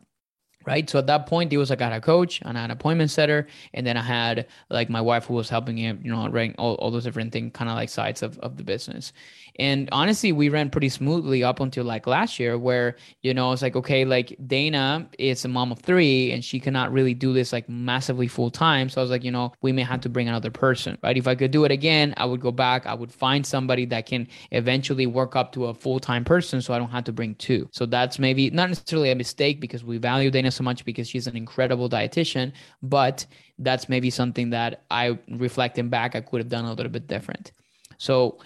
right? 0.65 0.89
So 0.89 0.99
at 0.99 1.07
that 1.07 1.25
point, 1.25 1.51
it 1.51 1.57
was 1.57 1.69
like 1.69 1.81
I 1.81 1.85
had 1.85 1.93
a 1.93 2.01
coach 2.01 2.41
and 2.43 2.57
I 2.57 2.61
had 2.61 2.65
an 2.69 2.77
appointment 2.77 3.09
setter, 3.09 3.47
and 3.73 3.87
then 3.87 3.97
I 3.97 4.03
had 4.03 4.47
like 4.69 4.89
my 4.89 5.01
wife 5.01 5.25
who 5.25 5.33
was 5.33 5.49
helping 5.49 5.77
him, 5.77 5.99
you 6.03 6.11
know, 6.11 6.27
running 6.29 6.53
all, 6.57 6.75
all 6.75 6.91
those 6.91 7.05
different 7.05 7.31
things, 7.31 7.51
kind 7.53 7.69
of 7.69 7.75
like 7.75 7.89
sides 7.89 8.21
of, 8.21 8.37
of 8.39 8.57
the 8.57 8.63
business. 8.63 9.13
And 9.59 9.89
honestly, 9.91 10.31
we 10.31 10.49
ran 10.49 10.69
pretty 10.69 10.89
smoothly 10.89 11.43
up 11.43 11.59
until 11.59 11.83
like 11.83 12.07
last 12.07 12.39
year, 12.39 12.57
where 12.57 12.95
you 13.21 13.33
know 13.33 13.51
it's 13.51 13.61
like 13.61 13.75
okay, 13.75 14.05
like 14.05 14.35
Dana 14.47 15.07
is 15.19 15.43
a 15.43 15.47
mom 15.47 15.71
of 15.71 15.79
three, 15.79 16.31
and 16.31 16.43
she 16.43 16.59
cannot 16.59 16.91
really 16.91 17.13
do 17.13 17.33
this 17.33 17.51
like 17.51 17.67
massively 17.67 18.27
full 18.27 18.49
time. 18.49 18.89
So 18.89 19.01
I 19.01 19.03
was 19.03 19.11
like, 19.11 19.23
you 19.23 19.31
know, 19.31 19.51
we 19.61 19.71
may 19.71 19.83
have 19.83 20.01
to 20.01 20.09
bring 20.09 20.29
another 20.29 20.49
person, 20.49 20.97
right? 21.03 21.17
If 21.17 21.27
I 21.27 21.35
could 21.35 21.51
do 21.51 21.65
it 21.65 21.71
again, 21.71 22.13
I 22.17 22.25
would 22.25 22.39
go 22.39 22.51
back. 22.51 22.85
I 22.85 22.93
would 22.93 23.11
find 23.11 23.45
somebody 23.45 23.85
that 23.87 24.05
can 24.05 24.27
eventually 24.51 25.05
work 25.07 25.35
up 25.35 25.51
to 25.53 25.65
a 25.65 25.73
full 25.73 25.99
time 25.99 26.23
person, 26.23 26.61
so 26.61 26.73
I 26.73 26.79
don't 26.79 26.89
have 26.89 27.03
to 27.05 27.11
bring 27.11 27.35
two. 27.35 27.67
So 27.71 27.85
that's 27.85 28.17
maybe 28.17 28.49
not 28.49 28.69
necessarily 28.69 29.11
a 29.11 29.15
mistake 29.15 29.59
because 29.59 29.83
we 29.83 29.97
value 29.97 30.31
Dana 30.31 30.51
so 30.51 30.63
much 30.63 30.85
because 30.85 31.09
she's 31.09 31.27
an 31.27 31.35
incredible 31.35 31.89
dietitian, 31.89 32.53
but 32.81 33.25
that's 33.59 33.89
maybe 33.89 34.09
something 34.09 34.51
that 34.51 34.83
I 34.89 35.19
reflecting 35.27 35.89
back 35.89 36.15
I 36.15 36.21
could 36.21 36.39
have 36.39 36.49
done 36.49 36.65
a 36.65 36.73
little 36.73 36.91
bit 36.91 37.07
different. 37.07 37.51
So 37.97 38.39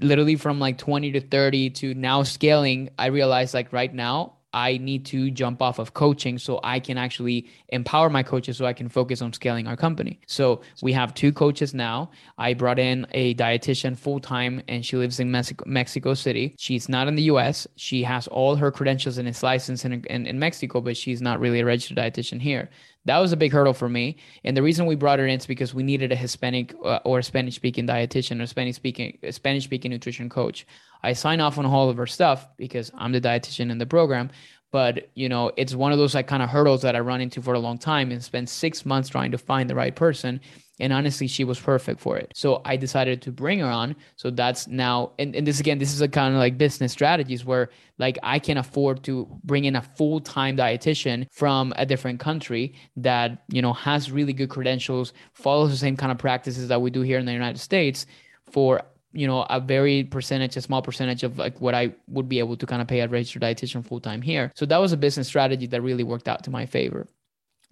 literally 0.00 0.36
from 0.36 0.58
like 0.58 0.78
20 0.78 1.12
to 1.12 1.20
30 1.20 1.70
to 1.70 1.94
now 1.94 2.22
scaling, 2.22 2.90
I 2.98 3.06
realized 3.06 3.54
like 3.54 3.72
right 3.72 3.92
now 3.92 4.38
I 4.52 4.76
need 4.78 5.04
to 5.06 5.30
jump 5.30 5.62
off 5.62 5.78
of 5.78 5.94
coaching 5.94 6.38
so 6.38 6.60
I 6.62 6.80
can 6.80 6.98
actually 6.98 7.48
empower 7.68 8.10
my 8.10 8.22
coaches 8.22 8.58
so 8.58 8.66
I 8.66 8.72
can 8.72 8.88
focus 8.88 9.22
on 9.22 9.32
scaling 9.32 9.66
our 9.66 9.76
company. 9.76 10.20
So 10.26 10.60
we 10.82 10.92
have 10.92 11.14
two 11.14 11.32
coaches 11.32 11.72
now. 11.74 12.10
I 12.38 12.54
brought 12.54 12.78
in 12.78 13.06
a 13.12 13.34
dietitian 13.34 13.96
full 13.96 14.20
time 14.20 14.62
and 14.68 14.84
she 14.84 14.96
lives 14.96 15.20
in 15.20 15.30
Mexico, 15.30 15.64
Mexico 15.66 16.14
City. 16.14 16.54
She's 16.58 16.88
not 16.88 17.08
in 17.08 17.14
the 17.14 17.22
US. 17.24 17.66
She 17.76 18.02
has 18.02 18.28
all 18.28 18.56
her 18.56 18.70
credentials 18.70 19.18
and 19.18 19.28
is 19.28 19.42
licensed 19.42 19.84
in, 19.84 20.04
in, 20.04 20.26
in 20.26 20.38
Mexico, 20.38 20.80
but 20.80 20.96
she's 20.96 21.22
not 21.22 21.40
really 21.40 21.60
a 21.60 21.64
registered 21.64 21.96
dietitian 21.96 22.40
here. 22.40 22.68
That 23.04 23.18
was 23.18 23.32
a 23.32 23.36
big 23.36 23.52
hurdle 23.52 23.74
for 23.74 23.88
me. 23.88 24.16
And 24.44 24.56
the 24.56 24.62
reason 24.62 24.86
we 24.86 24.94
brought 24.94 25.18
her 25.18 25.26
in 25.26 25.38
is 25.38 25.46
because 25.46 25.74
we 25.74 25.82
needed 25.82 26.12
a 26.12 26.16
Hispanic 26.16 26.74
uh, 26.84 27.00
or 27.04 27.20
Spanish 27.22 27.56
speaking 27.56 27.86
dietitian 27.86 28.40
or 28.40 28.46
Spanish 28.46 28.76
speaking 28.76 29.18
Spanish 29.30 29.64
speaking 29.64 29.90
nutrition 29.90 30.28
coach. 30.28 30.66
I 31.02 31.12
sign 31.12 31.40
off 31.40 31.58
on 31.58 31.66
all 31.66 31.90
of 31.90 31.96
her 31.96 32.06
stuff 32.06 32.48
because 32.56 32.90
I'm 32.94 33.12
the 33.12 33.20
dietitian 33.20 33.70
in 33.70 33.78
the 33.78 33.86
program. 33.86 34.30
But 34.70 35.10
you 35.14 35.28
know, 35.28 35.52
it's 35.56 35.74
one 35.74 35.92
of 35.92 35.98
those 35.98 36.14
like 36.14 36.26
kind 36.26 36.42
of 36.42 36.48
hurdles 36.48 36.82
that 36.82 36.96
I 36.96 37.00
run 37.00 37.20
into 37.20 37.42
for 37.42 37.54
a 37.54 37.58
long 37.58 37.78
time 37.78 38.10
and 38.10 38.24
spend 38.24 38.48
six 38.48 38.86
months 38.86 39.10
trying 39.10 39.30
to 39.32 39.38
find 39.38 39.68
the 39.68 39.74
right 39.74 39.94
person. 39.94 40.40
And 40.80 40.92
honestly, 40.92 41.28
she 41.28 41.44
was 41.44 41.60
perfect 41.60 42.00
for 42.00 42.16
it. 42.16 42.32
So 42.34 42.62
I 42.64 42.76
decided 42.76 43.20
to 43.22 43.30
bring 43.30 43.58
her 43.60 43.66
on. 43.66 43.94
So 44.16 44.30
that's 44.30 44.66
now, 44.66 45.12
and, 45.18 45.36
and 45.36 45.46
this 45.46 45.60
again, 45.60 45.78
this 45.78 45.92
is 45.92 46.00
a 46.00 46.08
kind 46.08 46.34
of 46.34 46.40
like 46.40 46.56
business 46.56 46.90
strategies 46.90 47.44
where 47.44 47.68
like 47.98 48.18
I 48.22 48.38
can 48.38 48.56
afford 48.56 49.04
to 49.04 49.28
bring 49.44 49.66
in 49.66 49.76
a 49.76 49.82
full 49.82 50.20
time 50.20 50.56
dietitian 50.56 51.26
from 51.30 51.74
a 51.76 51.84
different 51.84 52.18
country 52.18 52.74
that, 52.96 53.44
you 53.48 53.60
know, 53.60 53.74
has 53.74 54.10
really 54.10 54.32
good 54.32 54.48
credentials, 54.48 55.12
follows 55.34 55.70
the 55.70 55.76
same 55.76 55.98
kind 55.98 56.10
of 56.10 56.16
practices 56.16 56.68
that 56.68 56.80
we 56.80 56.90
do 56.90 57.02
here 57.02 57.18
in 57.18 57.26
the 57.26 57.32
United 57.32 57.60
States 57.60 58.06
for 58.50 58.80
you 59.12 59.26
know 59.26 59.42
a 59.50 59.60
very 59.60 60.04
percentage 60.04 60.56
a 60.56 60.60
small 60.60 60.82
percentage 60.82 61.22
of 61.22 61.38
like 61.38 61.60
what 61.60 61.74
i 61.74 61.92
would 62.08 62.28
be 62.28 62.38
able 62.38 62.56
to 62.56 62.66
kind 62.66 62.82
of 62.82 62.88
pay 62.88 63.00
a 63.00 63.08
registered 63.08 63.42
dietitian 63.42 63.84
full 63.84 64.00
time 64.00 64.22
here 64.22 64.50
so 64.54 64.66
that 64.66 64.78
was 64.78 64.92
a 64.92 64.96
business 64.96 65.28
strategy 65.28 65.66
that 65.66 65.80
really 65.82 66.04
worked 66.04 66.28
out 66.28 66.42
to 66.44 66.50
my 66.50 66.66
favor 66.66 67.06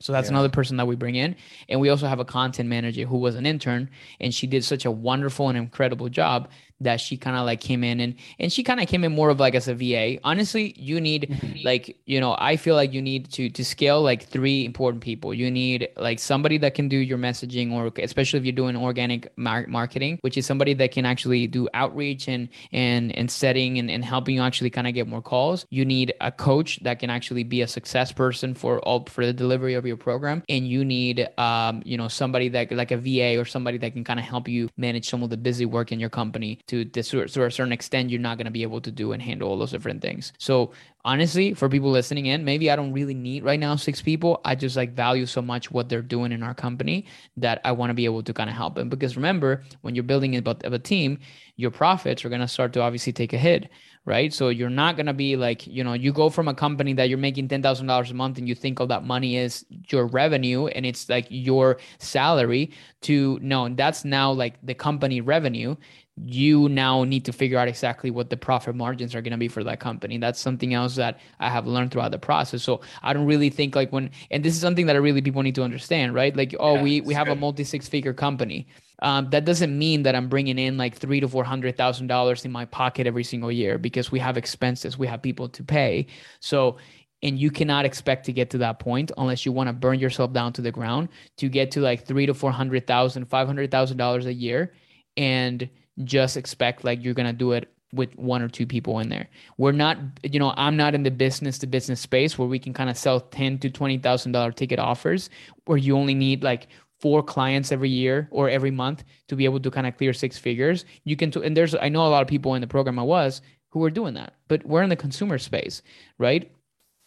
so 0.01 0.13
that's 0.13 0.29
yeah. 0.29 0.33
another 0.33 0.49
person 0.49 0.79
that 0.79 0.87
we 0.87 0.97
bring 0.97 1.15
in. 1.15 1.37
And 1.69 1.81
we 1.81 1.91
also 1.91 2.07
have 2.07 2.19
a 2.19 2.25
content 2.25 2.69
manager 2.69 3.05
who 3.05 3.19
was 3.19 3.37
an 3.37 3.47
intern 3.47 3.91
and 4.19 4.35
she 4.35 4.47
did 4.47 4.65
such 4.65 4.85
a 4.87 4.91
wonderful 4.91 5.49
and 5.49 5.57
incredible 5.57 6.09
job 6.09 6.49
that 6.81 7.01
she 7.01 7.17
kind 7.17 7.37
of 7.37 7.45
like 7.45 7.61
came 7.61 7.85
in 7.85 8.01
and 8.01 8.15
and 8.39 8.53
she 8.53 8.63
kind 8.63 8.81
of 8.81 8.89
came 8.89 9.05
in 9.05 9.13
more 9.13 9.31
of 9.31 9.41
like 9.41 9.55
as 9.55 9.69
a 9.69 9.75
VA. 9.75 10.19
Honestly, 10.25 10.75
you 10.77 11.01
need 11.01 11.61
like, 11.65 11.97
you 12.07 12.21
know, 12.21 12.37
I 12.39 12.57
feel 12.57 12.75
like 12.75 12.93
you 12.93 13.03
need 13.03 13.31
to 13.33 13.51
to 13.51 13.65
scale 13.65 14.03
like 14.03 14.25
three 14.25 14.65
important 14.65 15.03
people. 15.03 15.35
You 15.35 15.51
need 15.51 15.89
like 15.97 16.19
somebody 16.19 16.59
that 16.59 16.75
can 16.75 16.89
do 16.89 16.97
your 16.97 17.19
messaging 17.19 17.73
or 17.73 17.93
especially 18.03 18.39
if 18.39 18.45
you're 18.45 18.53
doing 18.53 18.77
organic 18.77 19.37
mar- 19.37 19.67
marketing, 19.69 20.19
which 20.23 20.37
is 20.37 20.47
somebody 20.47 20.75
that 20.75 20.93
can 20.93 21.05
actually 21.05 21.47
do 21.47 21.69
outreach 21.75 22.29
and 22.29 22.49
and 22.73 23.15
and 23.17 23.31
setting 23.31 23.79
and, 23.79 23.91
and 23.91 24.05
helping 24.05 24.37
you 24.37 24.43
actually 24.43 24.71
kind 24.71 24.87
of 24.87 24.95
get 24.95 25.07
more 25.07 25.23
calls. 25.23 25.67
You 25.71 25.85
need 25.85 26.15
a 26.21 26.33
coach 26.33 26.81
that 26.83 26.99
can 26.99 27.11
actually 27.11 27.45
be 27.45 27.63
a 27.63 27.67
success 27.67 28.13
person 28.13 28.55
for 28.55 28.81
all 28.81 29.05
for 29.07 29.25
the 29.25 29.33
delivery 29.33 29.75
of 29.75 29.87
your 29.87 29.97
program 29.97 30.43
and 30.49 30.67
you 30.67 30.85
need 30.85 31.29
um, 31.39 31.83
you 31.85 31.97
know, 31.97 32.09
somebody 32.09 32.49
that 32.49 32.73
like 32.73 32.91
a 32.91 32.97
VA 32.97 33.39
or 33.39 33.45
somebody 33.45 33.79
that 33.79 33.93
can 33.93 34.05
kind 34.05 34.19
of 34.19 34.25
help 34.25 34.49
you 34.49 34.69
manage 34.77 35.09
some 35.09 35.23
of 35.23 35.31
the 35.31 35.37
busy 35.37 35.67
work 35.67 35.93
in 35.93 36.01
your 36.01 36.11
company 36.11 36.59
to 36.71 36.85
this 36.85 37.11
to 37.11 37.23
a 37.23 37.51
certain 37.51 37.73
extent 37.73 38.11
you're 38.11 38.21
not 38.21 38.39
going 38.39 38.47
to 38.47 38.51
be 38.51 38.63
able 38.63 38.81
to 38.81 38.91
do 38.93 39.13
and 39.13 39.21
handle 39.21 39.49
all 39.49 39.59
those 39.59 39.73
different 39.73 40.01
things. 40.01 40.33
So 40.39 40.73
honestly 41.05 41.55
for 41.55 41.69
people 41.69 41.91
listening 41.91 42.27
in 42.27 42.45
maybe 42.45 42.71
i 42.71 42.77
don't 42.77 42.93
really 42.93 43.15
need 43.15 43.43
right 43.43 43.59
now 43.59 43.75
six 43.75 44.01
people. 44.01 44.41
I 44.45 44.55
just 44.55 44.77
like 44.77 44.93
value 44.93 45.27
so 45.27 45.43
much 45.43 45.71
what 45.71 45.89
they're 45.89 46.03
doing 46.03 46.31
in 46.31 46.43
our 46.43 46.55
company 46.55 47.07
that 47.37 47.61
i 47.65 47.73
want 47.73 47.91
to 47.91 47.95
be 47.95 48.05
able 48.05 48.23
to 48.23 48.33
kind 48.33 48.51
of 48.51 48.57
help 48.57 48.75
them. 48.75 48.89
Because 48.89 49.17
remember 49.17 49.65
when 49.81 49.95
you're 49.95 50.05
building 50.05 50.37
a, 50.37 50.43
a 50.65 50.79
team 50.79 51.19
your 51.57 51.71
profits 51.71 52.25
are 52.25 52.29
going 52.29 52.41
to 52.41 52.49
start 52.49 52.73
to 52.73 52.81
obviously 52.81 53.13
take 53.13 53.33
a 53.33 53.39
hit 53.39 53.69
right? 54.05 54.33
So 54.33 54.49
you're 54.49 54.71
not 54.71 54.97
gonna 54.97 55.15
be 55.15 55.37
like, 55.37 55.67
you 55.67 55.85
know, 55.85 55.93
you 55.93 56.13
go 56.13 56.31
from 56.31 56.49
a 56.49 56.55
company 56.55 56.93
that 56.95 57.09
you're 57.09 57.19
making 57.19 57.49
ten 57.49 57.63
thousand 57.63 57.87
dollars 57.87 58.11
a 58.11 58.15
month 58.15 58.39
and 58.39 58.49
you 58.49 58.55
think 58.55 58.81
all 58.81 58.87
that 58.89 59.05
money 59.05 59.37
is 59.37 59.65
your 59.89 60.07
revenue 60.07 60.67
and 60.67 60.87
it's 60.87 61.09
like 61.09 61.27
your 61.29 61.79
salary 61.99 62.73
to 63.03 63.39
no, 63.43 63.69
that's 63.69 64.05
now 64.05 64.33
like 64.33 64.55
the 64.63 64.75
company 64.75 65.21
revenue. 65.21 65.77
You 66.23 66.69
now 66.69 67.05
need 67.05 67.25
to 67.27 67.33
figure 67.33 67.57
out 67.57 67.67
exactly 67.67 68.11
what 68.11 68.29
the 68.29 68.37
profit 68.37 68.75
margins 68.75 69.15
are 69.15 69.23
going 69.23 69.31
to 69.33 69.39
be 69.39 69.49
for 69.49 69.65
that 69.65 69.81
company. 69.81 70.19
That's 70.19 70.39
something 70.39 70.75
else 70.75 70.95
that 70.97 71.19
I 71.39 71.49
have 71.49 71.67
learned 71.67 71.93
throughout 71.93 72.11
the 72.11 72.19
process. 72.19 72.63
So 72.63 72.83
I 73.03 73.15
don't 73.15 73.25
really 73.25 73.49
think 73.49 73.75
like 73.75 73.91
when, 73.91 74.11
and 74.31 74.45
this 74.45 74.53
is 74.55 74.61
something 74.61 74.85
that 74.87 74.97
I 74.97 74.99
really 74.99 75.23
people 75.23 75.43
need 75.43 75.55
to 75.55 75.63
understand, 75.63 76.13
right? 76.15 76.37
Like, 76.37 76.55
oh, 76.61 76.75
yeah, 76.75 76.83
we 76.83 77.01
we 77.01 77.15
have 77.15 77.29
good. 77.29 77.39
a 77.39 77.41
multi 77.41 77.65
six 77.65 77.89
figure 77.89 78.13
company 78.13 78.67
um, 79.03 79.31
that 79.31 79.45
doesn't 79.45 79.77
mean 79.77 80.03
that 80.03 80.15
I'm 80.15 80.29
bringing 80.29 80.59
in 80.59 80.77
like 80.77 80.97
three 80.97 81.21
to 81.21 81.29
four 81.29 81.45
hundred 81.45 81.77
thousand 81.77 82.07
dollars 82.07 82.45
in 82.45 82.53
my 82.53 82.65
pocket 82.67 83.07
every 83.07 83.25
single 83.25 83.51
year 83.51 83.79
because 83.79 84.13
we 84.13 84.19
have 84.19 84.37
expenses, 84.37 84.99
we 84.99 85.07
have 85.07 85.23
people 85.23 85.49
to 85.49 85.63
pay. 85.63 86.07
So, 86.41 86.77
and 87.23 87.39
you 87.39 87.51
cannot 87.51 87.85
expect 87.85 88.27
to 88.27 88.33
get 88.33 88.51
to 88.51 88.59
that 88.59 88.79
point 88.79 89.13
unless 89.19 89.45
you 89.45 89.53
want 89.53 89.69
to 89.69 89.73
burn 89.73 89.99
yourself 89.99 90.33
down 90.33 90.53
to 90.55 90.63
the 90.63 90.73
ground 90.73 91.09
to 91.39 91.49
get 91.49 91.71
to 91.73 91.81
like 91.81 92.07
three 92.07 92.27
to 92.27 92.35
four 92.35 92.53
hundred 92.53 92.87
thousand, 92.87 93.27
five 93.27 93.47
hundred 93.47 93.71
thousand 93.71 93.97
dollars 93.97 94.27
a 94.27 94.33
year, 94.33 94.75
and 95.17 95.69
just 96.05 96.37
expect 96.37 96.85
like 96.85 97.03
you're 97.03 97.15
gonna 97.15 97.33
do 97.33 97.53
it 97.53 97.73
with 97.93 98.17
one 98.17 98.41
or 98.41 98.49
two 98.49 98.67
people 98.67 99.01
in 99.01 99.09
there. 99.09 99.29
We're 99.57 99.73
not, 99.73 99.99
you 100.23 100.39
know, 100.39 100.55
I'm 100.57 100.77
not 100.77 100.95
in 100.95 101.03
the 101.03 101.11
business 101.11 101.59
to 101.59 101.67
business 101.67 102.01
space 102.01 102.39
where 102.39 102.47
we 102.47 102.59
can 102.59 102.73
kind 102.73 102.89
of 102.89 102.97
sell 102.97 103.21
ten 103.21 103.59
to 103.59 103.71
twenty 103.71 103.99
thousand 103.99 104.33
dollar 104.33 104.53
ticket 104.53 104.79
offers 104.79 105.31
where 105.65 105.79
you 105.79 105.97
only 105.97 106.15
need 106.15 106.43
like 106.43 106.69
four 107.01 107.23
clients 107.23 107.73
every 107.73 107.89
year 107.89 108.29
or 108.31 108.49
every 108.49 108.71
month 108.71 109.05
to 109.29 109.37
be 109.37 109.45
able 109.45 109.61
to 109.61 109.71
kind 109.71 109.87
of 109.87 109.97
clear 109.97 110.13
six 110.13 110.39
figures. 110.39 110.85
You 111.05 111.17
can, 111.17 111.33
and 111.43 111.57
there's, 111.57 111.75
I 111.75 111.89
know 111.89 112.07
a 112.07 112.09
lot 112.09 112.23
of 112.23 112.29
people 112.29 112.55
in 112.55 112.61
the 112.61 112.67
program 112.67 112.99
I 112.99 113.03
was 113.03 113.43
who 113.71 113.81
were 113.81 113.91
doing 113.91 114.15
that, 114.15 114.35
but 114.49 114.65
we're 114.67 114.83
in 114.83 114.91
the 114.91 114.97
consumer 114.97 115.39
space, 115.39 115.83
right? 116.19 116.51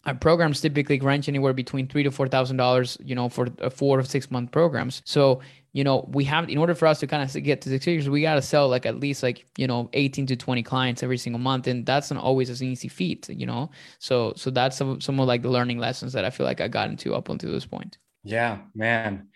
Our 0.06 0.14
programs 0.14 0.60
typically 0.60 1.00
range 1.00 1.28
anywhere 1.28 1.54
between 1.54 1.88
three 1.88 2.02
to 2.02 2.10
four 2.10 2.28
thousand 2.28 2.58
dollars, 2.58 2.98
you 3.02 3.14
know, 3.14 3.30
for 3.30 3.46
four 3.70 3.98
or 3.98 4.02
six 4.02 4.30
month 4.30 4.52
programs. 4.52 5.00
So 5.06 5.40
you 5.74 5.82
know, 5.82 6.08
we 6.12 6.22
have 6.24 6.48
in 6.48 6.56
order 6.56 6.74
for 6.74 6.86
us 6.86 7.00
to 7.00 7.06
kind 7.08 7.22
of 7.22 7.42
get 7.42 7.60
to 7.62 7.68
six 7.68 7.84
figures, 7.84 8.08
we 8.08 8.22
got 8.22 8.36
to 8.36 8.42
sell 8.42 8.68
like 8.68 8.86
at 8.86 9.00
least 9.00 9.22
like 9.22 9.44
you 9.58 9.66
know 9.66 9.90
18 9.92 10.26
to 10.26 10.36
20 10.36 10.62
clients 10.62 11.02
every 11.02 11.18
single 11.18 11.40
month, 11.40 11.66
and 11.66 11.84
that's 11.84 12.10
not 12.10 12.22
always 12.22 12.48
an 12.48 12.66
easy 12.66 12.88
feat, 12.88 13.28
you 13.28 13.44
know. 13.44 13.70
So 13.98 14.34
so 14.36 14.50
that's 14.50 14.76
some 14.76 15.00
some 15.00 15.18
of 15.18 15.26
like 15.26 15.42
the 15.42 15.50
learning 15.50 15.78
lessons 15.78 16.12
that 16.12 16.24
I 16.24 16.30
feel 16.30 16.46
like 16.46 16.60
I 16.60 16.68
got 16.68 16.90
into 16.90 17.14
up 17.14 17.28
until 17.28 17.50
this 17.50 17.66
point. 17.66 17.98
Yeah, 18.22 18.58
man. 18.74 19.26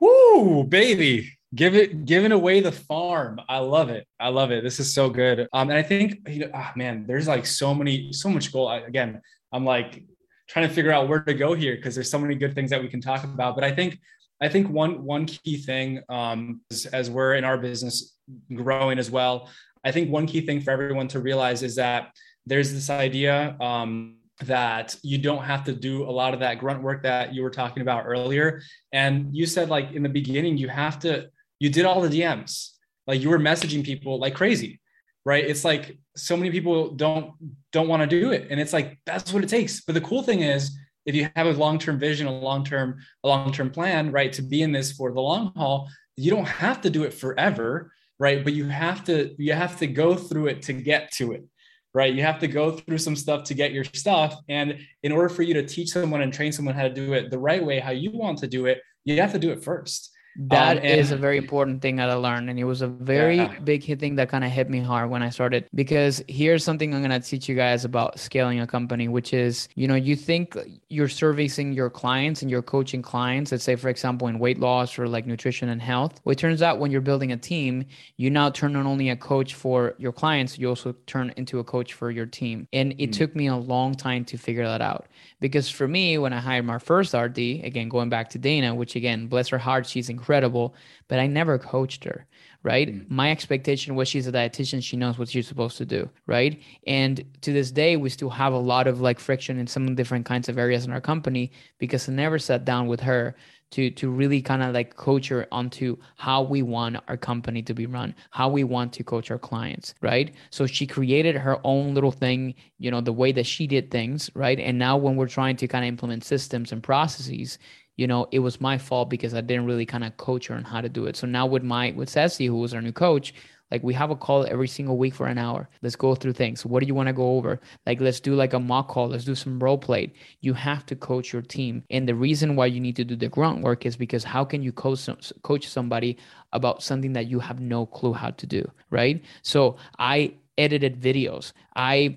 Woo, 0.00 0.64
baby. 0.64 1.32
Give 1.54 1.74
it 1.74 2.04
giving 2.04 2.32
away 2.32 2.60
the 2.60 2.72
farm. 2.72 3.40
I 3.48 3.58
love 3.58 3.90
it. 3.90 4.06
I 4.18 4.28
love 4.28 4.50
it. 4.50 4.62
This 4.62 4.80
is 4.80 4.92
so 4.94 5.10
good. 5.10 5.48
Um, 5.52 5.68
and 5.68 5.78
I 5.78 5.82
think 5.82 6.28
you 6.28 6.40
know, 6.40 6.50
oh, 6.54 6.70
man, 6.76 7.04
there's 7.06 7.28
like 7.28 7.44
so 7.44 7.74
many, 7.74 8.12
so 8.12 8.28
much 8.28 8.52
goal. 8.52 8.68
I, 8.68 8.78
again, 8.78 9.20
I'm 9.52 9.64
like 9.64 10.04
trying 10.48 10.68
to 10.68 10.74
figure 10.74 10.92
out 10.92 11.08
where 11.08 11.20
to 11.20 11.34
go 11.34 11.54
here 11.54 11.76
because 11.76 11.94
there's 11.94 12.10
so 12.10 12.18
many 12.18 12.34
good 12.34 12.54
things 12.54 12.70
that 12.70 12.80
we 12.80 12.88
can 12.88 13.00
talk 13.00 13.24
about. 13.24 13.54
But 13.56 13.64
I 13.64 13.72
think 13.72 13.98
I 14.40 14.48
think 14.48 14.70
one 14.70 15.04
one 15.04 15.26
key 15.26 15.56
thing 15.56 16.02
um, 16.08 16.60
is, 16.70 16.86
as 16.86 17.10
we're 17.10 17.34
in 17.34 17.44
our 17.44 17.58
business 17.58 18.16
growing 18.54 18.98
as 18.98 19.10
well, 19.10 19.50
I 19.84 19.90
think 19.90 20.10
one 20.10 20.26
key 20.26 20.40
thing 20.42 20.60
for 20.60 20.70
everyone 20.70 21.08
to 21.08 21.20
realize 21.20 21.62
is 21.62 21.76
that 21.76 22.12
there's 22.46 22.72
this 22.72 22.90
idea 22.90 23.56
um, 23.60 24.16
that 24.40 24.96
you 25.02 25.18
don't 25.18 25.44
have 25.44 25.64
to 25.64 25.72
do 25.72 26.04
a 26.04 26.10
lot 26.10 26.34
of 26.34 26.40
that 26.40 26.58
grunt 26.58 26.82
work 26.82 27.02
that 27.02 27.34
you 27.34 27.42
were 27.42 27.50
talking 27.50 27.82
about 27.82 28.04
earlier. 28.06 28.62
And 28.92 29.34
you 29.34 29.46
said 29.46 29.68
like 29.68 29.92
in 29.92 30.02
the 30.02 30.08
beginning, 30.08 30.56
you 30.56 30.68
have 30.68 30.98
to, 31.00 31.28
you 31.58 31.70
did 31.70 31.84
all 31.84 32.00
the 32.00 32.08
DMs, 32.08 32.70
like 33.06 33.20
you 33.20 33.28
were 33.28 33.38
messaging 33.38 33.84
people 33.84 34.18
like 34.18 34.34
crazy, 34.34 34.80
right? 35.24 35.44
It's 35.44 35.64
like 35.64 35.98
so 36.16 36.36
many 36.36 36.50
people 36.50 36.90
don't 36.92 37.32
don't 37.72 37.88
want 37.88 38.02
to 38.02 38.06
do 38.06 38.32
it. 38.32 38.48
And 38.50 38.60
it's 38.60 38.72
like 38.72 38.98
that's 39.04 39.32
what 39.32 39.42
it 39.42 39.48
takes. 39.48 39.82
But 39.82 39.94
the 39.94 40.00
cool 40.00 40.22
thing 40.22 40.40
is 40.40 40.76
if 41.06 41.14
you 41.14 41.28
have 41.36 41.46
a 41.46 41.52
long-term 41.52 41.98
vision, 41.98 42.26
a 42.26 42.32
long-term, 42.32 42.98
a 43.24 43.28
long-term 43.28 43.70
plan, 43.70 44.12
right, 44.12 44.32
to 44.34 44.42
be 44.42 44.62
in 44.62 44.72
this 44.72 44.92
for 44.92 45.12
the 45.12 45.20
long 45.20 45.52
haul, 45.56 45.88
you 46.16 46.30
don't 46.30 46.46
have 46.46 46.80
to 46.82 46.90
do 46.90 47.04
it 47.04 47.14
forever, 47.14 47.92
right? 48.18 48.44
But 48.44 48.52
you 48.52 48.66
have 48.66 49.04
to, 49.04 49.34
you 49.38 49.52
have 49.54 49.78
to 49.78 49.86
go 49.86 50.14
through 50.14 50.48
it 50.48 50.62
to 50.62 50.72
get 50.72 51.10
to 51.12 51.32
it 51.32 51.44
right? 51.92 52.14
You 52.14 52.22
have 52.22 52.38
to 52.40 52.48
go 52.48 52.72
through 52.72 52.98
some 52.98 53.16
stuff 53.16 53.44
to 53.44 53.54
get 53.54 53.72
your 53.72 53.84
stuff. 53.84 54.36
And 54.48 54.78
in 55.02 55.12
order 55.12 55.28
for 55.28 55.42
you 55.42 55.54
to 55.54 55.66
teach 55.66 55.90
someone 55.90 56.22
and 56.22 56.32
train 56.32 56.52
someone 56.52 56.74
how 56.74 56.82
to 56.82 56.94
do 56.94 57.12
it 57.14 57.30
the 57.30 57.38
right 57.38 57.64
way, 57.64 57.80
how 57.80 57.90
you 57.90 58.10
want 58.12 58.38
to 58.38 58.46
do 58.46 58.66
it, 58.66 58.80
you 59.04 59.20
have 59.20 59.32
to 59.32 59.38
do 59.38 59.50
it 59.50 59.64
first. 59.64 60.10
That 60.36 60.78
um, 60.78 60.84
is 60.84 61.10
a 61.10 61.16
very 61.16 61.36
important 61.36 61.82
thing 61.82 61.96
that 61.96 62.08
I 62.08 62.14
learned. 62.14 62.48
And 62.48 62.58
it 62.58 62.64
was 62.64 62.82
a 62.82 62.86
very 62.86 63.36
yeah. 63.36 63.58
big 63.60 63.84
thing 63.98 64.14
that 64.16 64.28
kind 64.28 64.44
of 64.44 64.50
hit 64.50 64.70
me 64.70 64.80
hard 64.80 65.10
when 65.10 65.22
I 65.22 65.30
started. 65.30 65.66
Because 65.74 66.22
here's 66.28 66.62
something 66.62 66.94
I'm 66.94 67.02
going 67.02 67.10
to 67.10 67.26
teach 67.26 67.48
you 67.48 67.54
guys 67.54 67.84
about 67.84 68.18
scaling 68.18 68.60
a 68.60 68.66
company, 68.66 69.08
which 69.08 69.34
is, 69.34 69.68
you 69.74 69.88
know, 69.88 69.94
you 69.94 70.14
think 70.14 70.56
you're 70.88 71.08
servicing 71.08 71.72
your 71.72 71.90
clients 71.90 72.42
and 72.42 72.50
you're 72.50 72.62
coaching 72.62 73.02
clients, 73.02 73.52
let's 73.52 73.64
say, 73.64 73.76
for 73.76 73.88
example, 73.88 74.28
in 74.28 74.38
weight 74.38 74.60
loss 74.60 74.98
or 74.98 75.08
like 75.08 75.26
nutrition 75.26 75.68
and 75.68 75.82
health. 75.82 76.20
Well, 76.24 76.32
it 76.32 76.38
turns 76.38 76.62
out 76.62 76.78
when 76.78 76.90
you're 76.90 77.00
building 77.00 77.32
a 77.32 77.36
team, 77.36 77.84
you 78.16 78.30
now 78.30 78.50
turn 78.50 78.72
not 78.74 78.86
only 78.86 79.10
a 79.10 79.16
coach 79.16 79.54
for 79.54 79.94
your 79.98 80.12
clients, 80.12 80.58
you 80.58 80.68
also 80.68 80.94
turn 81.06 81.32
into 81.36 81.58
a 81.58 81.64
coach 81.64 81.94
for 81.94 82.10
your 82.10 82.26
team. 82.26 82.68
And 82.72 82.92
it 82.98 83.10
mm. 83.10 83.12
took 83.12 83.34
me 83.34 83.48
a 83.48 83.56
long 83.56 83.94
time 83.94 84.24
to 84.26 84.38
figure 84.38 84.64
that 84.64 84.80
out. 84.80 85.06
Because 85.40 85.68
for 85.70 85.88
me, 85.88 86.18
when 86.18 86.32
I 86.32 86.38
hired 86.38 86.66
my 86.66 86.78
first 86.78 87.14
RD, 87.14 87.38
again, 87.38 87.88
going 87.88 88.10
back 88.10 88.30
to 88.30 88.38
Dana, 88.38 88.74
which 88.74 88.94
again, 88.94 89.26
bless 89.26 89.48
her 89.48 89.58
heart, 89.58 89.86
she's 89.86 90.08
incredible, 90.20 90.74
but 91.08 91.18
I 91.18 91.26
never 91.26 91.58
coached 91.58 92.04
her, 92.04 92.26
right? 92.62 92.88
Mm-hmm. 92.88 93.14
My 93.14 93.30
expectation 93.30 93.94
was 93.94 94.06
she's 94.06 94.26
a 94.26 94.32
dietitian, 94.32 94.82
she 94.82 94.96
knows 94.96 95.18
what 95.18 95.30
she's 95.30 95.48
supposed 95.48 95.78
to 95.78 95.86
do, 95.86 96.10
right? 96.26 96.60
And 96.86 97.24
to 97.40 97.52
this 97.52 97.70
day, 97.70 97.96
we 97.96 98.10
still 98.10 98.30
have 98.30 98.52
a 98.52 98.58
lot 98.58 98.86
of 98.86 99.00
like 99.00 99.18
friction 99.18 99.58
in 99.58 99.66
some 99.66 99.94
different 99.94 100.26
kinds 100.26 100.48
of 100.48 100.58
areas 100.58 100.84
in 100.84 100.92
our 100.92 101.00
company 101.00 101.52
because 101.78 102.08
I 102.08 102.12
never 102.12 102.38
sat 102.38 102.66
down 102.66 102.86
with 102.86 103.00
her 103.00 103.34
to 103.70 103.90
to 103.90 104.10
really 104.10 104.42
kind 104.42 104.62
of 104.62 104.74
like 104.74 104.96
coach 104.96 105.28
her 105.28 105.46
onto 105.52 105.96
how 106.16 106.42
we 106.42 106.62
want 106.62 106.96
our 107.08 107.16
company 107.16 107.62
to 107.62 107.74
be 107.74 107.86
run 107.86 108.14
how 108.30 108.48
we 108.48 108.64
want 108.64 108.92
to 108.92 109.04
coach 109.04 109.30
our 109.30 109.38
clients 109.38 109.94
right 110.00 110.34
so 110.50 110.66
she 110.66 110.86
created 110.86 111.36
her 111.36 111.58
own 111.64 111.94
little 111.94 112.10
thing 112.10 112.54
you 112.78 112.90
know 112.90 113.00
the 113.00 113.12
way 113.12 113.32
that 113.32 113.46
she 113.46 113.66
did 113.66 113.90
things 113.90 114.30
right 114.34 114.58
and 114.58 114.78
now 114.78 114.96
when 114.96 115.16
we're 115.16 115.28
trying 115.28 115.56
to 115.56 115.68
kind 115.68 115.84
of 115.84 115.88
implement 115.88 116.24
systems 116.24 116.72
and 116.72 116.82
processes 116.82 117.58
you 118.00 118.06
know, 118.06 118.26
it 118.32 118.38
was 118.38 118.62
my 118.62 118.78
fault 118.78 119.10
because 119.10 119.34
I 119.34 119.42
didn't 119.42 119.66
really 119.66 119.84
kind 119.84 120.04
of 120.04 120.16
coach 120.16 120.46
her 120.46 120.54
on 120.54 120.64
how 120.64 120.80
to 120.80 120.88
do 120.88 121.04
it. 121.04 121.16
So 121.16 121.26
now 121.26 121.44
with 121.44 121.62
my 121.62 121.90
with 121.90 122.08
Ceci, 122.08 122.46
who 122.46 122.56
was 122.56 122.72
our 122.72 122.80
new 122.80 122.92
coach, 122.92 123.34
like 123.70 123.82
we 123.82 123.92
have 123.92 124.10
a 124.10 124.16
call 124.16 124.46
every 124.46 124.68
single 124.68 124.96
week 124.96 125.14
for 125.14 125.26
an 125.26 125.36
hour. 125.36 125.68
Let's 125.82 125.96
go 125.96 126.14
through 126.14 126.32
things. 126.32 126.64
What 126.64 126.80
do 126.80 126.86
you 126.86 126.94
want 126.94 127.08
to 127.08 127.12
go 127.12 127.36
over? 127.36 127.60
Like 127.84 128.00
let's 128.00 128.18
do 128.18 128.34
like 128.34 128.54
a 128.54 128.58
mock 128.58 128.88
call. 128.88 129.08
Let's 129.08 129.26
do 129.26 129.34
some 129.34 129.62
role 129.62 129.76
play. 129.76 130.14
You 130.40 130.54
have 130.54 130.86
to 130.86 130.96
coach 130.96 131.30
your 131.30 131.42
team. 131.42 131.84
And 131.90 132.08
the 132.08 132.14
reason 132.14 132.56
why 132.56 132.66
you 132.66 132.80
need 132.80 132.96
to 132.96 133.04
do 133.04 133.16
the 133.16 133.28
grunt 133.28 133.60
work 133.60 133.84
is 133.84 133.96
because 133.96 134.24
how 134.24 134.46
can 134.46 134.62
you 134.62 134.72
coach 134.72 135.06
coach 135.42 135.68
somebody 135.68 136.16
about 136.54 136.82
something 136.82 137.12
that 137.12 137.26
you 137.26 137.38
have 137.38 137.60
no 137.60 137.84
clue 137.84 138.14
how 138.14 138.30
to 138.30 138.46
do, 138.46 138.64
right? 138.88 139.22
So 139.42 139.76
I 139.98 140.32
edited 140.56 140.98
videos. 140.98 141.52
I 141.76 142.16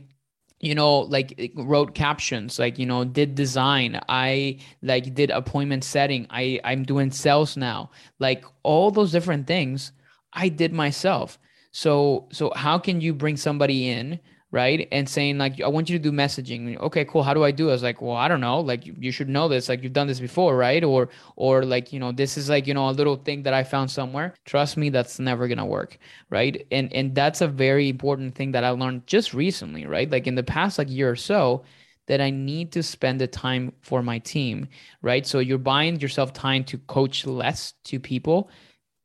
you 0.64 0.74
know 0.74 1.02
like 1.02 1.36
eh, 1.38 1.50
wrote 1.56 1.94
captions 1.94 2.58
like 2.58 2.80
you 2.80 2.86
know 2.86 3.04
did 3.04 3.36
design. 3.36 4.00
I 4.10 4.60
like 4.82 5.14
did 5.14 5.30
appointment 5.30 5.84
setting. 5.84 6.26
I 6.30 6.60
i'm 6.64 6.84
doing 6.84 7.12
sales 7.12 7.58
now. 7.58 7.92
Like 8.20 8.46
all 8.64 8.90
those 8.92 9.12
different 9.12 9.46
things 9.48 9.92
i 10.34 10.50
did 10.50 10.74
myself. 10.74 11.38
So 11.72 12.28
so 12.32 12.52
how 12.56 12.80
can 12.80 13.02
you 13.02 13.14
bring 13.14 13.38
somebody 13.38 13.90
in 13.90 14.20
right? 14.54 14.88
And 14.92 15.10
saying 15.10 15.40
like, 15.40 15.60
I 15.60 15.68
want 15.68 15.90
you 15.90 15.98
to 15.98 16.04
do 16.04 16.12
messaging. 16.12 16.78
Okay, 16.78 17.06
cool. 17.06 17.24
How 17.24 17.34
do 17.34 17.44
I 17.44 17.50
do? 17.50 17.70
It? 17.70 17.72
I 17.72 17.74
was 17.74 17.82
like, 17.82 18.04
well, 18.04 18.16
I 18.16 18.28
don't 18.28 18.40
know. 18.40 18.60
Like 18.60 18.86
you, 18.86 18.96
you 19.00 19.12
should 19.12 19.28
know 19.28 19.48
this. 19.48 19.68
Like 19.68 19.82
you've 19.82 19.94
done 19.94 20.06
this 20.06 20.20
before, 20.20 20.56
right? 20.56 20.84
Or 20.84 21.10
or 21.36 21.66
like 21.66 21.92
you 21.92 22.00
know, 22.00 22.12
this 22.12 22.38
is 22.38 22.50
like 22.50 22.68
you 22.68 22.76
know 22.76 22.88
a 22.88 22.92
little 22.92 23.16
thing 23.16 23.42
that 23.44 23.54
I 23.56 23.64
found 23.64 23.90
somewhere. 23.90 24.36
Trust 24.46 24.78
me, 24.78 24.90
that's 24.90 25.18
never 25.18 25.48
gonna 25.48 25.66
work, 25.66 25.98
right? 26.30 26.68
And 26.72 26.94
and 26.94 27.16
that's 27.16 27.42
a 27.42 27.48
very 27.48 27.90
important 27.90 28.36
thing 28.36 28.52
that 28.52 28.64
I 28.64 28.70
learned 28.70 29.08
just 29.08 29.34
recently, 29.34 29.88
right? 29.88 30.10
Like 30.10 30.28
in 30.28 30.36
the 30.36 30.44
past 30.44 30.78
like 30.78 30.90
year 30.90 31.10
or 31.10 31.18
so. 31.18 31.64
That 32.08 32.20
I 32.20 32.32
need 32.32 32.74
to 32.74 32.84
spend 32.84 33.22
the 33.22 33.28
time 33.28 33.72
for 33.80 34.04
my 34.04 34.20
team, 34.20 34.68
right? 35.02 35.26
So 35.26 35.40
you're 35.40 35.58
buying 35.58 36.02
yourself 36.02 36.34
time 36.34 36.66
to 36.66 36.78
coach 36.80 37.26
less 37.26 37.76
to 37.86 37.98
people 37.98 38.50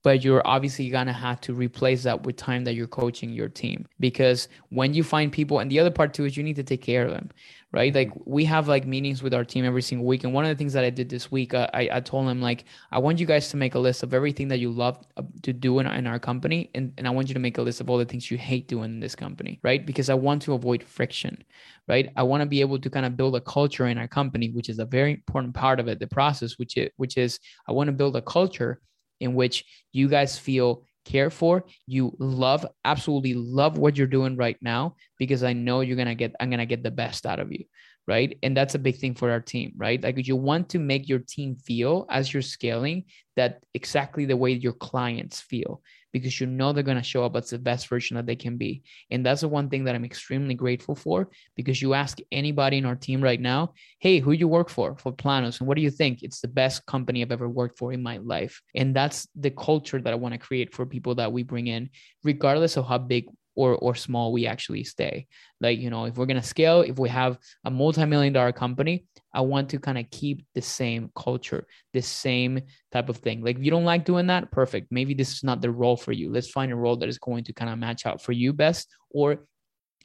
but 0.03 0.23
you're 0.25 0.47
obviously 0.47 0.89
gonna 0.91 1.13
have 1.13 1.41
to 1.41 1.55
replace 1.55 2.03
that 2.03 2.23
with 2.23 2.37
time 2.37 2.65
that 2.65 2.75
you're 2.75 2.87
coaching 2.87 3.31
your 3.31 3.49
team 3.49 3.87
because 4.01 4.49
when 4.71 4.95
you 4.95 5.03
find 5.03 5.33
people 5.33 5.59
and 5.59 5.71
the 5.71 5.79
other 5.79 5.91
part 5.91 6.15
too 6.15 6.25
is 6.25 6.37
you 6.37 6.43
need 6.43 6.57
to 6.57 6.63
take 6.63 6.83
care 6.83 7.05
of 7.05 7.11
them 7.11 7.31
right? 7.73 7.95
Like 7.95 8.11
we 8.25 8.45
have 8.47 8.67
like 8.67 8.87
meetings 8.87 9.23
with 9.23 9.35
our 9.35 9.45
team 9.45 9.65
every 9.65 9.83
single 9.83 10.07
week 10.07 10.25
and 10.25 10.33
one 10.33 10.45
of 10.45 10.49
the 10.49 10.55
things 10.55 10.73
that 10.73 10.85
i 10.85 10.91
did 10.91 11.09
this 11.09 11.31
week 11.31 11.55
uh, 11.55 11.69
I, 11.75 11.89
I 11.93 12.01
told 12.01 12.27
them 12.27 12.41
like 12.41 12.65
i 12.91 12.99
want 12.99 13.19
you 13.21 13.27
guys 13.27 13.49
to 13.51 13.57
make 13.57 13.75
a 13.75 13.79
list 13.79 14.03
of 14.03 14.15
everything 14.15 14.49
that 14.49 14.59
you 14.59 14.71
love 14.71 15.05
uh, 15.17 15.23
to 15.43 15.53
do 15.53 15.79
in, 15.79 15.87
in 15.87 16.07
our 16.07 16.19
company 16.19 16.71
and, 16.75 16.93
and 16.97 17.07
i 17.07 17.11
want 17.11 17.29
you 17.29 17.35
to 17.35 17.41
make 17.41 17.59
a 17.59 17.63
list 17.63 17.81
of 17.81 17.91
all 17.91 17.99
the 17.99 18.05
things 18.05 18.31
you 18.31 18.39
hate 18.39 18.69
doing 18.69 18.93
in 18.93 19.01
this 19.01 19.15
company 19.15 19.59
right? 19.63 19.85
Because 19.85 20.09
i 20.09 20.15
want 20.15 20.43
to 20.43 20.55
avoid 20.55 20.83
friction 20.83 21.43
right? 21.89 22.11
I 22.17 22.23
want 22.23 22.43
to 22.43 22.47
be 22.47 22.61
able 22.61 22.79
to 22.79 22.91
kind 22.91 23.07
of 23.07 23.17
build 23.17 23.35
a 23.37 23.41
culture 23.41 23.87
in 23.87 23.99
our 23.99 24.09
company 24.09 24.51
which 24.51 24.69
is 24.69 24.79
a 24.79 24.85
very 24.85 25.13
important 25.13 25.55
part 25.55 25.81
of 25.81 25.89
it 25.89 25.99
the 25.99 26.07
process 26.07 26.59
which 26.59 26.77
it 26.77 26.93
which 26.97 27.17
is 27.17 27.39
i 27.69 27.73
want 27.73 27.89
to 27.89 27.93
build 27.93 28.17
a 28.17 28.23
culture 28.23 28.81
in 29.21 29.35
which 29.35 29.65
you 29.93 30.09
guys 30.09 30.39
feel 30.39 30.85
cared 31.05 31.33
for. 31.33 31.65
You 31.87 32.15
love 32.19 32.67
absolutely 32.85 33.35
love 33.35 33.79
what 33.79 33.97
you're 33.97 34.07
doing 34.07 34.37
right 34.37 34.57
now 34.61 34.97
because 35.19 35.43
i 35.43 35.53
know 35.53 35.81
you're 35.81 35.97
gonna 35.97 36.15
get 36.15 36.35
i'm 36.39 36.51
gonna 36.51 36.67
get 36.67 36.83
the 36.83 36.91
best 36.91 37.25
out 37.27 37.41
of 37.41 37.51
you 37.51 37.65
right? 38.09 38.39
And 38.43 38.57
that's 38.57 38.75
a 38.75 38.79
big 38.79 38.97
thing 38.97 39.15
for 39.15 39.31
our 39.31 39.41
team 39.41 39.75
right? 39.77 40.03
Like 40.03 40.27
you 40.27 40.35
want 40.35 40.71
to 40.71 40.79
make 40.79 41.09
your 41.09 41.19
team 41.19 41.57
feel 41.57 42.07
as 42.09 42.33
you're 42.33 42.43
scaling 42.43 43.05
that 43.37 43.63
exactly 43.75 44.25
the 44.25 44.37
way 44.37 44.53
your 44.53 44.73
clients 44.73 45.41
feel 45.41 45.83
because 46.13 46.41
you 46.41 46.47
know 46.47 46.73
they're 46.73 46.83
going 46.83 46.97
to 46.97 47.03
show 47.03 47.25
up 47.25 47.37
as 47.37 47.51
the 47.51 47.59
best 47.59 47.89
version 47.89 48.17
that 48.17 48.27
they 48.27 48.37
can 48.37 48.57
be. 48.57 48.83
And 49.11 49.25
that's 49.25 49.43
the 49.43 49.49
one 49.49 49.69
thing 49.69 49.85
that 49.85 49.95
I'm 49.95 50.05
extremely 50.05 50.55
grateful 50.55 50.95
for 50.95 51.29
because 51.57 51.81
you 51.83 51.95
ask 51.95 52.19
anybody 52.33 52.79
in 52.79 52.85
our 52.85 52.97
team 52.97 53.23
right 53.23 53.41
now, 53.41 53.75
hey, 53.99 54.19
who 54.19 54.33
do 54.33 54.39
you 54.39 54.49
work 54.49 54.69
for 54.69 54.97
for 54.97 55.13
Planos? 55.13 55.61
And 55.61 55.69
what 55.69 55.77
do 55.77 55.83
you 55.83 55.91
think? 55.91 56.23
It's 56.23 56.41
the 56.41 56.49
best 56.49 56.87
company 56.87 57.23
I've 57.23 57.33
ever 57.33 57.49
worked 57.49 57.79
for 57.79 57.93
in 57.93 58.03
my 58.03 58.19
life. 58.19 58.61
And 58.75 58.95
that's 58.95 59.29
the 59.35 59.51
culture 59.51 60.01
that 60.01 60.13
I 60.13 60.17
want 60.17 60.33
to 60.33 60.39
create 60.39 60.75
for 60.75 60.87
people 60.87 61.15
that 61.17 61.33
we 61.33 61.43
bring 61.43 61.67
in, 61.67 61.91
regardless 62.25 62.77
of 62.77 62.87
how 62.87 62.99
big 62.99 63.27
or 63.59 63.75
or 63.77 63.95
small 63.97 64.33
we 64.33 64.47
actually 64.47 64.85
stay. 64.85 65.27
Like, 65.61 65.79
you 65.81 65.91
know, 65.91 66.05
if 66.05 66.17
we're 66.17 66.31
gonna 66.31 66.43
scale, 66.55 66.83
if 66.83 66.97
we 66.99 67.09
have 67.09 67.39
a 67.65 67.71
multi-million 67.71 68.33
dollar 68.33 68.53
company, 68.53 69.07
I 69.35 69.41
want 69.41 69.69
to 69.71 69.81
kind 69.81 69.99
of 69.99 70.09
keep 70.11 70.47
the 70.55 70.63
same 70.63 71.11
culture, 71.17 71.67
the 71.93 72.01
same 72.01 72.61
type 72.93 73.09
of 73.09 73.17
thing. 73.17 73.43
Like 73.43 73.57
if 73.59 73.65
you 73.65 73.73
don't 73.73 73.85
like 73.85 74.05
doing 74.05 74.29
that, 74.29 74.53
perfect. 74.53 74.93
Maybe 74.93 75.13
this 75.13 75.33
is 75.33 75.43
not 75.43 75.61
the 75.61 75.73
role 75.73 75.97
for 75.97 76.13
you. 76.13 76.31
Let's 76.31 76.51
find 76.51 76.71
a 76.71 76.77
role 76.77 76.97
that 76.99 77.09
is 77.09 77.19
going 77.19 77.43
to 77.45 77.53
kind 77.53 77.71
of 77.71 77.79
match 77.79 78.07
out 78.07 78.23
for 78.23 78.33
you 78.33 78.53
best. 78.53 78.87
Or 79.11 79.45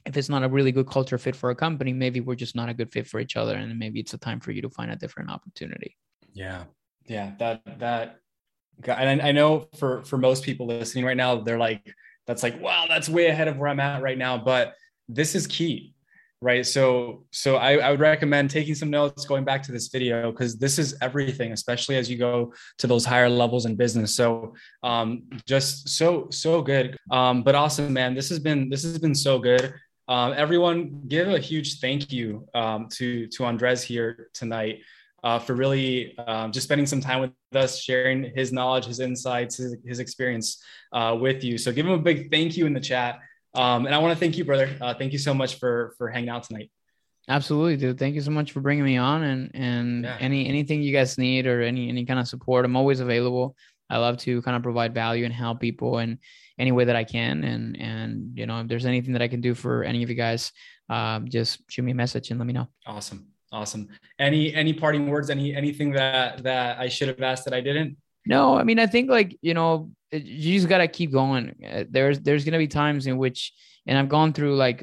if 0.04 0.16
it's 0.16 0.28
not 0.28 0.42
a 0.42 0.48
really 0.48 0.72
good 0.72 0.88
culture 0.88 1.16
fit 1.16 1.36
for 1.36 1.50
a 1.50 1.54
company, 1.54 1.92
maybe 1.92 2.20
we're 2.20 2.34
just 2.34 2.56
not 2.56 2.68
a 2.68 2.74
good 2.74 2.90
fit 2.92 3.06
for 3.06 3.20
each 3.20 3.36
other. 3.36 3.54
And 3.54 3.78
maybe 3.78 4.00
it's 4.00 4.14
a 4.14 4.18
time 4.18 4.40
for 4.40 4.50
you 4.50 4.62
to 4.62 4.70
find 4.70 4.90
a 4.90 4.96
different 4.96 5.30
opportunity. 5.30 5.96
Yeah. 6.32 6.64
Yeah. 7.06 7.32
That 7.38 7.62
that 7.78 8.18
And 8.84 9.22
I 9.22 9.30
know 9.30 9.68
for 9.76 10.02
for 10.02 10.18
most 10.18 10.42
people 10.42 10.66
listening 10.66 11.04
right 11.04 11.16
now, 11.16 11.40
they're 11.40 11.64
like, 11.68 11.94
that's 12.26 12.42
like, 12.42 12.60
wow, 12.60 12.86
that's 12.88 13.08
way 13.08 13.26
ahead 13.26 13.48
of 13.48 13.58
where 13.58 13.68
I'm 13.68 13.80
at 13.80 14.02
right 14.02 14.18
now. 14.18 14.38
But 14.38 14.74
this 15.08 15.34
is 15.34 15.46
key, 15.46 15.94
right? 16.40 16.64
So 16.64 17.24
so 17.30 17.56
I, 17.56 17.76
I 17.76 17.90
would 17.90 18.00
recommend 18.00 18.50
taking 18.50 18.74
some 18.74 18.90
notes, 18.90 19.24
going 19.26 19.44
back 19.44 19.62
to 19.64 19.72
this 19.72 19.88
video 19.88 20.30
because 20.30 20.56
this 20.56 20.78
is 20.78 20.96
everything, 21.02 21.52
especially 21.52 21.96
as 21.96 22.10
you 22.10 22.16
go 22.16 22.52
to 22.78 22.86
those 22.86 23.04
higher 23.04 23.28
levels 23.28 23.66
in 23.66 23.76
business. 23.76 24.14
So 24.14 24.54
um, 24.82 25.24
just 25.46 25.88
so 25.90 26.28
so 26.30 26.62
good. 26.62 26.96
Um, 27.10 27.42
but 27.42 27.54
awesome, 27.54 27.92
man. 27.92 28.14
This 28.14 28.28
has 28.30 28.38
been 28.38 28.68
this 28.68 28.82
has 28.82 28.98
been 28.98 29.14
so 29.14 29.38
good. 29.38 29.74
Um, 30.06 30.34
everyone, 30.36 31.02
give 31.08 31.28
a 31.28 31.38
huge 31.38 31.80
thank 31.80 32.12
you 32.12 32.46
um, 32.54 32.88
to 32.92 33.26
to 33.28 33.44
Andres 33.44 33.82
here 33.82 34.28
tonight 34.34 34.80
uh, 35.24 35.38
for 35.38 35.54
really 35.54 36.16
um, 36.18 36.52
just 36.52 36.64
spending 36.64 36.86
some 36.86 37.00
time 37.00 37.20
with 37.20 37.32
us, 37.54 37.80
sharing 37.80 38.30
his 38.36 38.52
knowledge, 38.52 38.84
his 38.84 39.00
insights, 39.00 39.56
his, 39.56 39.74
his 39.84 39.98
experience 39.98 40.62
uh, 40.92 41.16
with 41.18 41.42
you. 41.42 41.56
So 41.56 41.72
give 41.72 41.86
him 41.86 41.92
a 41.92 41.98
big 41.98 42.30
thank 42.30 42.56
you 42.58 42.66
in 42.66 42.74
the 42.74 42.80
chat. 42.80 43.18
Um, 43.54 43.86
and 43.86 43.94
I 43.94 43.98
want 43.98 44.12
to 44.12 44.20
thank 44.20 44.36
you, 44.36 44.44
brother. 44.44 44.76
Uh, 44.80 44.92
thank 44.94 45.12
you 45.12 45.18
so 45.18 45.32
much 45.32 45.58
for 45.58 45.94
for 45.96 46.10
hanging 46.10 46.28
out 46.28 46.42
tonight. 46.42 46.70
Absolutely, 47.26 47.78
dude. 47.78 47.98
Thank 47.98 48.16
you 48.16 48.20
so 48.20 48.32
much 48.32 48.52
for 48.52 48.60
bringing 48.60 48.84
me 48.84 48.98
on. 48.98 49.22
And 49.22 49.50
and 49.54 50.04
yeah. 50.04 50.18
any 50.20 50.46
anything 50.46 50.82
you 50.82 50.92
guys 50.92 51.16
need 51.16 51.46
or 51.46 51.62
any 51.62 51.88
any 51.88 52.04
kind 52.04 52.20
of 52.20 52.28
support, 52.28 52.66
I'm 52.66 52.76
always 52.76 53.00
available. 53.00 53.56
I 53.88 53.96
love 53.98 54.18
to 54.18 54.42
kind 54.42 54.56
of 54.56 54.62
provide 54.62 54.92
value 54.92 55.24
and 55.24 55.32
help 55.32 55.60
people 55.60 56.00
in 56.00 56.18
any 56.58 56.72
way 56.72 56.84
that 56.84 56.96
I 56.96 57.04
can. 57.04 57.44
And 57.44 57.80
and 57.80 58.36
you 58.36 58.44
know, 58.44 58.60
if 58.60 58.68
there's 58.68 58.86
anything 58.86 59.14
that 59.14 59.22
I 59.22 59.28
can 59.28 59.40
do 59.40 59.54
for 59.54 59.84
any 59.84 60.02
of 60.02 60.10
you 60.10 60.16
guys, 60.16 60.52
um, 60.90 61.28
just 61.28 61.60
shoot 61.70 61.82
me 61.82 61.92
a 61.92 61.94
message 61.94 62.30
and 62.30 62.38
let 62.38 62.46
me 62.46 62.52
know. 62.52 62.68
Awesome. 62.86 63.33
Awesome. 63.54 63.88
Any 64.18 64.52
any 64.52 64.72
parting 64.72 65.08
words? 65.08 65.30
Any 65.30 65.54
anything 65.54 65.92
that 65.92 66.42
that 66.42 66.76
I 66.80 66.88
should 66.88 67.06
have 67.06 67.22
asked 67.22 67.44
that 67.44 67.54
I 67.54 67.60
didn't? 67.60 67.96
No, 68.26 68.56
I 68.56 68.64
mean 68.64 68.80
I 68.80 68.86
think 68.86 69.08
like 69.08 69.38
you 69.42 69.54
know 69.54 69.92
you 70.10 70.58
just 70.58 70.68
gotta 70.68 70.88
keep 70.88 71.12
going. 71.12 71.54
Uh, 71.64 71.84
there's 71.88 72.18
there's 72.18 72.44
gonna 72.44 72.58
be 72.58 72.66
times 72.66 73.06
in 73.06 73.16
which 73.16 73.52
and 73.86 73.98
I've 73.98 74.08
gone 74.08 74.32
through 74.32 74.56
like 74.56 74.82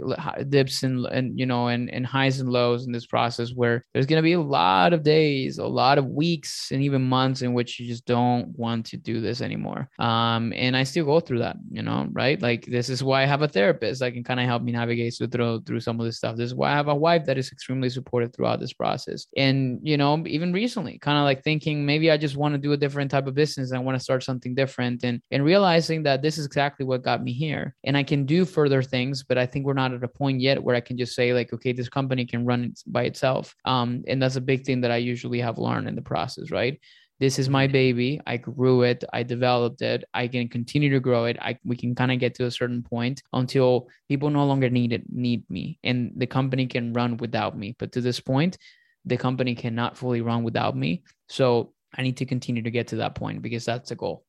dips 0.50 0.84
and 0.84 1.06
and 1.08 1.38
you 1.40 1.46
know 1.46 1.68
and 1.68 1.90
and 1.90 2.06
highs 2.06 2.40
and 2.40 2.50
lows 2.50 2.86
in 2.86 2.92
this 2.92 3.06
process 3.06 3.52
where 3.54 3.84
there's 3.94 4.06
going 4.06 4.18
to 4.18 4.24
be 4.24 4.34
a 4.34 4.42
lot 4.42 4.94
of 4.94 5.04
days, 5.04 5.58
a 5.58 5.66
lot 5.66 5.98
of 5.98 6.06
weeks, 6.06 6.72
and 6.72 6.84
even 6.84 7.02
months 7.02 7.42
in 7.42 7.54
which 7.54 7.80
you 7.80 7.88
just 7.88 8.06
don't 8.06 8.48
want 8.58 8.86
to 8.88 8.98
do 8.98 9.22
this 9.22 9.42
anymore. 9.42 9.90
Um, 10.00 10.54
and 10.56 10.78
I 10.78 10.84
still 10.84 11.06
go 11.06 11.20
through 11.20 11.40
that, 11.40 11.58
you 11.72 11.82
know, 11.82 12.08
right? 12.12 12.42
Like 12.42 12.66
this 12.66 12.90
is 12.90 13.04
why 13.04 13.24
I 13.24 13.26
have 13.26 13.42
a 13.42 13.48
therapist 13.48 14.02
that 14.02 14.14
can 14.14 14.24
kind 14.24 14.40
of 14.40 14.46
help 14.46 14.64
me 14.64 14.72
navigate 14.72 15.16
through 15.18 15.62
through 15.62 15.80
some 15.80 16.00
of 16.00 16.06
this 16.06 16.18
stuff. 16.18 16.36
This 16.36 16.52
is 16.52 16.56
why 16.56 16.72
I 16.72 16.76
have 16.76 16.88
a 16.88 16.96
wife 16.96 17.26
that 17.26 17.38
is 17.38 17.52
extremely 17.52 17.90
supportive 17.90 18.34
throughout 18.34 18.60
this 18.60 18.74
process. 18.74 19.28
And 19.38 19.80
you 19.84 19.98
know, 19.98 20.24
even 20.28 20.54
recently, 20.54 21.00
kind 21.00 21.18
of 21.18 21.24
like 21.24 21.44
thinking 21.44 21.86
maybe 21.86 22.12
I 22.12 22.18
just 22.18 22.38
want 22.38 22.54
to 22.54 22.60
do 22.60 22.74
a 22.74 22.78
different 22.78 23.12
type 23.12 23.28
of 23.28 23.34
business. 23.34 23.74
I 23.74 23.80
want 23.80 23.98
to 23.98 24.04
start 24.04 24.24
something 24.24 24.54
different, 24.54 25.04
and 25.04 25.22
and 25.32 25.44
realizing 25.44 26.04
that 26.04 26.22
this 26.22 26.38
is 26.38 26.46
exactly 26.46 26.86
what 26.86 27.04
got 27.04 27.24
me 27.24 27.34
here, 27.34 27.76
and 27.84 27.98
I 27.98 28.04
can 28.04 28.26
do 28.26 28.46
further 28.46 28.82
things, 28.92 29.24
but 29.24 29.38
I 29.40 29.48
think 29.48 29.66
we're 29.66 29.74
not 29.74 29.94
at 29.94 30.04
a 30.04 30.08
point 30.08 30.40
yet 30.40 30.62
where 30.62 30.76
I 30.76 30.82
can 30.82 30.98
just 30.98 31.16
say 31.16 31.34
like, 31.34 31.52
okay, 31.54 31.72
this 31.72 31.90
company 31.90 32.26
can 32.26 32.46
run 32.46 32.74
by 32.86 33.04
itself. 33.04 33.56
Um, 33.66 34.04
and 34.08 34.22
that's 34.22 34.36
a 34.36 34.42
big 34.42 34.66
thing 34.66 34.82
that 34.82 34.92
I 34.92 34.98
usually 34.98 35.40
have 35.40 35.58
learned 35.58 35.88
in 35.88 35.96
the 35.96 36.02
process, 36.02 36.52
right? 36.52 36.80
This 37.20 37.38
is 37.38 37.50
my 37.50 37.68
baby. 37.68 38.20
I 38.26 38.38
grew 38.38 38.82
it. 38.82 39.04
I 39.14 39.22
developed 39.22 39.82
it. 39.84 40.04
I 40.12 40.28
can 40.28 40.50
continue 40.50 40.90
to 40.90 41.00
grow 41.00 41.26
it. 41.26 41.38
I 41.40 41.58
we 41.64 41.76
can 41.76 41.94
kind 41.94 42.12
of 42.12 42.18
get 42.20 42.34
to 42.36 42.46
a 42.46 42.52
certain 42.52 42.82
point 42.82 43.22
until 43.32 43.88
people 44.10 44.32
no 44.32 44.46
longer 44.46 44.72
need 44.72 44.92
it, 44.92 45.04
need 45.08 45.48
me, 45.48 45.78
and 45.84 46.14
the 46.18 46.26
company 46.26 46.66
can 46.66 46.94
run 46.94 47.18
without 47.18 47.56
me. 47.56 47.76
But 47.78 47.92
to 47.92 48.02
this 48.02 48.20
point, 48.20 48.58
the 49.06 49.18
company 49.18 49.54
cannot 49.54 49.98
fully 49.98 50.22
run 50.22 50.42
without 50.44 50.76
me. 50.76 51.04
So 51.30 51.74
I 51.96 52.02
need 52.02 52.18
to 52.18 52.26
continue 52.26 52.64
to 52.64 52.72
get 52.72 52.88
to 52.88 52.96
that 52.98 53.14
point 53.14 53.44
because 53.44 53.66
that's 53.66 53.90
the 53.90 53.96
goal. 53.96 54.26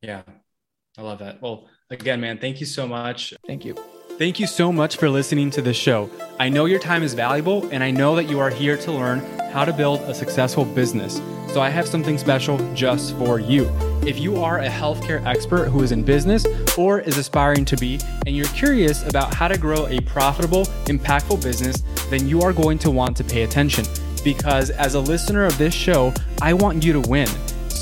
Yeah, 0.00 0.22
I 0.96 1.02
love 1.02 1.18
that. 1.18 1.42
Well, 1.42 1.66
again, 1.90 2.20
man, 2.20 2.38
thank 2.38 2.60
you 2.60 2.66
so 2.66 2.86
much. 2.86 3.34
Thank 3.46 3.64
you. 3.64 3.74
Thank 4.18 4.38
you 4.38 4.46
so 4.46 4.70
much 4.70 4.96
for 4.96 5.10
listening 5.10 5.50
to 5.50 5.62
this 5.62 5.76
show. 5.76 6.08
I 6.38 6.48
know 6.48 6.66
your 6.66 6.78
time 6.78 7.02
is 7.02 7.14
valuable, 7.14 7.68
and 7.72 7.82
I 7.82 7.90
know 7.90 8.14
that 8.14 8.24
you 8.24 8.38
are 8.38 8.50
here 8.50 8.76
to 8.76 8.92
learn 8.92 9.20
how 9.50 9.64
to 9.64 9.72
build 9.72 10.00
a 10.02 10.14
successful 10.14 10.64
business. 10.64 11.20
So 11.52 11.60
I 11.60 11.68
have 11.68 11.88
something 11.88 12.18
special 12.18 12.58
just 12.74 13.16
for 13.16 13.40
you. 13.40 13.70
If 14.06 14.18
you 14.18 14.42
are 14.42 14.60
a 14.60 14.68
healthcare 14.68 15.24
expert 15.24 15.68
who 15.68 15.82
is 15.82 15.92
in 15.92 16.04
business 16.04 16.44
or 16.76 17.00
is 17.00 17.18
aspiring 17.18 17.64
to 17.66 17.76
be, 17.76 17.98
and 18.26 18.36
you're 18.36 18.46
curious 18.48 19.02
about 19.06 19.34
how 19.34 19.48
to 19.48 19.58
grow 19.58 19.86
a 19.88 20.00
profitable, 20.00 20.64
impactful 20.86 21.42
business, 21.42 21.82
then 22.08 22.28
you 22.28 22.40
are 22.42 22.52
going 22.52 22.78
to 22.80 22.90
want 22.90 23.16
to 23.16 23.24
pay 23.24 23.42
attention. 23.42 23.84
Because 24.22 24.70
as 24.70 24.94
a 24.94 25.00
listener 25.00 25.44
of 25.44 25.58
this 25.58 25.74
show, 25.74 26.14
I 26.40 26.54
want 26.54 26.84
you 26.84 26.92
to 26.92 27.00
win. 27.00 27.28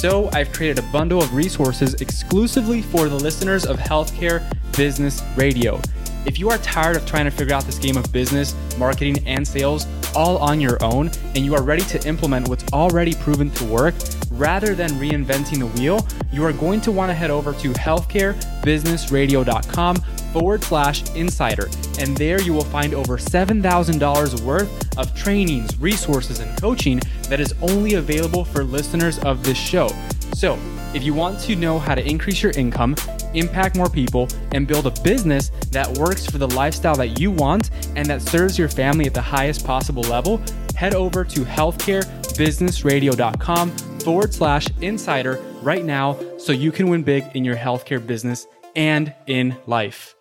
So 0.03 0.29
I've 0.33 0.53
created 0.53 0.81
a 0.81 0.83
bundle 0.89 1.23
of 1.23 1.33
resources 1.33 1.95
exclusively 2.01 2.83
for 2.83 3.09
the 3.09 3.15
listeners 3.15 3.65
of 3.65 3.79
Healthcare 3.79 4.43
Business 4.77 5.23
Radio. 5.37 5.81
If 6.27 6.41
you 6.41 6.51
are 6.51 6.59
tired 6.59 6.97
of 6.97 7.07
trying 7.07 7.27
to 7.27 7.31
figure 7.31 7.55
out 7.55 7.67
this 7.67 7.79
game 7.79 7.97
of 7.97 8.11
business, 8.11 8.57
marketing, 8.77 9.25
and 9.29 9.47
sales 9.47 9.87
all 10.17 10.39
on 10.39 10.61
your 10.61 10.83
own, 10.83 11.13
and 11.37 11.47
you 11.47 11.55
are 11.55 11.63
ready 11.63 11.85
to 11.85 12.05
implement 12.05 12.49
what's 12.49 12.65
already 12.73 13.15
proven 13.15 13.49
to 13.53 13.65
work, 13.67 13.95
rather 14.33 14.75
than 14.75 14.91
reinventing 14.95 15.61
the 15.61 15.69
wheel, 15.79 16.05
you 16.33 16.45
are 16.45 16.53
going 16.53 16.81
to 16.81 16.91
want 16.91 17.11
to 17.11 17.15
head 17.15 17.31
over 17.31 17.53
to 17.53 17.73
healthcarebusinessradio.com 17.73 19.97
forward 20.33 20.64
slash 20.64 21.09
insider. 21.14 21.68
And 21.99 22.16
there 22.16 22.41
you 22.41 22.53
will 22.53 22.64
find 22.64 22.95
over 22.95 23.18
$7,000 23.18 24.43
worth 24.43 24.99
of 24.99 25.14
trainings, 25.14 25.78
resources, 25.78 26.41
and 26.41 26.61
coaching 26.61 27.01
that 27.28 27.41
is 27.41 27.55
only 27.62 27.95
available 27.95 28.45
for 28.45 28.64
listeners 28.64 29.18
of 29.20 29.45
this 29.45 29.59
show. 29.59 29.89
So, 30.35 30.59
if 30.95 31.03
you 31.03 31.14
want 31.14 31.41
to 31.41 31.57
know 31.57 31.78
how 31.78 31.95
to 31.95 32.07
increase 32.07 32.43
your 32.43 32.53
income, 32.53 32.95
impact 33.35 33.76
more 33.76 33.89
people, 33.89 34.28
and 34.53 34.66
build 34.66 34.87
a 34.87 34.91
business 35.03 35.51
that 35.70 35.97
works 35.99 36.26
for 36.26 36.37
the 36.39 36.49
lifestyle 36.49 36.97
that 36.97 37.18
you 37.18 37.30
want 37.30 37.70
and 37.97 38.07
that 38.07 38.22
serves 38.22 38.59
your 38.59 38.68
family 38.68 39.07
at 39.07 39.14
the 39.14 39.22
highest 39.22 39.64
possible 39.64 40.03
level, 40.03 40.43
head 40.74 40.95
over 40.95 41.24
to 41.24 41.41
healthcarebusinessradio.com 41.41 43.70
forward 44.01 44.35
slash 44.35 44.66
insider 44.80 45.41
right 45.62 45.85
now 45.85 46.18
so 46.39 46.53
you 46.53 46.72
can 46.72 46.89
win 46.89 47.03
big 47.03 47.24
in 47.35 47.45
your 47.45 47.57
healthcare 47.57 48.05
business 48.05 48.47
and 48.74 49.14
in 49.26 49.55
life. 49.66 50.16